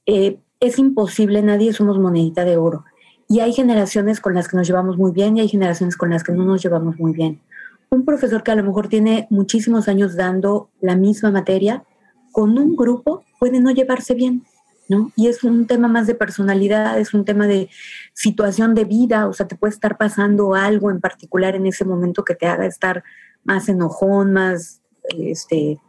Eh, 0.06 0.40
es 0.60 0.80
imposible, 0.80 1.42
nadie 1.42 1.74
somos 1.74 2.00
monedita 2.00 2.46
de 2.46 2.58
oro. 2.58 2.86
Y 3.28 3.40
hay 3.40 3.54
generaciones 3.54 4.20
con 4.20 4.36
las 4.36 4.48
que 4.48 4.58
nos 4.58 4.68
llevamos 4.68 4.98
muy 4.98 5.12
bien 5.12 5.38
y 5.38 5.42
hay 5.42 5.48
generaciones 5.48 5.98
con 5.98 6.12
las 6.12 6.24
que 6.24 6.32
no 6.32 6.46
nos 6.46 6.62
llevamos 6.62 7.00
muy 7.00 7.12
bien. 7.14 7.42
Un 7.90 8.06
profesor 8.06 8.44
que 8.44 8.52
a 8.52 8.56
lo 8.56 8.64
mejor 8.64 8.88
tiene 8.88 9.28
muchísimos 9.30 9.88
años 9.88 10.16
dando 10.16 10.70
la 10.80 10.96
misma 10.96 11.32
materia, 11.32 11.84
con 12.32 12.58
un 12.58 12.76
grupo 12.76 13.24
puede 13.40 13.60
no 13.60 13.72
llevarse 13.72 14.14
bien, 14.14 14.44
¿no? 14.90 15.12
Y 15.16 15.28
es 15.28 15.44
un 15.44 15.66
tema 15.66 15.88
más 15.88 16.06
de 16.08 16.16
personalidad, 16.16 17.00
es 17.00 17.14
un 17.14 17.26
tema 17.26 17.48
de 17.48 17.70
situación 18.14 18.76
de 18.76 18.86
vida, 18.86 19.28
o 19.28 19.34
sea, 19.34 19.48
te 19.48 19.56
puede 19.56 19.74
estar 19.74 19.98
pasando 19.98 20.54
algo 20.54 20.92
en 20.92 21.00
particular 21.00 21.56
en 21.56 21.66
ese 21.66 21.86
momento 21.86 22.24
que 22.24 22.36
te 22.36 22.48
haga 22.48 22.66
estar 22.66 23.04
más 23.44 23.70
enojón, 23.70 24.34
más 24.34 24.82
este, 25.18 25.80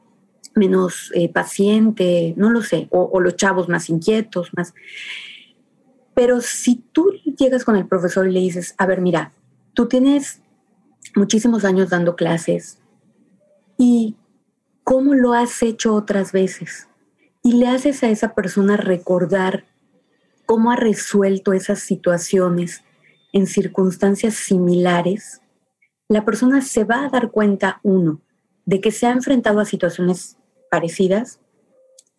menos 0.57 1.13
eh, 1.15 1.29
paciente, 1.29 2.35
no 2.37 2.51
lo 2.51 2.63
sé, 2.63 2.89
o, 2.91 3.21
los 3.21 3.37
chavos 3.37 3.69
más 3.69 3.89
inquietos, 3.91 4.51
más... 4.57 4.75
Pero 6.15 6.41
si 6.41 6.83
tú 6.93 7.13
llegas 7.39 7.65
con 7.65 7.77
el 7.77 7.87
profesor 7.87 8.27
y 8.27 8.33
le 8.33 8.41
dices, 8.41 8.75
a 8.79 8.87
ver, 8.87 9.01
mira, 9.01 9.33
tú 9.75 9.87
tienes 9.87 10.41
muchísimos 11.15 11.65
años 11.65 11.91
dando 11.91 12.17
clases 12.17 12.79
y 13.77 14.17
cómo 14.83 15.15
lo 15.15 15.35
has 15.35 15.63
hecho 15.63 15.95
otras 15.95 16.33
veces 16.33 16.89
y 17.43 17.55
le 17.55 17.69
haces 17.69 18.03
a 18.03 18.09
esa 18.09 18.35
persona 18.35 18.77
recordar 18.77 19.65
cómo 20.47 20.71
ha 20.71 20.77
resuelto 20.77 21.53
esas 21.53 21.81
situaciones 21.81 22.83
en 23.33 23.47
circunstancias 23.47 24.35
similares, 24.35 25.43
la 26.09 26.25
persona 26.25 26.63
se 26.63 26.85
va 26.85 27.05
a 27.05 27.11
dar 27.11 27.31
cuenta, 27.31 27.81
uno, 27.83 28.21
de 28.65 28.81
que 28.81 28.93
se 28.93 29.07
ha 29.07 29.11
enfrentado 29.11 29.61
a 29.61 29.65
situaciones 29.65 30.37
parecidas. 30.71 31.41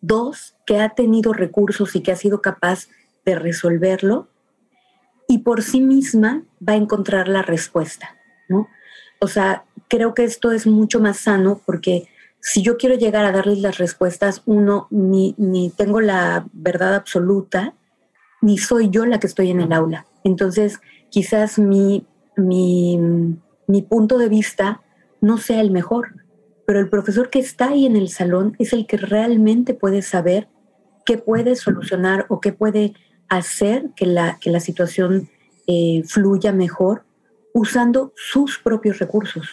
Dos, 0.00 0.56
que 0.66 0.80
ha 0.80 0.90
tenido 0.90 1.32
recursos 1.32 1.96
y 1.96 2.02
que 2.02 2.12
ha 2.12 2.16
sido 2.16 2.40
capaz 2.40 2.88
de 3.24 3.34
resolverlo. 3.34 4.28
Y 5.26 5.38
por 5.38 5.62
sí 5.62 5.80
misma 5.80 6.44
va 6.66 6.74
a 6.74 6.76
encontrar 6.76 7.28
la 7.28 7.42
respuesta, 7.42 8.16
¿no? 8.48 8.68
O 9.20 9.26
sea, 9.26 9.64
creo 9.88 10.14
que 10.14 10.24
esto 10.24 10.52
es 10.52 10.66
mucho 10.66 11.00
más 11.00 11.18
sano 11.18 11.60
porque 11.66 12.08
si 12.40 12.62
yo 12.62 12.76
quiero 12.76 12.94
llegar 12.94 13.24
a 13.24 13.32
darles 13.32 13.58
las 13.58 13.78
respuestas, 13.78 14.42
uno, 14.46 14.86
ni, 14.90 15.34
ni 15.38 15.70
tengo 15.70 16.00
la 16.00 16.46
verdad 16.52 16.94
absoluta, 16.94 17.74
ni 18.40 18.58
soy 18.58 18.90
yo 18.90 19.04
la 19.06 19.18
que 19.18 19.26
estoy 19.26 19.50
en 19.50 19.60
el 19.60 19.72
aula. 19.72 20.06
Entonces, 20.24 20.80
quizás 21.10 21.58
mi, 21.58 22.06
mi, 22.36 22.98
mi 23.66 23.82
punto 23.82 24.18
de 24.18 24.28
vista 24.28 24.82
no 25.20 25.38
sea 25.38 25.60
el 25.60 25.70
mejor 25.70 26.14
pero 26.68 26.80
el 26.80 26.90
profesor 26.90 27.30
que 27.30 27.38
está 27.38 27.70
ahí 27.70 27.86
en 27.86 27.96
el 27.96 28.10
salón 28.10 28.54
es 28.58 28.74
el 28.74 28.86
que 28.86 28.98
realmente 28.98 29.72
puede 29.72 30.02
saber 30.02 30.48
qué 31.06 31.16
puede 31.16 31.56
solucionar 31.56 32.26
o 32.28 32.42
qué 32.42 32.52
puede 32.52 32.92
hacer 33.30 33.88
que 33.96 34.04
la, 34.04 34.36
que 34.38 34.50
la 34.50 34.60
situación 34.60 35.30
eh, 35.66 36.02
fluya 36.06 36.52
mejor 36.52 37.06
usando 37.54 38.12
sus 38.16 38.58
propios 38.58 38.98
recursos. 38.98 39.48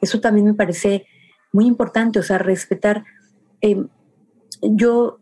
Eso 0.00 0.20
también 0.20 0.46
me 0.46 0.54
parece 0.54 1.06
muy 1.52 1.66
importante, 1.66 2.18
o 2.18 2.24
sea, 2.24 2.38
respetar. 2.38 3.04
Eh, 3.60 3.86
yo 4.60 5.20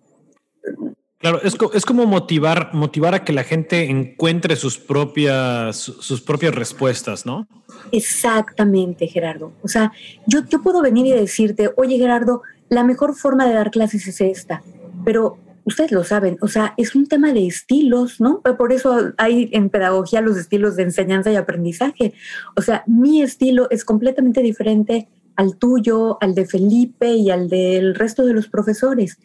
Claro, 1.23 1.41
es, 1.43 1.57
es, 1.73 1.87
como 1.87 2.05
motivar, 2.05 2.75
motivar 2.75 3.15
a 3.15 3.25
que 3.25 3.33
la 3.33 3.45
gente 3.45 3.85
encuentre 3.89 4.57
sus 4.57 4.77
propias, 4.77 5.77
sus 5.77 6.21
propias 6.21 6.53
respuestas, 6.53 7.25
¿no? 7.25 7.47
Exactamente, 7.93 9.07
Gerardo. 9.07 9.53
O 9.63 9.69
sea, 9.69 9.93
yo, 10.27 10.41
yo 10.49 10.63
puedo 10.63 10.83
venir 10.83 11.07
y 11.07 11.13
decirte, 11.13 11.71
oye, 11.77 11.97
Gerardo, 11.97 12.43
la 12.69 12.83
mejor 12.83 13.15
forma 13.15 13.47
de 13.47 13.55
dar 13.55 13.71
clases 13.71 14.09
es 14.09 14.21
esta, 14.21 14.65
pero 15.05 15.39
ustedes 15.65 15.93
lo 15.93 16.03
saben, 16.03 16.39
o 16.41 16.49
sea, 16.49 16.75
es 16.77 16.97
un 16.97 17.07
tema 17.07 17.33
de 17.33 17.47
estilos, 17.47 18.21
¿no? 18.21 18.41
Por 18.41 18.73
eso 18.73 19.13
hay 19.17 19.49
en 19.53 19.71
pedagogía 19.71 20.21
los 20.21 20.37
estilos 20.37 20.75
de 20.75 20.83
enseñanza 20.83 21.31
y 21.31 21.37
aprendizaje. 21.37 22.15
O 22.57 22.63
sea, 22.63 22.83
mi 22.89 23.23
estilo 23.23 23.71
es 23.71 23.85
completamente 23.85 24.43
diferente 24.43 25.09
al 25.37 25.57
tuyo, 25.57 26.19
al 26.21 26.35
de 26.35 26.47
Felipe 26.47 27.15
y 27.15 27.31
al 27.31 27.49
del 27.49 27.95
resto 27.95 28.27
de 28.27 28.35
los 28.35 28.49
profesores. 28.49 29.19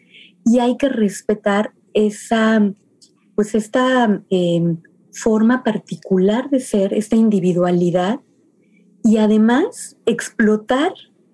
Y 0.44 0.60
hay 0.60 0.76
que 0.76 0.88
respetar 0.88 1.72
esa, 1.94 2.72
pues 3.34 3.54
esta 3.54 4.22
em, 4.30 4.78
forma 5.12 5.62
particular 5.64 6.50
de 6.50 6.60
ser, 6.60 6.94
esta 6.94 7.16
individualidad 7.16 8.20
y 9.04 9.18
además 9.18 9.96
explotar 10.06 10.92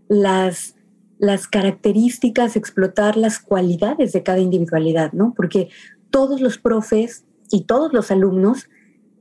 las 0.09 0.75
las 1.19 1.49
características, 1.49 2.57
explotar 2.57 3.17
las 3.17 3.39
cualidades 3.39 4.13
de 4.13 4.23
cada 4.23 4.39
individualidad, 4.39 5.13
¿no? 5.13 5.33
Porque 5.35 5.69
todos 6.11 6.41
los 6.41 6.59
profes 6.59 7.25
y 7.51 7.63
todos 7.63 7.93
los 7.93 8.11
alumnos 8.11 8.69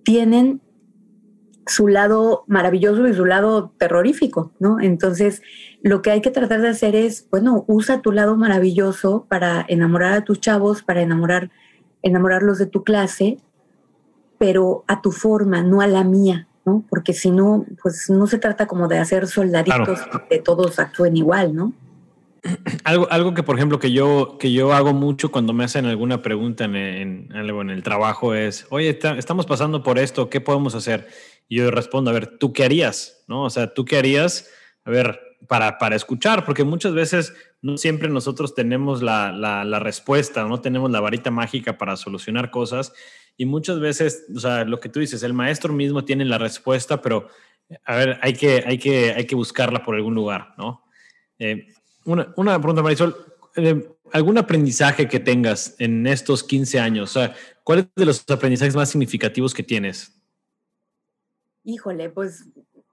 tienen 0.03 0.61
su 1.65 1.87
lado 1.87 2.43
maravilloso 2.47 3.07
y 3.07 3.13
su 3.13 3.25
lado 3.25 3.71
terrorífico, 3.77 4.51
¿no? 4.59 4.79
Entonces, 4.79 5.41
lo 5.81 6.01
que 6.01 6.11
hay 6.11 6.21
que 6.21 6.31
tratar 6.31 6.61
de 6.61 6.69
hacer 6.69 6.95
es, 6.95 7.27
bueno, 7.29 7.63
usa 7.67 8.01
tu 8.01 8.11
lado 8.11 8.35
maravilloso 8.35 9.25
para 9.29 9.65
enamorar 9.67 10.13
a 10.13 10.23
tus 10.23 10.39
chavos, 10.39 10.83
para 10.83 11.01
enamorar, 11.01 11.51
enamorarlos 12.01 12.57
de 12.57 12.65
tu 12.65 12.83
clase, 12.83 13.37
pero 14.37 14.83
a 14.87 15.01
tu 15.01 15.11
forma, 15.11 15.63
no 15.63 15.81
a 15.81 15.87
la 15.87 16.03
mía, 16.03 16.47
¿no? 16.65 16.83
Porque 16.89 17.13
si 17.13 17.31
no, 17.31 17.65
pues 17.81 18.09
no 18.09 18.27
se 18.27 18.37
trata 18.37 18.67
como 18.67 18.87
de 18.87 18.99
hacer 18.99 19.27
soldaditos 19.27 20.01
que 20.29 20.39
todos 20.39 20.79
actúen 20.79 21.15
igual, 21.15 21.55
¿no? 21.55 21.73
Algo, 22.83 23.09
algo 23.09 23.33
que, 23.33 23.43
por 23.43 23.55
ejemplo, 23.55 23.79
que 23.79 23.91
yo, 23.91 24.37
que 24.37 24.51
yo 24.51 24.73
hago 24.73 24.93
mucho 24.93 25.31
cuando 25.31 25.53
me 25.53 25.63
hacen 25.63 25.85
alguna 25.85 26.21
pregunta 26.21 26.65
en, 26.65 27.29
algo 27.33 27.61
en 27.61 27.69
el 27.69 27.83
trabajo 27.83 28.33
es, 28.33 28.67
oye, 28.69 28.99
estamos 29.17 29.45
pasando 29.45 29.81
por 29.81 29.97
esto, 29.97 30.29
¿qué 30.29 30.41
podemos 30.41 30.75
hacer? 30.75 31.07
Y 31.47 31.57
yo 31.57 31.71
respondo, 31.71 32.11
a 32.11 32.13
ver, 32.13 32.37
¿tú 32.37 32.51
qué 32.51 32.65
harías? 32.65 33.23
¿No? 33.27 33.43
O 33.43 33.49
sea, 33.49 33.73
¿tú 33.73 33.85
qué 33.85 33.97
harías? 33.97 34.49
A 34.83 34.91
ver, 34.91 35.21
para, 35.47 35.77
para 35.77 35.95
escuchar, 35.95 36.43
porque 36.45 36.63
muchas 36.65 36.93
veces 36.93 37.33
no 37.61 37.77
siempre 37.77 38.09
nosotros 38.09 38.53
tenemos 38.55 39.01
la, 39.01 39.31
la, 39.31 39.63
la, 39.63 39.79
respuesta, 39.79 40.43
no 40.45 40.59
tenemos 40.59 40.91
la 40.91 40.99
varita 40.99 41.31
mágica 41.31 41.77
para 41.77 41.95
solucionar 41.95 42.51
cosas. 42.51 42.93
Y 43.37 43.45
muchas 43.45 43.79
veces, 43.79 44.25
o 44.35 44.39
sea, 44.39 44.65
lo 44.65 44.79
que 44.79 44.89
tú 44.89 44.99
dices, 44.99 45.23
el 45.23 45.33
maestro 45.33 45.73
mismo 45.73 46.03
tiene 46.03 46.25
la 46.25 46.37
respuesta, 46.37 47.01
pero, 47.01 47.29
a 47.85 47.95
ver, 47.95 48.19
hay 48.21 48.33
que, 48.33 48.63
hay 48.65 48.77
que, 48.77 49.13
hay 49.13 49.25
que 49.25 49.35
buscarla 49.35 49.81
por 49.83 49.95
algún 49.95 50.13
lugar, 50.13 50.53
¿no? 50.57 50.83
Eh, 51.39 51.67
una, 52.05 52.33
una 52.37 52.59
pregunta, 52.59 52.81
Marisol. 52.81 53.15
Eh, 53.55 53.89
¿Algún 54.11 54.37
aprendizaje 54.37 55.07
que 55.07 55.19
tengas 55.19 55.75
en 55.79 56.05
estos 56.05 56.43
15 56.43 56.79
años? 56.79 57.15
O 57.15 57.19
sea, 57.19 57.35
¿Cuáles 57.63 57.87
de 57.95 58.05
los 58.05 58.23
aprendizajes 58.29 58.75
más 58.75 58.89
significativos 58.89 59.53
que 59.53 59.63
tienes? 59.63 60.13
Híjole, 61.63 62.09
pues 62.09 62.45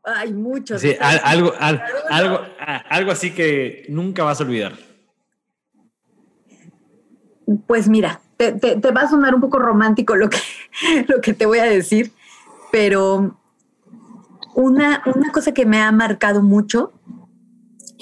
hay 0.05 0.33
muchos. 0.33 0.81
Sí, 0.81 0.95
algo, 1.01 1.53
algo, 1.59 2.41
algo 2.89 3.11
así 3.11 3.33
que 3.33 3.85
nunca 3.89 4.23
vas 4.23 4.41
a 4.41 4.45
olvidar. 4.45 4.75
Pues 7.67 7.89
mira, 7.89 8.21
te, 8.37 8.53
te, 8.53 8.91
va 8.93 9.03
a 9.03 9.11
sonar 9.11 9.35
un 9.35 9.41
poco 9.41 9.59
romántico 9.59 10.15
lo 10.15 10.31
que, 10.31 10.39
lo 11.09 11.21
que 11.21 11.35
te 11.35 11.47
voy 11.47 11.59
a 11.59 11.65
decir, 11.65 12.13
pero 12.71 13.37
una, 14.55 15.03
una 15.13 15.33
cosa 15.33 15.53
que 15.53 15.67
me 15.67 15.83
ha 15.83 15.91
marcado 15.91 16.43
mucho 16.43 16.93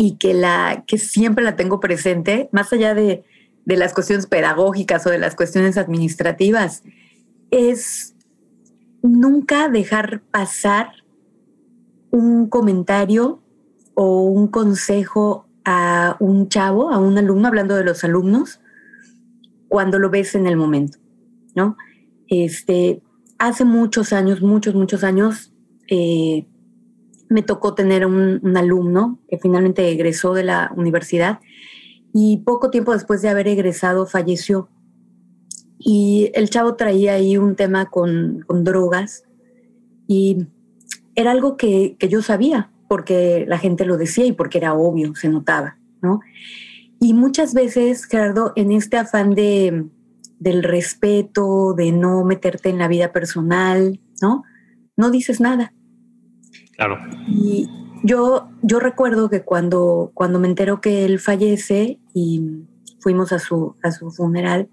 y 0.00 0.16
que, 0.16 0.32
la, 0.32 0.84
que 0.86 0.96
siempre 0.96 1.44
la 1.44 1.56
tengo 1.56 1.80
presente, 1.80 2.48
más 2.52 2.72
allá 2.72 2.94
de, 2.94 3.24
de 3.64 3.76
las 3.76 3.92
cuestiones 3.92 4.28
pedagógicas 4.28 5.04
o 5.06 5.10
de 5.10 5.18
las 5.18 5.34
cuestiones 5.34 5.76
administrativas, 5.76 6.84
es 7.50 8.14
nunca 9.02 9.68
dejar 9.68 10.22
pasar 10.30 10.92
un 12.12 12.48
comentario 12.48 13.42
o 13.94 14.22
un 14.22 14.46
consejo 14.46 15.48
a 15.64 16.16
un 16.20 16.48
chavo, 16.48 16.92
a 16.92 16.98
un 16.98 17.18
alumno, 17.18 17.48
hablando 17.48 17.74
de 17.74 17.82
los 17.82 18.04
alumnos, 18.04 18.60
cuando 19.66 19.98
lo 19.98 20.10
ves 20.10 20.36
en 20.36 20.46
el 20.46 20.56
momento, 20.56 20.98
¿no? 21.56 21.76
Este, 22.28 23.02
hace 23.36 23.64
muchos 23.64 24.12
años, 24.12 24.42
muchos, 24.42 24.76
muchos 24.76 25.02
años, 25.02 25.52
eh, 25.88 26.46
me 27.28 27.42
tocó 27.42 27.74
tener 27.74 28.06
un, 28.06 28.56
alumno 28.56 29.18
que 29.28 29.38
finalmente 29.38 29.90
egresó 29.90 30.34
de 30.34 30.44
la 30.44 30.72
universidad 30.76 31.40
y 32.12 32.38
poco 32.38 32.70
tiempo 32.70 32.92
después 32.92 33.22
de 33.22 33.28
haber 33.28 33.48
egresado 33.48 34.06
falleció. 34.06 34.68
Y 35.78 36.30
el 36.34 36.50
chavo 36.50 36.74
traía 36.74 37.14
ahí 37.14 37.36
un 37.36 37.54
tema 37.54 37.86
con, 37.86 38.44
drogas 38.48 39.24
y 40.06 40.46
era 41.14 41.30
algo 41.30 41.56
que, 41.56 41.96
yo 42.08 42.22
sabía 42.22 42.70
porque 42.88 43.44
la 43.46 43.58
gente 43.58 43.84
lo 43.84 43.98
decía 43.98 44.24
y 44.24 44.32
porque 44.32 44.58
era 44.58 44.74
obvio, 44.74 45.14
se 45.14 45.28
notaba, 45.28 45.78
¿no? 46.00 46.20
Y 47.00 47.12
muchas 47.12 47.52
veces, 47.52 48.06
Gerardo, 48.06 48.52
en 48.56 48.72
este 48.72 48.96
afán 48.96 49.34
de, 49.34 49.84
del 50.38 50.62
respeto, 50.64 51.74
de 51.74 51.92
no 51.92 52.24
meterte 52.24 52.70
en 52.70 52.78
la 52.78 52.88
vida 52.88 53.12
personal, 53.12 54.00
¿no? 54.22 54.42
No 54.96 55.10
dices 55.10 55.40
nada. 55.40 55.72
Claro. 56.78 56.96
Y 57.26 57.68
yo, 58.04 58.48
yo 58.62 58.78
recuerdo 58.78 59.28
que 59.28 59.42
cuando, 59.42 60.12
cuando 60.14 60.38
me 60.38 60.46
entero 60.46 60.80
que 60.80 61.04
él 61.04 61.18
fallece 61.18 61.98
y 62.14 62.62
fuimos 63.00 63.32
a 63.32 63.40
su, 63.40 63.74
a 63.82 63.90
su 63.90 64.12
funeral, 64.12 64.68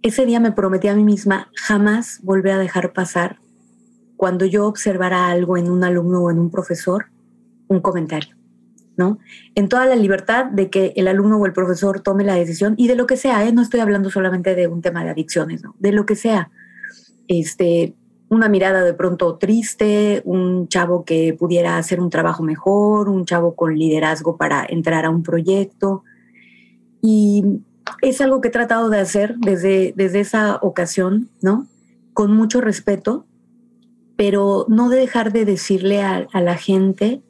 ese 0.00 0.24
día 0.24 0.40
me 0.40 0.52
prometí 0.52 0.88
a 0.88 0.94
mí 0.96 1.04
misma 1.04 1.50
jamás 1.56 2.20
volver 2.22 2.52
a 2.52 2.58
dejar 2.58 2.94
pasar 2.94 3.38
cuando 4.16 4.46
yo 4.46 4.66
observara 4.66 5.28
algo 5.28 5.58
en 5.58 5.70
un 5.70 5.84
alumno 5.84 6.22
o 6.22 6.30
en 6.30 6.38
un 6.38 6.50
profesor, 6.50 7.06
un 7.68 7.80
comentario, 7.80 8.34
¿no? 8.96 9.18
En 9.54 9.68
toda 9.68 9.84
la 9.84 9.96
libertad 9.96 10.46
de 10.46 10.70
que 10.70 10.94
el 10.96 11.06
alumno 11.06 11.36
o 11.36 11.44
el 11.44 11.52
profesor 11.52 12.00
tome 12.00 12.24
la 12.24 12.34
decisión 12.34 12.76
y 12.78 12.88
de 12.88 12.96
lo 12.96 13.06
que 13.06 13.18
sea, 13.18 13.46
¿eh? 13.46 13.52
no 13.52 13.60
estoy 13.60 13.80
hablando 13.80 14.08
solamente 14.08 14.54
de 14.54 14.68
un 14.68 14.80
tema 14.80 15.04
de 15.04 15.10
adicciones, 15.10 15.62
¿no? 15.62 15.74
De 15.78 15.92
lo 15.92 16.06
que 16.06 16.16
sea. 16.16 16.50
Este, 17.28 17.94
una 18.34 18.48
mirada 18.48 18.82
de 18.82 18.94
pronto 18.94 19.36
triste, 19.36 20.22
un 20.24 20.68
chavo 20.68 21.04
que 21.04 21.34
pudiera 21.38 21.78
hacer 21.78 22.00
un 22.00 22.10
trabajo 22.10 22.42
mejor, 22.42 23.08
un 23.08 23.24
chavo 23.24 23.54
con 23.54 23.76
liderazgo 23.76 24.36
para 24.36 24.66
entrar 24.68 25.04
a 25.04 25.10
un 25.10 25.22
proyecto. 25.22 26.04
Y 27.00 27.44
es 28.02 28.20
algo 28.20 28.40
que 28.40 28.48
he 28.48 28.52
tratado 28.52 28.90
de 28.90 29.00
hacer 29.00 29.36
desde, 29.38 29.92
desde 29.96 30.20
esa 30.20 30.56
ocasión, 30.56 31.30
¿no? 31.42 31.66
Con 32.12 32.34
mucho 32.34 32.60
respeto, 32.60 33.26
pero 34.16 34.66
no 34.68 34.88
de 34.88 34.98
dejar 34.98 35.32
de 35.32 35.44
decirle 35.44 36.02
a, 36.02 36.26
la 36.32 36.56
gente 36.56 37.22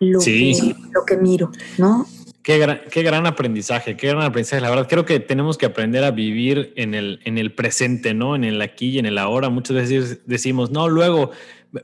lo, 0.00 0.18
que, 0.20 0.74
lo 0.92 1.04
que 1.04 1.16
miro, 1.16 1.50
¿no? 1.78 2.06
Qué 2.44 2.58
gran, 2.58 2.82
qué 2.90 3.02
gran 3.02 3.26
aprendizaje, 3.26 3.96
qué 3.96 4.08
gran 4.08 4.20
aprendizaje. 4.20 4.60
La 4.60 4.68
verdad, 4.68 4.86
creo 4.86 5.06
que 5.06 5.18
tenemos 5.18 5.56
que 5.56 5.64
aprender 5.64 6.04
a 6.04 6.10
vivir 6.10 6.74
en 6.76 6.92
el, 6.92 7.20
en 7.24 7.38
el 7.38 7.54
presente, 7.54 8.12
¿no? 8.12 8.36
En 8.36 8.44
el 8.44 8.60
aquí 8.60 8.90
y 8.90 8.98
en 8.98 9.06
el 9.06 9.16
ahora. 9.16 9.48
Muchas 9.48 9.74
veces 9.74 10.26
decimos, 10.26 10.70
no, 10.70 10.90
luego, 10.90 11.30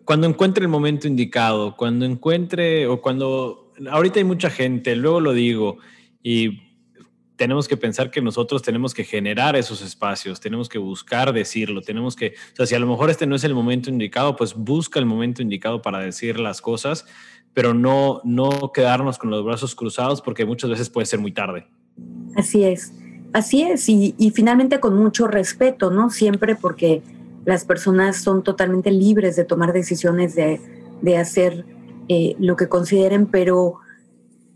cuando 0.05 0.27
encuentre 0.27 0.63
el 0.63 0.69
momento 0.69 1.09
indicado, 1.09 1.79
cuando 1.79 2.05
encuentre 2.05 2.87
o 2.89 3.01
cuando, 3.01 3.73
ahorita 3.91 4.19
hay 4.19 4.25
mucha 4.25 4.51
gente, 4.51 4.95
luego 4.97 5.21
lo 5.21 5.33
digo, 5.33 5.79
y 6.23 6.61
tenemos 7.37 7.67
que 7.67 7.79
pensar 7.79 8.11
que 8.11 8.21
nosotros 8.21 8.61
tenemos 8.61 8.93
que 8.93 9.05
generar 9.05 9.57
esos 9.57 9.81
espacios, 9.81 10.41
tenemos 10.41 10.69
que 10.69 10.77
buscar 10.77 11.33
decirlo, 11.33 11.81
tenemos 11.81 12.17
que, 12.17 12.35
o 12.53 12.57
sea, 12.57 12.67
si 12.67 12.75
a 12.75 12.79
lo 12.79 12.87
mejor 12.87 13.09
este 13.09 13.27
no 13.27 13.35
es 13.35 13.45
el 13.45 13.55
momento 13.55 13.89
indicado, 13.89 14.37
pues 14.37 14.53
busca 14.53 14.99
el 14.99 15.07
momento 15.07 15.41
indicado 15.41 15.81
para 15.81 16.01
decir 16.01 16.39
las 16.39 16.61
cosas 16.61 17.07
pero 17.55 17.75
no, 17.75 18.21
no 18.25 18.71
quedarnos 18.73 19.19
con 19.19 19.31
los 19.31 19.45
brazos 19.45 19.75
cruzados 19.75 20.21
porque 20.23 20.45
muchas 20.45 20.71
veces 20.71 20.89
puede 20.89 21.07
ser 21.07 21.19
muy 21.21 21.33
tarde. 21.33 21.67
Así 22.37 22.65
es, 22.65 22.93
así 23.33 23.63
es, 23.63 23.89
y, 23.89 24.15
finalmente 24.35 24.81
con 24.81 24.97
mucho 24.97 25.27
respeto, 25.27 25.91
¿no? 25.91 26.11
Siempre 26.11 26.55
porque 26.55 27.03
las 27.45 27.65
personas 27.65 28.19
son 28.23 28.43
totalmente 28.45 28.91
libres 28.91 29.37
de 29.37 29.45
tomar 29.45 29.73
decisiones, 29.73 30.35
de, 30.35 30.61
hacer 31.17 31.65
eh, 32.09 32.37
lo 32.39 32.57
que 32.57 32.69
consideren, 32.69 33.27
pero, 33.27 33.77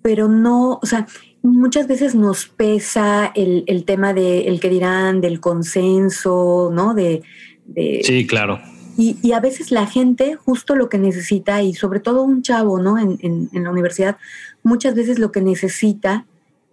pero 0.03 0.29
no, 0.29 0.79
o 0.81 0.87
sea, 0.87 1.07
muchas 1.43 1.89
veces 1.89 2.15
nos 2.15 2.47
pesa 2.47 3.33
el, 3.35 3.85
tema 3.85 4.15
del 4.15 4.47
el 4.47 4.61
que 4.61 4.69
dirán, 4.69 5.21
del 5.21 5.41
consenso, 5.41 6.71
¿no? 6.73 6.95
De, 6.95 7.23
de, 7.67 8.03
sí, 8.05 8.27
claro 8.27 8.61
y, 8.97 9.33
a 9.33 9.41
veces 9.41 9.71
la 9.71 9.87
gente 9.87 10.37
justo 10.37 10.75
lo 10.77 10.89
que 10.89 10.99
necesita, 10.99 11.63
y 11.63 11.75
sobre 11.75 12.01
todo 12.01 12.23
un 12.23 12.43
chavo, 12.43 12.81
¿no? 12.81 12.99
En, 12.99 13.19
en, 13.21 13.65
la 13.65 13.71
universidad, 13.71 14.17
muchas 14.63 14.95
veces 14.95 15.19
lo 15.19 15.33
que 15.33 15.41
necesita 15.41 16.27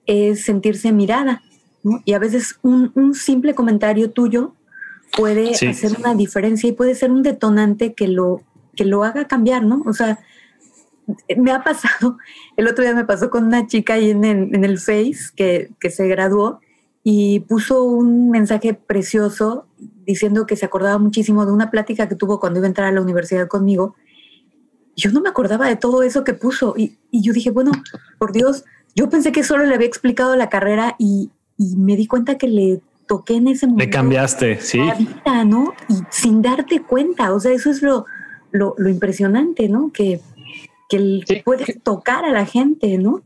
es 0.06 0.44
sentirse 0.44 0.92
mirada, 0.92 1.42
¿no? 1.84 2.02
Y 2.06 2.14
a 2.14 2.20
veces 2.20 2.60
un, 2.62 2.92
un 2.96 3.14
simple 3.14 3.56
comentario 3.56 4.12
tuyo 4.12 4.54
puede 5.16 5.52
hacer 5.52 5.98
una 5.98 6.16
diferencia 6.16 6.70
y 6.70 6.74
puede 6.74 6.96
ser 6.96 7.12
un 7.12 7.24
detonante 7.24 7.94
que 7.94 8.08
lo, 8.08 8.42
que 8.76 8.86
lo 8.86 9.04
haga 9.04 9.28
cambiar, 9.28 9.64
¿no? 9.64 9.84
O 9.86 9.94
sea, 9.94 10.20
me 11.38 11.52
ha 11.52 11.64
pasado, 11.64 12.18
el 12.58 12.68
otro 12.68 12.84
día 12.84 12.96
me 12.96 13.06
pasó 13.06 13.30
con 13.30 13.46
una 13.46 13.68
chica 13.68 13.96
ahí 13.96 14.12
en, 14.12 14.24
en 14.24 14.64
el 14.64 14.78
Face 14.78 15.32
que, 15.36 15.72
que 15.80 15.90
se 15.90 16.08
graduó 16.08 16.62
y 17.04 17.42
puso 17.42 17.84
un 17.84 18.30
mensaje 18.30 18.74
precioso 18.74 19.66
diciendo 20.06 20.46
que 20.46 20.56
se 20.56 20.66
acordaba 20.66 20.98
muchísimo 20.98 21.46
de 21.46 21.52
una 21.52 21.72
plática 21.72 22.08
que 22.08 22.16
tuvo 22.16 22.40
cuando 22.40 22.60
iba 22.60 22.68
a 22.68 22.70
entrar 22.70 22.88
a 22.88 22.92
la 22.92 23.02
universidad 23.02 23.48
conmigo. 23.48 23.96
Yo 24.96 25.12
no 25.12 25.22
me 25.22 25.30
acordaba 25.30 25.68
de 25.68 25.76
todo 25.76 26.04
eso 26.04 26.24
que 26.24 26.34
puso 26.34 26.76
y, 26.78 26.98
y 27.10 27.24
yo 27.24 27.34
dije, 27.34 27.50
bueno, 27.50 27.72
por 28.20 28.32
Dios, 28.32 28.66
yo 28.96 29.10
pensé 29.10 29.32
que 29.32 29.44
solo 29.44 29.66
le 29.66 29.74
había 29.74 29.88
explicado 29.88 30.36
la 30.36 30.50
carrera 30.50 30.96
y, 31.00 31.32
y 31.58 31.76
me 31.76 31.96
di 31.96 32.08
cuenta 32.08 32.38
que 32.38 32.48
le 32.48 32.82
toqué 33.08 33.36
en 33.36 33.48
ese 33.48 33.68
momento. 33.68 33.86
Le 33.86 33.90
cambiaste, 33.90 34.62
sí. 34.62 34.80
¿no? 35.46 35.74
Y 35.90 35.96
sin 36.10 36.42
darte 36.42 36.82
cuenta, 36.82 37.34
o 37.34 37.40
sea, 37.40 37.52
eso 37.52 37.72
es 37.72 37.82
lo, 37.82 38.06
lo, 38.52 38.90
impresionante, 38.90 39.70
¿no? 39.70 39.92
Que, 39.92 40.22
que 40.90 41.42
puedes 41.44 41.82
tocar 41.84 42.26
a 42.26 42.32
la 42.32 42.46
gente, 42.46 42.98
¿no? 42.98 43.22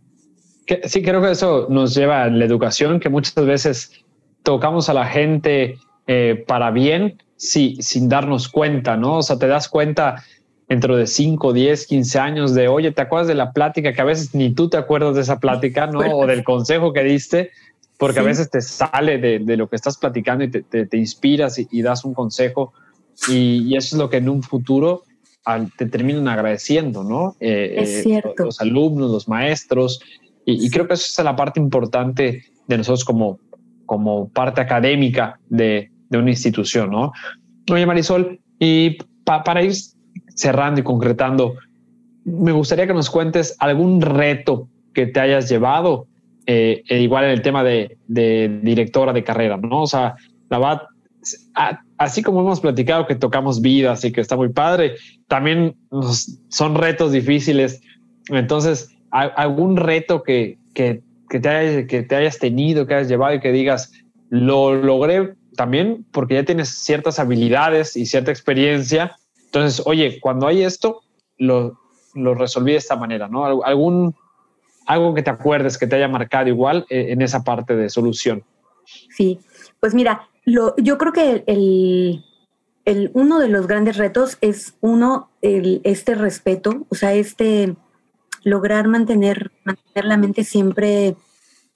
Sí, 0.84 1.01
creo 1.01 1.21
que 1.21 1.32
eso 1.32 1.67
nos 1.69 1.93
lleva 1.95 2.23
a 2.23 2.30
la 2.30 2.45
educación, 2.45 2.99
que 2.99 3.10
muchas 3.10 3.45
veces 3.45 3.91
tocamos 4.43 4.89
a 4.89 4.93
la 4.93 5.06
gente 5.06 5.78
eh, 6.08 6.43
para 6.47 6.71
bien 6.71 7.17
sí, 7.36 7.78
sin 7.80 8.10
darnos 8.10 8.47
cuenta, 8.49 8.97
¿no? 8.97 9.17
O 9.17 9.21
sea, 9.21 9.38
te 9.38 9.47
das 9.47 9.69
cuenta 9.69 10.23
dentro 10.67 10.95
de 10.95 11.08
5, 11.08 11.54
10, 11.54 11.88
15 11.88 12.19
años 12.19 12.56
de, 12.56 12.67
oye, 12.67 12.91
¿te 12.91 13.01
acuerdas 13.01 13.28
de 13.28 13.36
la 13.36 13.51
plática? 13.51 13.93
Que 13.93 14.01
a 14.01 14.06
veces 14.06 14.34
ni 14.34 14.54
tú 14.54 14.69
te 14.69 14.78
acuerdas 14.78 15.15
de 15.15 15.21
esa 15.21 15.39
plática, 15.39 15.88
¿no? 15.88 15.99
O 16.15 16.25
del 16.25 16.43
consejo 16.43 16.93
que 16.93 17.04
diste, 17.04 17.51
porque 17.97 18.19
a 18.19 18.23
veces 18.23 18.49
te 18.49 18.62
sale 18.62 19.17
de, 19.17 19.39
de, 19.39 19.58
lo 19.58 19.69
que 19.69 19.75
estás 19.75 19.97
platicando 19.97 20.43
y 20.43 20.51
te, 20.51 20.86
te, 20.86 20.97
inspiras 20.97 21.58
y, 21.58 21.82
das 21.82 22.04
un 22.04 22.13
consejo. 22.13 22.73
Y, 23.30 23.63
y, 23.67 23.78
eso 23.78 23.95
es 23.95 23.99
lo 23.99 24.10
que 24.10 24.17
en 24.17 24.28
un 24.28 24.43
futuro 24.43 25.04
te 25.78 25.86
terminan 25.86 26.28
agradeciendo, 26.28 27.04
¿no? 27.04 27.36
Eh, 27.39 27.75
es 27.78 27.89
eh, 27.89 28.04
cierto. 28.04 28.45
Los 28.45 28.60
alumnos, 28.60 29.12
los 29.12 29.28
maestros. 29.28 30.01
Y, 30.46 30.70
creo 30.70 30.88
que 30.88 30.94
eso 30.94 31.22
es 31.22 31.26
la 31.26 31.36
parte 31.36 31.60
importante 31.60 32.44
de 32.68 32.78
nosotros 32.78 33.04
como, 33.04 33.40
como 33.86 34.30
parte 34.30 34.62
académica 34.62 35.40
de, 35.50 35.90
de 36.10 36.18
una 36.18 36.30
institución, 36.30 36.92
¿no? 36.92 37.12
Oye, 37.72 37.86
Marisol, 37.86 38.40
y 38.60 38.98
para 39.24 39.64
ir 39.64 39.74
cerrando 40.36 40.82
y 40.82 40.84
concretando, 40.84 41.56
me 42.26 42.52
gustaría 42.52 42.88
que 42.88 42.94
nos 42.94 43.10
cuentes 43.10 43.56
algún 43.60 44.02
reto 44.02 44.68
que 44.94 45.08
te 45.08 45.20
hayas 45.20 45.50
llevado, 45.50 46.08
eh, 46.46 46.84
e 46.88 47.02
igual 47.02 47.26
en 47.26 47.32
el 47.32 47.42
tema 47.42 47.64
de, 47.64 47.98
de, 48.08 48.60
directora 48.62 49.14
de 49.14 49.24
carrera, 49.24 49.58
¿no? 49.58 49.84
O 49.84 49.88
sea, 49.88 50.16
la 50.50 50.60
verdad, 50.60 50.82
así 51.98 52.22
como 52.22 52.42
hemos 52.42 52.60
platicado 52.60 53.08
que 53.08 53.16
tocamos 53.16 53.62
vidas 53.62 54.06
y 54.06 54.12
que 54.12 54.22
está 54.22 54.36
muy 54.38 54.50
padre, 54.50 54.96
también 55.28 55.76
son 56.50 56.76
retos 56.76 57.12
difíciles. 57.12 57.82
Entonces, 58.30 58.95
algún 59.21 59.78
reto 59.78 60.23
que, 60.23 60.58
que, 60.73 61.01
que, 61.30 61.39
te 61.39 61.88
que 61.88 62.04
te 62.04 62.15
hayas 62.15 62.38
tenido, 62.38 62.86
que 62.86 62.95
hayas 62.95 63.08
llevado 63.08 63.36
y 63.36 63.39
que 63.39 63.51
digas, 63.51 63.91
lo 64.30 64.75
logré 64.75 65.36
también 65.56 66.06
porque 66.12 66.36
ya 66.36 66.43
tienes 66.43 66.69
ciertas 66.69 67.19
habilidades 67.19 67.95
y 67.95 68.06
cierta 68.06 68.32
experiencia. 68.32 69.15
Entonces, 69.45 69.82
oye, 69.86 70.19
cuando 70.19 70.47
hay 70.47 70.63
esto, 70.63 71.01
lo, 71.38 71.80
lo 72.13 72.36
resolví 72.36 72.73
de 72.73 72.78
esta 72.78 72.95
manera, 72.95 73.28
¿no? 73.28 73.63
Algún, 73.63 74.15
algo 74.86 75.13
que 75.13 75.23
te 75.23 75.30
acuerdes 75.30 75.78
que 75.78 75.88
te 75.88 75.95
haya 75.95 76.08
marcado 76.08 76.49
igual 76.49 76.86
eh, 76.89 77.08
en 77.10 77.21
esa 77.21 77.43
parte 77.43 77.75
de 77.75 77.89
solución. 77.89 78.43
Sí, 79.10 79.39
pues 79.80 79.93
mira, 79.93 80.28
lo, 80.43 80.75
yo 80.78 80.97
creo 80.97 81.13
que 81.13 81.43
el, 81.47 82.23
el, 82.84 83.12
uno 83.13 83.39
de 83.39 83.47
los 83.47 83.67
grandes 83.67 83.97
retos 83.97 84.38
es 84.41 84.75
uno, 84.82 85.30
el, 85.41 85.82
este 85.84 86.15
respeto, 86.15 86.86
o 86.89 86.95
sea, 86.95 87.13
este 87.13 87.75
lograr 88.46 88.88
mantener, 88.88 89.52
mantener 89.66 90.06
la 90.06 90.18
mente 90.18 90.44
siempre 90.44 91.18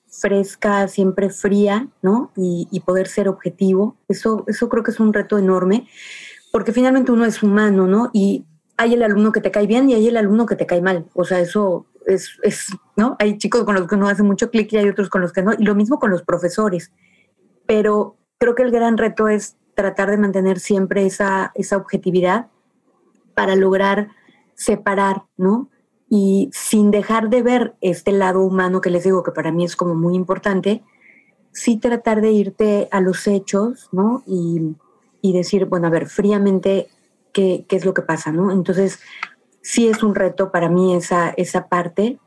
fresca, 0.07 0.87
siempre 0.87 1.29
fría, 1.29 1.87
¿no? 2.01 2.31
Y, 2.37 2.81
poder 2.85 3.07
ser 3.07 3.27
objetivo. 3.27 3.97
Eso, 4.07 4.45
eso 4.47 4.69
creo 4.69 4.83
que 4.83 4.91
es 4.91 4.99
un 4.99 5.11
reto 5.11 5.37
enorme, 5.37 5.87
porque 6.51 6.71
finalmente 6.71 7.11
uno 7.11 7.25
es 7.25 7.41
humano, 7.43 7.87
¿no? 7.87 8.11
Y 8.13 8.45
hay 8.77 8.93
el 8.93 9.03
alumno 9.03 9.31
que 9.31 9.41
te 9.41 9.51
cae 9.51 9.65
bien 9.65 9.89
y 9.89 9.95
hay 9.95 10.07
el 10.07 10.17
alumno 10.17 10.45
que 10.45 10.55
te 10.55 10.67
cae 10.67 10.81
mal. 10.81 11.07
O 11.15 11.25
sea, 11.25 11.39
eso 11.39 11.87
es, 12.05 12.37
es 12.43 12.67
¿no? 12.95 13.15
Hay 13.19 13.39
chicos 13.39 13.63
con 13.63 13.73
los 13.75 13.87
que 13.87 13.95
uno 13.95 14.07
hace 14.07 14.23
mucho 14.23 14.51
clic 14.51 14.71
y 14.71 14.77
hay 14.77 14.89
otros 14.89 15.09
con 15.09 15.21
los 15.21 15.33
que 15.33 15.41
no. 15.41 15.53
Y 15.57 15.63
lo 15.63 15.73
mismo 15.73 15.99
con 15.99 16.11
los 16.11 16.21
profesores. 16.21 16.91
Pero 17.65 18.15
creo 18.37 18.53
que 18.53 18.63
el 18.63 18.71
gran 18.71 18.97
reto 18.97 19.27
es 19.27 19.57
tratar 19.73 20.11
de 20.11 20.17
mantener 20.17 20.59
siempre 20.59 21.05
esa, 21.05 21.51
esa 21.55 21.77
objetividad 21.77 22.47
para 23.33 23.55
lograr 23.55 24.09
separar, 24.53 25.23
¿no? 25.35 25.69
Y 26.09 26.49
sin 26.51 26.89
dejar 26.89 27.29
de 27.29 27.43
ver 27.43 27.75
este 27.81 28.11
lado 28.11 28.41
humano 28.41 28.81
que 28.81 28.89
les 28.89 29.03
digo 29.03 29.23
que 29.23 29.31
para 29.31 29.51
mí 29.51 29.63
es 29.63 29.75
como 29.75 29.93
muy 29.93 30.15
importante, 30.15 30.83
sí 31.51 31.77
tratar 31.77 32.21
de 32.21 32.31
irte 32.31 32.87
a 32.91 32.99
los 32.99 33.27
hechos, 33.27 33.89
¿no? 33.91 34.23
Y, 34.25 34.75
y 35.21 35.33
decir, 35.33 35.65
bueno, 35.65 35.87
a 35.87 35.91
ver, 35.91 36.07
fríamente, 36.07 36.87
¿qué, 37.31 37.65
¿qué, 37.67 37.75
es 37.75 37.85
lo 37.85 37.93
que 37.93 38.01
pasa, 38.01 38.31
¿no? 38.31 38.51
Entonces, 38.51 38.99
sí 39.61 39.87
es 39.87 40.01
un 40.01 40.15
reto 40.15 40.51
para 40.51 40.69
mí 40.69 40.95
esa, 40.95 41.29
esa 41.29 41.67
parte 41.67 42.17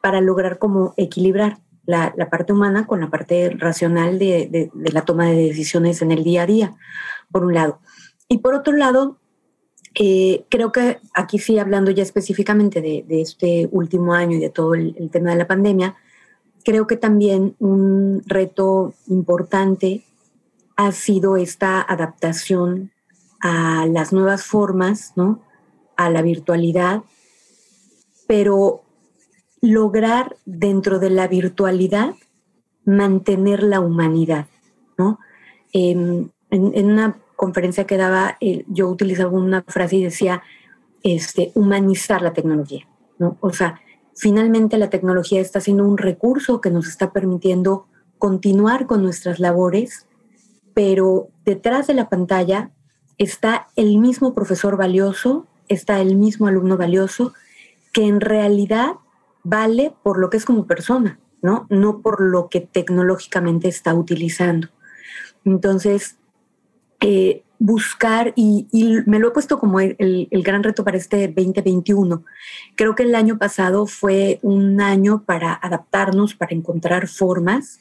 para 0.00 0.20
lograr 0.20 0.58
como 0.58 0.94
equilibrar 0.96 1.58
la, 1.84 2.14
la 2.16 2.30
parte 2.30 2.52
humana 2.52 2.86
con 2.86 3.00
la 3.00 3.10
parte 3.10 3.50
racional 3.50 4.18
de, 4.18 4.48
de, 4.50 4.70
de 4.72 4.92
la 4.92 5.04
toma 5.04 5.26
de 5.26 5.36
decisiones 5.36 6.00
en 6.00 6.12
el 6.12 6.24
día 6.24 6.42
a 6.42 6.46
día, 6.46 6.76
por 7.30 7.44
un 7.44 7.54
lado. 7.54 7.80
Y 8.28 8.38
por 8.38 8.54
otro 8.54 8.72
lado, 8.72 9.18
eh, 9.98 10.44
creo 10.50 10.72
que 10.72 10.98
aquí 11.14 11.38
sí, 11.38 11.58
hablando 11.58 11.90
ya 11.90 12.02
específicamente 12.02 12.82
de, 12.82 13.04
este 13.08 13.66
último 13.72 14.12
año 14.12 14.36
y 14.36 14.40
de 14.40 14.50
todo 14.50 14.74
el, 14.74 14.94
tema 15.10 15.30
de 15.30 15.36
la 15.36 15.46
pandemia, 15.46 15.96
creo 16.66 16.86
que 16.86 16.98
también 16.98 17.56
un 17.60 18.22
reto 18.26 18.92
importante 19.06 20.04
ha 20.76 20.92
sido 20.92 21.38
esta 21.38 21.80
adaptación 21.80 22.92
a 23.40 23.86
las 23.86 24.12
nuevas 24.12 24.44
formas, 24.44 25.14
¿no? 25.16 25.40
a 25.96 26.10
la 26.10 26.20
virtualidad, 26.20 27.02
pero 28.26 28.82
lograr 29.62 30.36
dentro 30.44 30.98
de 30.98 31.08
la 31.08 31.26
virtualidad 31.26 32.14
mantener 32.84 33.62
la 33.62 33.80
humanidad. 33.80 34.46
¿no? 34.98 35.18
en, 35.72 36.32
en 36.50 36.90
una 36.90 37.16
conferencia 37.36 37.86
que 37.86 37.96
daba, 37.96 38.36
eh, 38.40 38.64
yo 38.68 38.88
utilizaba 38.88 39.30
una 39.30 39.62
frase 39.62 39.96
y 39.96 40.04
decía, 40.04 40.42
este, 41.02 41.52
humanizar 41.54 42.22
la 42.22 42.32
tecnología, 42.32 42.88
¿no? 43.18 43.36
O 43.40 43.52
sea, 43.52 43.80
finalmente 44.14 44.78
la 44.78 44.90
tecnología 44.90 45.40
está 45.40 45.60
siendo 45.60 45.84
un 45.84 45.98
recurso 45.98 46.60
que 46.60 46.70
nos 46.70 46.88
está 46.88 47.12
permitiendo 47.12 47.86
continuar 48.18 48.86
con 48.86 49.02
nuestras 49.02 49.38
labores, 49.38 50.06
pero 50.74 51.28
detrás 51.44 51.86
de 51.86 51.94
la 51.94 52.08
pantalla 52.08 52.70
está 53.18 53.68
el 53.76 53.98
mismo 53.98 54.34
profesor 54.34 54.76
valioso, 54.76 55.46
está 55.68 56.00
el 56.00 56.16
mismo 56.16 56.46
alumno 56.46 56.76
valioso, 56.76 57.34
que 57.92 58.06
en 58.06 58.20
realidad 58.20 58.96
vale 59.42 59.94
por 60.02 60.18
lo 60.18 60.28
que 60.28 60.36
es 60.38 60.44
como 60.44 60.66
persona, 60.66 61.18
¿no? 61.40 61.66
No 61.70 62.00
por 62.00 62.20
lo 62.20 62.48
que 62.48 62.60
tecnológicamente 62.60 63.68
está 63.68 63.94
utilizando. 63.94 64.68
Entonces, 65.44 66.18
eh, 67.00 67.42
buscar, 67.58 68.32
y, 68.36 68.68
me 69.06 69.18
lo 69.18 69.28
he 69.28 69.30
puesto 69.30 69.58
como 69.58 69.80
el, 69.80 70.28
gran 70.30 70.62
reto 70.62 70.84
para 70.84 70.96
este 70.96 71.28
2021. 71.28 72.24
Creo 72.74 72.94
que 72.94 73.02
el 73.04 73.14
año 73.14 73.38
pasado 73.38 73.86
fue 73.86 74.38
un 74.42 74.80
año 74.80 75.24
para 75.24 75.54
adaptarnos, 75.54 76.34
para 76.34 76.54
encontrar 76.54 77.08
formas, 77.08 77.80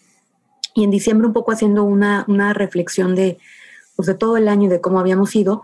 y 0.74 0.84
en 0.84 0.92
diciembre 0.92 1.28
un 1.28 1.34
poco 1.34 1.52
haciendo 1.52 1.84
una, 1.84 2.26
una 2.28 2.54
reflexión 2.54 3.16
de, 3.16 3.38
pues, 3.96 4.08
de 4.08 4.16
todo 4.16 4.38
el 4.38 4.48
año 4.48 4.66
y 4.66 4.70
de 4.70 4.82
cómo 4.82 5.00
habíamos 5.00 5.36
ido, 5.36 5.64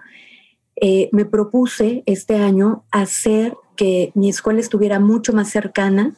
eh, 0.76 1.10
me 1.12 1.26
propuse 1.26 2.04
este 2.06 2.38
año 2.38 2.84
hacer 2.92 3.56
que 3.76 4.12
mi 4.16 4.30
escuela 4.30 4.60
estuviera 4.60 5.00
mucho 5.00 5.34
más 5.34 5.50
cercana 5.50 6.16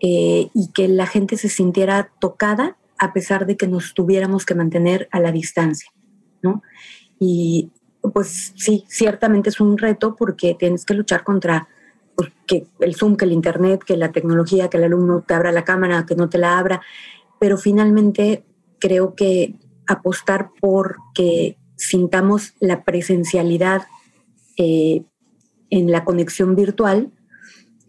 eh, 0.00 0.48
y 0.54 0.70
que 0.72 0.88
la 0.88 1.06
gente 1.06 1.36
se 1.36 1.48
sintiera 1.48 2.10
tocada 2.18 2.76
a 2.98 3.12
pesar 3.12 3.46
de 3.46 3.56
que 3.56 3.66
nos 3.66 3.94
tuviéramos 3.94 4.44
que 4.44 4.54
mantener 4.54 5.08
a 5.10 5.20
la 5.20 5.32
distancia. 5.32 5.90
¿No? 6.42 6.62
Y 7.18 7.70
pues 8.12 8.54
sí, 8.56 8.84
ciertamente 8.88 9.50
es 9.50 9.60
un 9.60 9.76
reto 9.76 10.16
porque 10.16 10.54
tienes 10.54 10.84
que 10.84 10.94
luchar 10.94 11.22
contra 11.22 11.68
pues, 12.16 12.30
que 12.46 12.66
el 12.80 12.94
Zoom, 12.94 13.16
que 13.16 13.24
el 13.24 13.32
Internet, 13.32 13.82
que 13.84 13.96
la 13.96 14.12
tecnología, 14.12 14.68
que 14.68 14.78
el 14.78 14.84
alumno 14.84 15.22
te 15.26 15.34
abra 15.34 15.52
la 15.52 15.64
cámara, 15.64 16.06
que 16.06 16.14
no 16.14 16.28
te 16.28 16.38
la 16.38 16.58
abra, 16.58 16.80
pero 17.38 17.56
finalmente 17.56 18.44
creo 18.78 19.14
que 19.14 19.54
apostar 19.86 20.50
por 20.60 20.96
que 21.14 21.58
sintamos 21.76 22.54
la 22.60 22.84
presencialidad 22.84 23.82
eh, 24.56 25.02
en 25.70 25.90
la 25.90 26.04
conexión 26.04 26.54
virtual 26.54 27.10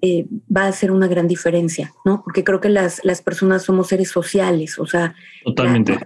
eh, 0.02 0.26
va 0.56 0.66
a 0.66 0.72
ser 0.72 0.92
una 0.92 1.08
gran 1.08 1.28
diferencia, 1.28 1.94
¿no? 2.06 2.24
Porque 2.24 2.44
creo 2.44 2.60
que 2.60 2.70
las, 2.70 3.02
las 3.04 3.22
personas 3.22 3.64
somos 3.64 3.88
seres 3.88 4.10
sociales, 4.10 4.80
o 4.80 4.86
sea, 4.86 5.14
Totalmente. 5.44 5.98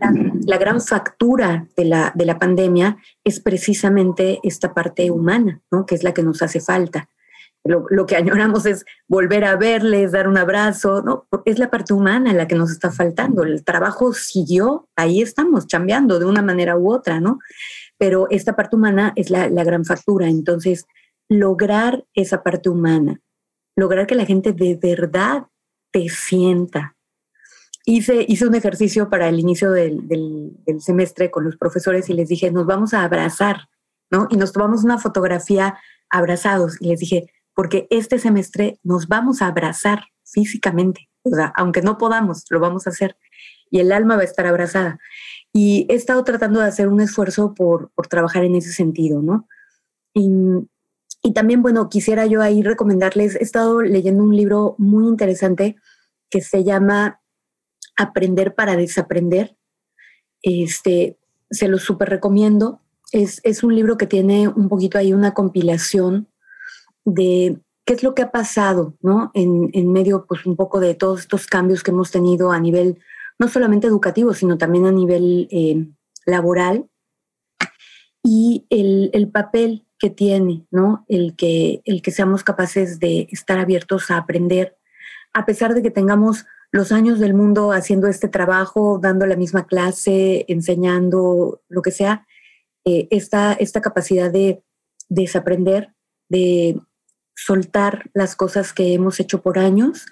La, 0.45 0.57
gran 0.57 0.81
factura 0.81 1.67
de 1.77 1.85
la, 1.85 2.11
de 2.15 2.25
la 2.25 2.37
pandemia 2.37 2.97
es 3.23 3.39
precisamente 3.39 4.39
esta 4.43 4.73
parte 4.73 5.11
humana, 5.11 5.61
¿no? 5.71 5.85
Que 5.85 5.95
es 5.95 6.03
la 6.03 6.13
que 6.13 6.23
nos 6.23 6.41
hace 6.41 6.59
falta. 6.59 7.09
lo, 7.63 8.05
que 8.05 8.15
añoramos 8.15 8.65
es 8.65 8.85
volver 9.07 9.45
a 9.45 9.55
verles, 9.55 10.11
dar 10.11 10.27
un 10.27 10.37
abrazo, 10.37 11.01
¿no? 11.01 11.27
Es 11.45 11.57
la 11.57 11.69
parte 11.69 11.93
humana 11.93 12.33
la 12.33 12.47
que 12.47 12.55
nos 12.55 12.71
está 12.71 12.91
faltando. 12.91 13.43
El 13.43 13.63
trabajo 13.63 14.13
siguió, 14.13 14.87
ahí 14.95 15.21
estamos, 15.21 15.67
chambeando 15.67 16.19
de 16.19 16.25
una 16.25 16.41
manera 16.41 16.77
u 16.77 16.93
otra, 16.93 17.19
¿no? 17.19 17.39
Pero 17.97 18.27
esta 18.29 18.55
parte 18.55 18.75
humana 18.75 19.13
es 19.15 19.29
la, 19.29 19.47
gran 19.47 19.85
factura. 19.85 20.27
Entonces, 20.27 20.85
lograr 21.29 22.05
esa 22.13 22.43
parte 22.43 22.69
humana, 22.69 23.21
lograr 23.75 24.07
que 24.07 24.15
la 24.15 24.25
gente 24.25 24.53
de 24.53 24.75
verdad 24.81 25.47
te 25.91 26.09
sienta. 26.09 26.95
Hice, 27.85 28.25
hice 28.27 28.47
un 28.47 28.55
ejercicio 28.55 29.09
para 29.09 29.29
el 29.29 29.39
inicio 29.39 29.71
del, 29.71 30.57
semestre 30.79 31.29
con 31.29 31.43
los 31.43 31.57
profesores 31.57 32.09
y 32.09 32.13
les 32.13 32.29
dije, 32.29 32.51
nos 32.51 32.65
vamos 32.65 32.93
a 32.93 33.03
abrazar, 33.03 33.69
¿no? 34.09 34.27
Y 34.31 34.37
nos 34.37 34.53
tomamos 34.53 34.83
una 34.83 34.97
fotografía 34.97 35.77
abrazados 36.09 36.77
y 36.81 36.87
les 36.87 36.99
dije, 36.99 37.31
porque 37.53 37.87
este 37.89 38.17
semestre 38.19 38.79
nos 38.83 39.07
vamos 39.07 39.41
a 39.41 39.47
abrazar 39.47 40.05
físicamente, 40.23 41.09
o 41.23 41.29
sea, 41.29 41.53
aunque 41.55 41.81
no 41.81 41.97
podamos, 41.97 42.45
lo 42.49 42.59
vamos 42.59 42.87
a 42.87 42.89
hacer 42.89 43.17
y 43.69 43.79
el 43.79 43.91
alma 43.91 44.15
va 44.15 44.21
a 44.21 44.25
estar 44.25 44.47
abrazada. 44.47 44.99
Y 45.53 45.85
he 45.89 45.95
estado 45.95 46.23
tratando 46.23 46.59
de 46.59 46.67
hacer 46.67 46.87
un 46.87 47.01
esfuerzo 47.01 47.53
por, 47.53 47.91
trabajar 48.09 48.43
en 48.43 48.55
ese 48.55 48.71
sentido, 48.71 49.21
¿no? 49.21 49.47
Y, 50.13 50.29
y, 51.25 51.33
también, 51.33 51.61
bueno, 51.61 51.89
quisiera 51.89 52.25
yo 52.25 52.41
ahí 52.41 52.61
recomendarles, 52.61 53.35
he 53.35 53.43
estado 53.43 53.81
leyendo 53.81 54.23
un 54.23 54.35
libro 54.35 54.75
muy 54.77 55.07
interesante 55.07 55.75
que 56.29 56.41
se 56.41 56.63
llama 56.63 57.21
Aprender 57.97 58.55
para 58.55 58.75
desaprender. 58.75 59.55
Este, 60.41 61.17
se 61.49 61.67
lo 61.67 61.77
súper 61.77 62.09
recomiendo. 62.09 62.81
Es, 63.11 63.41
es 63.43 63.63
un 63.63 63.75
libro 63.75 63.97
que 63.97 64.07
tiene 64.07 64.47
un 64.47 64.69
poquito 64.69 64.97
ahí 64.97 65.13
una 65.13 65.33
compilación 65.33 66.27
de 67.05 67.59
qué 67.85 67.93
es 67.93 68.03
lo 68.03 68.15
que 68.15 68.23
ha 68.23 68.31
pasado, 68.31 68.95
¿no? 69.01 69.31
En, 69.33 69.91
medio, 69.91 70.25
pues, 70.27 70.45
un 70.45 70.55
poco 70.55 70.79
de 70.79 70.95
todos 70.95 71.21
estos 71.21 71.45
cambios 71.45 71.83
que 71.83 71.91
hemos 71.91 72.11
tenido 72.11 72.51
a 72.51 72.59
nivel, 72.59 72.99
no 73.39 73.47
solamente 73.47 73.87
educativo, 73.87 74.33
sino 74.33 74.57
también 74.57 74.85
a 74.87 74.91
nivel 74.91 75.47
eh, 75.51 75.87
laboral. 76.25 76.89
Y 78.23 78.65
el, 78.71 79.29
papel 79.31 79.84
que 79.99 80.09
tiene, 80.09 80.65
¿no? 80.71 81.05
El 81.07 81.35
que, 81.35 81.81
el 81.85 82.01
que 82.01 82.11
seamos 82.11 82.43
capaces 82.43 82.99
de 82.99 83.27
estar 83.31 83.59
abiertos 83.59 84.11
a 84.11 84.17
aprender, 84.17 84.77
a 85.33 85.45
pesar 85.45 85.73
de 85.73 85.81
que 85.81 85.91
tengamos 85.91 86.45
los 86.71 86.91
años 86.91 87.19
del 87.19 87.33
mundo 87.33 87.71
haciendo 87.71 88.07
este 88.07 88.27
trabajo, 88.27 88.99
dando 89.01 89.25
la 89.25 89.37
misma 89.37 89.65
clase, 89.65 90.45
enseñando, 90.47 91.61
lo 91.69 91.81
que 91.81 91.91
sea, 91.91 92.27
eh, 92.83 93.07
esta, 93.11 93.53
esta 93.53 93.81
capacidad 93.81 94.31
de 94.31 94.61
desaprender, 95.07 95.93
de 96.29 96.79
soltar 97.35 98.09
las 98.13 98.35
cosas 98.35 98.73
que 98.73 98.93
hemos 98.93 99.19
hecho 99.19 99.41
por 99.41 99.59
años 99.59 100.05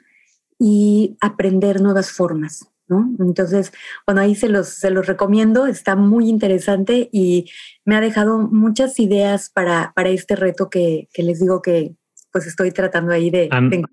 y 0.60 1.18
aprender 1.22 1.82
nuevas 1.82 2.12
formas. 2.12 2.73
¿No? 2.88 3.16
Entonces, 3.20 3.72
bueno, 4.06 4.22
ahí 4.22 4.36
se 4.36 4.50
los, 4.50 4.68
se 4.70 4.92
los 4.92 5.08
recomiendo, 5.08 5.66
está 5.68 5.96
muy 5.96 6.30
interesante 6.30 7.10
y 7.12 7.50
me 7.86 7.96
ha 7.96 8.02
dejado 8.02 8.40
muchas 8.40 9.00
ideas 9.00 9.50
para, 9.50 9.94
para 9.96 10.10
este 10.10 10.36
reto 10.36 10.70
que, 10.70 11.08
que 11.14 11.24
les 11.24 11.40
digo 11.40 11.62
que 11.62 11.96
pues 12.32 12.48
estoy 12.48 12.72
tratando 12.72 13.14
ahí 13.14 13.30
de... 13.30 13.48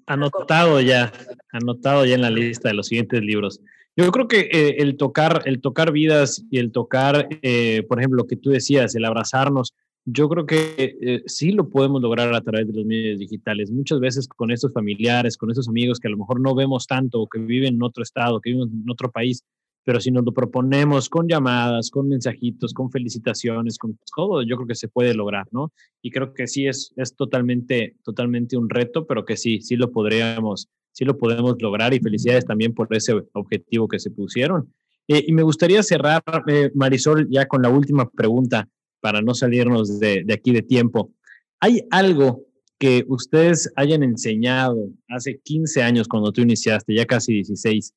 anotado 0.06 0.80
ya, 0.80 1.12
anotado 1.52 2.06
ya 2.06 2.14
en 2.14 2.22
la 2.22 2.30
lista 2.30 2.70
de 2.70 2.74
los 2.74 2.86
siguientes 2.86 3.20
libros. 3.20 3.60
Yo 3.96 4.10
creo 4.10 4.28
que 4.28 4.48
eh, 4.50 4.76
el, 4.78 4.96
tocar, 4.96 5.42
el 5.44 5.60
tocar 5.60 5.92
vidas 5.92 6.42
y 6.50 6.58
el 6.58 6.72
tocar, 6.72 7.28
eh, 7.42 7.84
por 7.86 7.98
ejemplo, 7.98 8.22
lo 8.22 8.26
que 8.26 8.36
tú 8.36 8.48
decías, 8.48 8.94
el 8.94 9.04
abrazarnos, 9.04 9.74
yo 10.04 10.28
creo 10.28 10.46
que 10.46 10.74
eh, 10.78 11.22
sí 11.26 11.52
lo 11.52 11.68
podemos 11.68 12.00
lograr 12.00 12.34
a 12.34 12.40
través 12.40 12.66
de 12.66 12.72
los 12.72 12.84
medios 12.84 13.18
digitales. 13.18 13.70
Muchas 13.70 14.00
veces 14.00 14.28
con 14.28 14.50
estos 14.50 14.72
familiares, 14.72 15.36
con 15.36 15.50
estos 15.50 15.68
amigos 15.68 15.98
que 16.00 16.08
a 16.08 16.10
lo 16.10 16.18
mejor 16.18 16.40
no 16.40 16.54
vemos 16.54 16.86
tanto 16.86 17.20
o 17.20 17.28
que 17.28 17.38
viven 17.38 17.74
en 17.74 17.82
otro 17.82 18.02
estado, 18.02 18.40
que 18.40 18.50
viven 18.50 18.68
en 18.68 18.90
otro 18.90 19.10
país, 19.10 19.44
pero 19.84 20.00
si 20.00 20.10
nos 20.10 20.24
lo 20.24 20.32
proponemos 20.32 21.08
con 21.08 21.28
llamadas, 21.28 21.90
con 21.90 22.08
mensajitos, 22.08 22.74
con 22.74 22.90
felicitaciones, 22.90 23.78
con 23.78 23.98
todo, 24.14 24.42
yo 24.42 24.56
creo 24.56 24.68
que 24.68 24.74
se 24.74 24.88
puede 24.88 25.14
lograr, 25.14 25.46
¿no? 25.52 25.72
Y 26.02 26.10
creo 26.10 26.34
que 26.34 26.46
sí 26.46 26.66
es, 26.66 26.92
es 26.96 27.14
totalmente, 27.14 27.96
totalmente 28.04 28.56
un 28.56 28.68
reto, 28.68 29.06
pero 29.06 29.24
que 29.24 29.36
sí, 29.36 29.60
sí 29.60 29.76
lo 29.76 29.90
podríamos, 29.90 30.68
sí 30.92 31.04
lo 31.04 31.16
podemos 31.16 31.56
lograr 31.60 31.94
y 31.94 32.00
felicidades 32.00 32.44
también 32.44 32.74
por 32.74 32.94
ese 32.94 33.14
objetivo 33.32 33.88
que 33.88 33.98
se 33.98 34.10
pusieron. 34.10 34.72
Eh, 35.08 35.24
y 35.26 35.32
me 35.32 35.42
gustaría 35.42 35.82
cerrar, 35.82 36.22
eh, 36.46 36.70
Marisol, 36.74 37.28
ya 37.30 37.46
con 37.46 37.62
la 37.62 37.70
última 37.70 38.08
pregunta 38.08 38.68
para 39.00 39.22
no 39.22 39.34
salirnos 39.34 39.98
de, 39.98 40.24
aquí 40.32 40.52
de 40.52 40.62
tiempo. 40.62 41.12
¿Hay 41.60 41.86
algo 41.90 42.46
que 42.78 43.04
ustedes 43.08 43.70
hayan 43.76 44.02
enseñado 44.02 44.88
hace 45.08 45.38
15 45.38 45.82
años 45.82 46.08
cuando 46.08 46.32
tú 46.32 46.40
iniciaste, 46.40 46.94
ya 46.94 47.06
casi 47.06 47.34
16, 47.34 47.92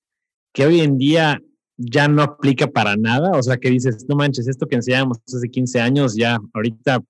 que 0.53 0.65
hoy 0.65 0.81
en 0.81 0.97
día 0.97 1.41
ya 1.77 2.07
no 2.07 2.21
aplica 2.21 2.67
para 2.67 2.97
nada? 2.97 3.31
O 3.31 3.43
sea, 3.43 3.57
que 3.57 3.69
dices, 3.69 4.05
no 4.07 4.15
manches, 4.15 4.47
esto 4.47 4.67
que 4.67 4.75
enseñábamos 4.75 5.19
hace 5.27 5.49
15 5.49 5.79
años, 5.79 6.15
ya 6.15 6.39
ahorita, 6.53 7.01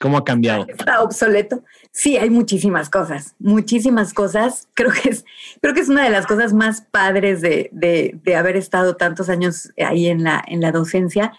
¿cómo 0.00 0.16
ha 0.16 0.24
cambiado? 0.24 0.66
Está 0.68 1.02
obsoleto. 1.02 1.62
Sí, 1.92 2.16
hay 2.16 2.30
muchísimas 2.30 2.88
cosas, 2.88 3.34
muchísimas 3.38 4.14
cosas. 4.14 4.68
Creo 4.72 4.90
que 4.90 5.10
es, 5.10 5.24
creo 5.60 5.74
que 5.74 5.80
es 5.80 5.90
una 5.90 6.04
de 6.04 6.10
las 6.10 6.26
cosas 6.26 6.54
más 6.54 6.80
padres 6.80 7.42
de, 7.42 7.68
de, 7.72 8.18
de 8.22 8.36
haber 8.36 8.56
estado 8.56 8.96
tantos 8.96 9.28
años 9.28 9.70
ahí 9.76 10.06
en 10.06 10.24
la, 10.24 10.42
en 10.48 10.62
la 10.62 10.72
docencia 10.72 11.32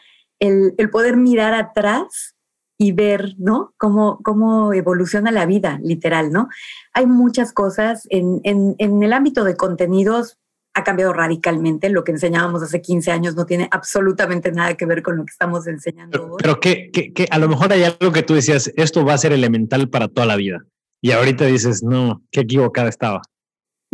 el, 0.44 0.90
poder 0.90 1.18
mirar 1.18 1.54
atrás 1.54 2.36
y 2.78 2.92
ver, 2.92 3.36
¿no? 3.38 3.74
Cómo, 3.78 4.20
cómo 4.24 4.74
evoluciona 4.74 5.32
la 5.32 5.46
vida, 5.46 5.80
literal, 5.82 6.32
¿no? 6.32 6.50
Hay 6.94 7.06
muchas 7.06 7.54
cosas 7.54 8.08
en, 8.10 8.42
el 8.44 9.14
ámbito 9.14 9.44
de 9.44 9.56
contenidos, 9.56 10.38
ha 10.76 10.84
cambiado 10.84 11.14
radicalmente. 11.14 11.90
Lo 11.90 12.04
que 12.04 12.12
enseñábamos 12.12 12.64
hace 12.64 12.82
15 12.82 13.12
años 13.12 13.36
no 13.36 13.46
tiene 13.46 13.70
absolutamente 13.72 14.52
nada 14.52 14.76
que 14.76 14.86
ver 14.86 15.04
con 15.04 15.18
lo 15.18 15.26
que 15.26 15.32
estamos 15.32 15.68
enseñando 15.68 16.32
hoy. 16.32 16.38
Pero 16.40 16.60
que, 16.60 16.92
que, 16.92 17.28
a 17.30 17.38
lo 17.38 17.48
mejor 17.48 17.72
hay 17.72 17.84
algo 17.84 18.12
que 18.12 18.24
tú 18.24 18.34
decías, 18.34 18.72
esto 18.76 19.06
va 19.06 19.14
a 19.14 19.20
ser 19.20 19.32
elemental 19.34 19.90
para 19.90 20.08
toda 20.08 20.26
la 20.26 20.36
vida. 20.36 20.66
Y 21.00 21.12
ahorita 21.12 21.46
dices, 21.46 21.84
no, 21.84 22.24
qué 22.32 22.42
equivocada 22.42 22.90
estaba. 22.90 23.22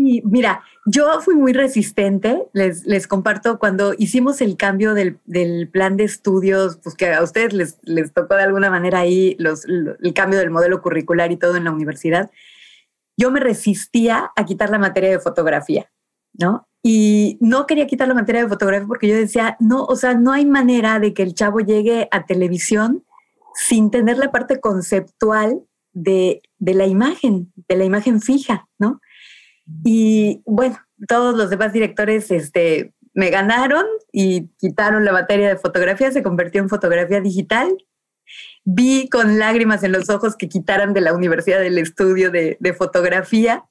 Y 0.01 0.21
mira, 0.21 0.63
yo 0.85 1.19
fui 1.19 1.35
muy 1.35 1.51
resistente, 1.51 2.47
les, 2.53 2.85
les 2.85 3.05
comparto, 3.05 3.59
cuando 3.59 3.93
hicimos 3.97 4.39
el 4.39 4.55
cambio 4.55 4.93
del, 4.93 5.19
del, 5.25 5.67
plan 5.67 5.97
de 5.97 6.05
estudios, 6.05 6.79
pues 6.81 6.95
que 6.95 7.11
a 7.11 7.21
ustedes 7.21 7.51
les, 7.51 7.79
les 7.83 8.13
tocó 8.13 8.35
de 8.35 8.43
alguna 8.43 8.69
manera 8.69 8.99
ahí 8.99 9.35
los, 9.39 9.65
el 9.65 10.13
cambio 10.13 10.39
del 10.39 10.51
modelo 10.51 10.81
curricular 10.81 11.33
y 11.33 11.35
todo 11.35 11.57
en 11.57 11.65
la 11.65 11.71
universidad, 11.71 12.31
yo 13.17 13.29
me 13.29 13.41
resistía 13.41 14.31
a 14.37 14.45
quitar 14.45 14.69
la 14.69 14.79
materia 14.79 15.09
de 15.09 15.19
fotografía, 15.19 15.91
¿no? 16.31 16.65
Y 16.81 17.37
no 17.41 17.67
quería 17.67 17.85
quitar 17.85 18.07
la 18.07 18.13
materia 18.13 18.43
de 18.43 18.47
fotografía 18.47 18.87
porque 18.87 19.09
yo 19.09 19.17
decía, 19.17 19.57
no, 19.59 19.83
o 19.83 19.97
sea, 19.97 20.13
no 20.13 20.31
hay 20.31 20.45
manera 20.45 20.99
de 20.99 21.13
que 21.13 21.23
el 21.23 21.33
chavo 21.33 21.59
llegue 21.59 22.07
a 22.11 22.25
televisión 22.25 23.03
sin 23.53 23.91
tener 23.91 24.17
la 24.17 24.31
parte 24.31 24.61
conceptual 24.61 25.61
de, 25.91 26.41
de 26.57 26.73
la 26.73 26.87
imagen, 26.87 27.51
de 27.67 27.75
la 27.75 27.83
imagen 27.83 28.21
fija, 28.21 28.69
¿no? 28.77 29.01
Y 29.83 30.41
bueno, 30.45 30.77
todos 31.07 31.35
los 31.35 31.49
demás 31.49 31.73
directores 31.73 32.31
este, 32.31 32.93
me 33.13 33.29
ganaron 33.29 33.85
y 34.11 34.47
quitaron 34.57 35.05
la 35.05 35.11
materia 35.11 35.49
de 35.49 35.57
fotografía, 35.57 36.11
se 36.11 36.23
convirtió 36.23 36.61
en 36.61 36.69
fotografía 36.69 37.21
digital. 37.21 37.75
Vi 38.63 39.09
con 39.09 39.39
lágrimas 39.39 39.83
en 39.83 39.91
los 39.91 40.09
ojos 40.09 40.35
que 40.35 40.49
quitaran 40.49 40.93
de 40.93 41.01
la 41.01 41.13
Universidad 41.13 41.59
del 41.59 41.77
Estudio 41.77 42.31
de, 42.31 42.57
fotografía 42.77 43.65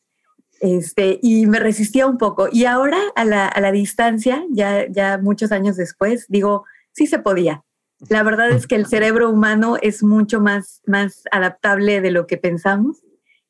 este, 0.61 1.21
y 1.23 1.47
me 1.47 1.61
resistía 1.61 2.07
un 2.07 2.19
poco. 2.19 2.49
Y 2.51 2.65
ahora 2.65 2.99
a 3.15 3.25
la, 3.25 3.47
a 3.47 3.61
la 3.61 3.71
distancia, 3.71 4.45
ya, 4.51 4.87
ya 4.89 5.19
muchos 5.19 5.53
años 5.53 5.77
después, 5.77 6.27
digo, 6.29 6.65
sí 6.93 7.07
se 7.07 7.19
podía. 7.19 7.63
La 8.09 8.23
verdad 8.23 8.51
es 8.51 8.67
que 8.67 8.77
el 8.77 8.87
cerebro 8.87 9.31
humano 9.31 9.77
es 9.81 10.03
mucho 10.03 10.41
más, 10.41 10.83
más 10.87 11.23
adaptable 11.31 12.01
de 12.01 12.11
lo 12.11 12.27
que 12.27 12.37
pensamos 12.37 13.03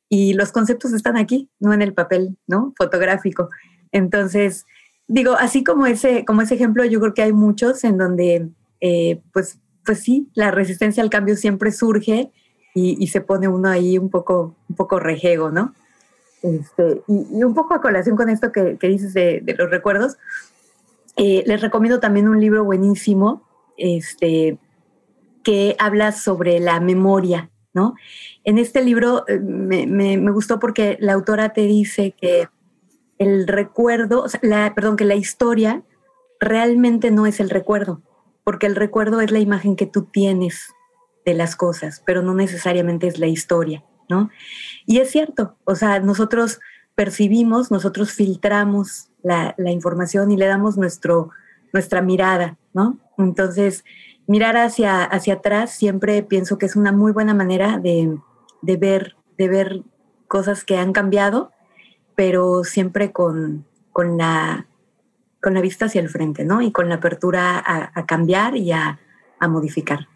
y 0.09 0.33
los 0.33 0.51
conceptos 0.51 0.91
están 0.93 1.15
aquí, 1.15 1.49
no 1.59 1.71
en 1.71 1.83
el 1.83 1.93
papel, 1.93 2.35
¿no? 2.47 2.73
Fotográfico. 2.75 3.49
Entonces, 3.91 4.65
digo, 5.07 5.33
así 5.33 5.63
como 5.63 5.85
ese, 5.85 6.25
como 6.25 6.41
ese 6.41 6.55
ejemplo, 6.55 6.83
yo 6.83 6.99
creo 6.99 7.13
que 7.13 7.21
hay 7.21 7.33
muchos 7.33 7.83
en 7.83 7.97
donde, 7.97 8.49
eh, 8.81 9.21
pues, 9.31 9.59
pues 9.85 9.99
sí, 9.99 10.29
la 10.33 10.51
resistencia 10.51 11.03
al 11.03 11.11
cambio 11.11 11.35
siempre 11.35 11.71
surge 11.71 12.31
y, 12.75 13.07
se 13.07 13.19
pone 13.19 13.47
uno 13.47 13.67
ahí 13.67 13.97
un 13.97 14.09
poco, 14.09 14.55
un 14.69 14.75
poco 14.75 14.99
rejego, 14.99 15.51
¿no? 15.51 15.73
Este, 16.41 17.01
y, 17.07 17.43
un 17.43 17.53
poco 17.53 17.73
a 17.73 17.81
colación 17.81 18.15
con 18.15 18.29
esto 18.29 18.51
que, 18.51 18.77
dices 18.81 19.13
de, 19.13 19.43
los 19.57 19.69
recuerdos, 19.69 20.17
eh, 21.17 21.43
les 21.45 21.61
recomiendo 21.61 21.99
también 21.99 22.29
un 22.29 22.39
libro 22.39 22.63
buenísimo, 22.63 23.43
este, 23.77 24.57
que 25.43 25.75
habla 25.79 26.13
sobre 26.13 26.59
la 26.59 26.79
memoria, 26.79 27.49
¿no? 27.73 27.95
En 28.43 28.57
este 28.57 28.83
libro 28.83 29.25
eh, 29.27 29.39
me, 29.39 30.31
gustó 30.31 30.59
porque 30.59 30.97
la 30.99 31.13
autora 31.13 31.53
te 31.53 31.61
dice 31.61 32.15
que 32.19 32.47
el 33.17 33.47
recuerdo, 33.47 34.25
la, 34.41 34.73
perdón, 34.75 34.95
que 34.95 35.05
la 35.05 35.15
historia 35.15 35.83
realmente 36.39 37.11
no 37.11 37.25
es 37.25 37.39
el 37.39 37.49
recuerdo, 37.49 38.01
porque 38.43 38.65
el 38.65 38.75
recuerdo 38.75 39.21
es 39.21 39.31
la 39.31 39.39
imagen 39.39 39.75
que 39.75 39.85
tú 39.85 40.03
tienes 40.03 40.73
de 41.25 41.33
las 41.33 41.55
cosas, 41.55 42.01
pero 42.05 42.21
no 42.21 42.33
necesariamente 42.33 43.07
es 43.07 43.19
la 43.19 43.27
historia. 43.27 43.83
¿no? 44.09 44.29
Y 44.85 44.97
es 44.97 45.11
cierto, 45.11 45.55
o 45.63 45.75
sea, 45.75 45.99
nosotros 45.99 46.59
percibimos, 46.95 47.71
nosotros 47.71 48.11
filtramos 48.11 49.09
la, 49.23 49.55
información 49.57 50.31
y 50.31 50.37
le 50.37 50.47
damos 50.47 50.77
nuestro, 50.77 51.29
nuestra 51.71 52.01
mirada, 52.01 52.57
¿no? 52.73 52.97
Entonces, 53.17 53.85
mirar 54.29 54.57
hacia, 54.57 55.03
hacia 55.03 55.33
atrás 55.33 55.71
siempre 55.71 56.21
pienso 56.21 56.59
que 56.59 56.67
es 56.67 56.75
una 56.75 56.91
muy 56.91 57.11
buena 57.11 57.33
manera 57.33 57.79
de, 57.79 58.15
ver, 58.61 59.15
de 59.39 59.47
ver 59.47 59.81
cosas 60.27 60.63
que 60.63 60.77
han 60.77 60.93
cambiado, 60.93 61.51
pero 62.13 62.63
siempre 62.63 63.11
con, 63.11 63.65
con, 63.91 64.19
la, 64.19 64.67
con 65.41 65.55
la 65.55 65.61
vista 65.61 65.85
hacia 65.85 66.01
el 66.01 66.09
frente, 66.09 66.45
¿no? 66.45 66.61
Y 66.61 66.71
con 66.71 66.89
la 66.89 66.95
apertura 66.95 67.63
a, 67.65 68.05
cambiar 68.05 68.55
y 68.55 68.71
a 68.71 68.99
modificar. 69.41 70.07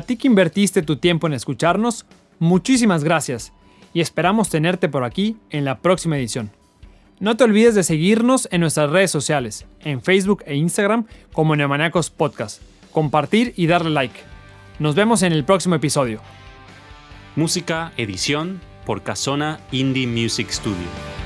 A 0.00 0.02
ti 0.02 0.16
que 0.16 0.28
invertiste 0.28 0.80
tu 0.80 0.96
tiempo 0.96 1.26
en 1.26 1.34
escucharnos, 1.34 2.06
muchísimas 2.38 3.04
gracias 3.04 3.52
y 3.92 4.00
esperamos 4.00 4.48
tenerte 4.48 4.88
por 4.88 5.04
aquí 5.04 5.36
en 5.50 5.66
la 5.66 5.80
próxima 5.80 6.16
edición. 6.16 6.50
No 7.18 7.36
te 7.36 7.44
olvides 7.44 7.74
de 7.74 7.82
seguirnos 7.82 8.48
en 8.50 8.62
nuestras 8.62 8.88
redes 8.88 9.10
sociales, 9.10 9.66
en 9.80 10.00
Facebook 10.00 10.42
e 10.46 10.56
Instagram 10.56 11.04
como 11.34 11.54
Neomaniacos 11.54 12.08
Podcast, 12.08 12.62
compartir 12.92 13.52
y 13.56 13.66
darle 13.66 13.90
like. 13.90 14.18
Nos 14.78 14.94
vemos 14.94 15.22
en 15.22 15.34
el 15.34 15.44
próximo 15.44 15.74
episodio. 15.74 16.22
Música, 17.36 17.92
edición 17.98 18.58
por 18.86 19.02
Casona 19.02 19.60
Indie 19.70 20.06
Music 20.06 20.48
Studio. 20.48 21.19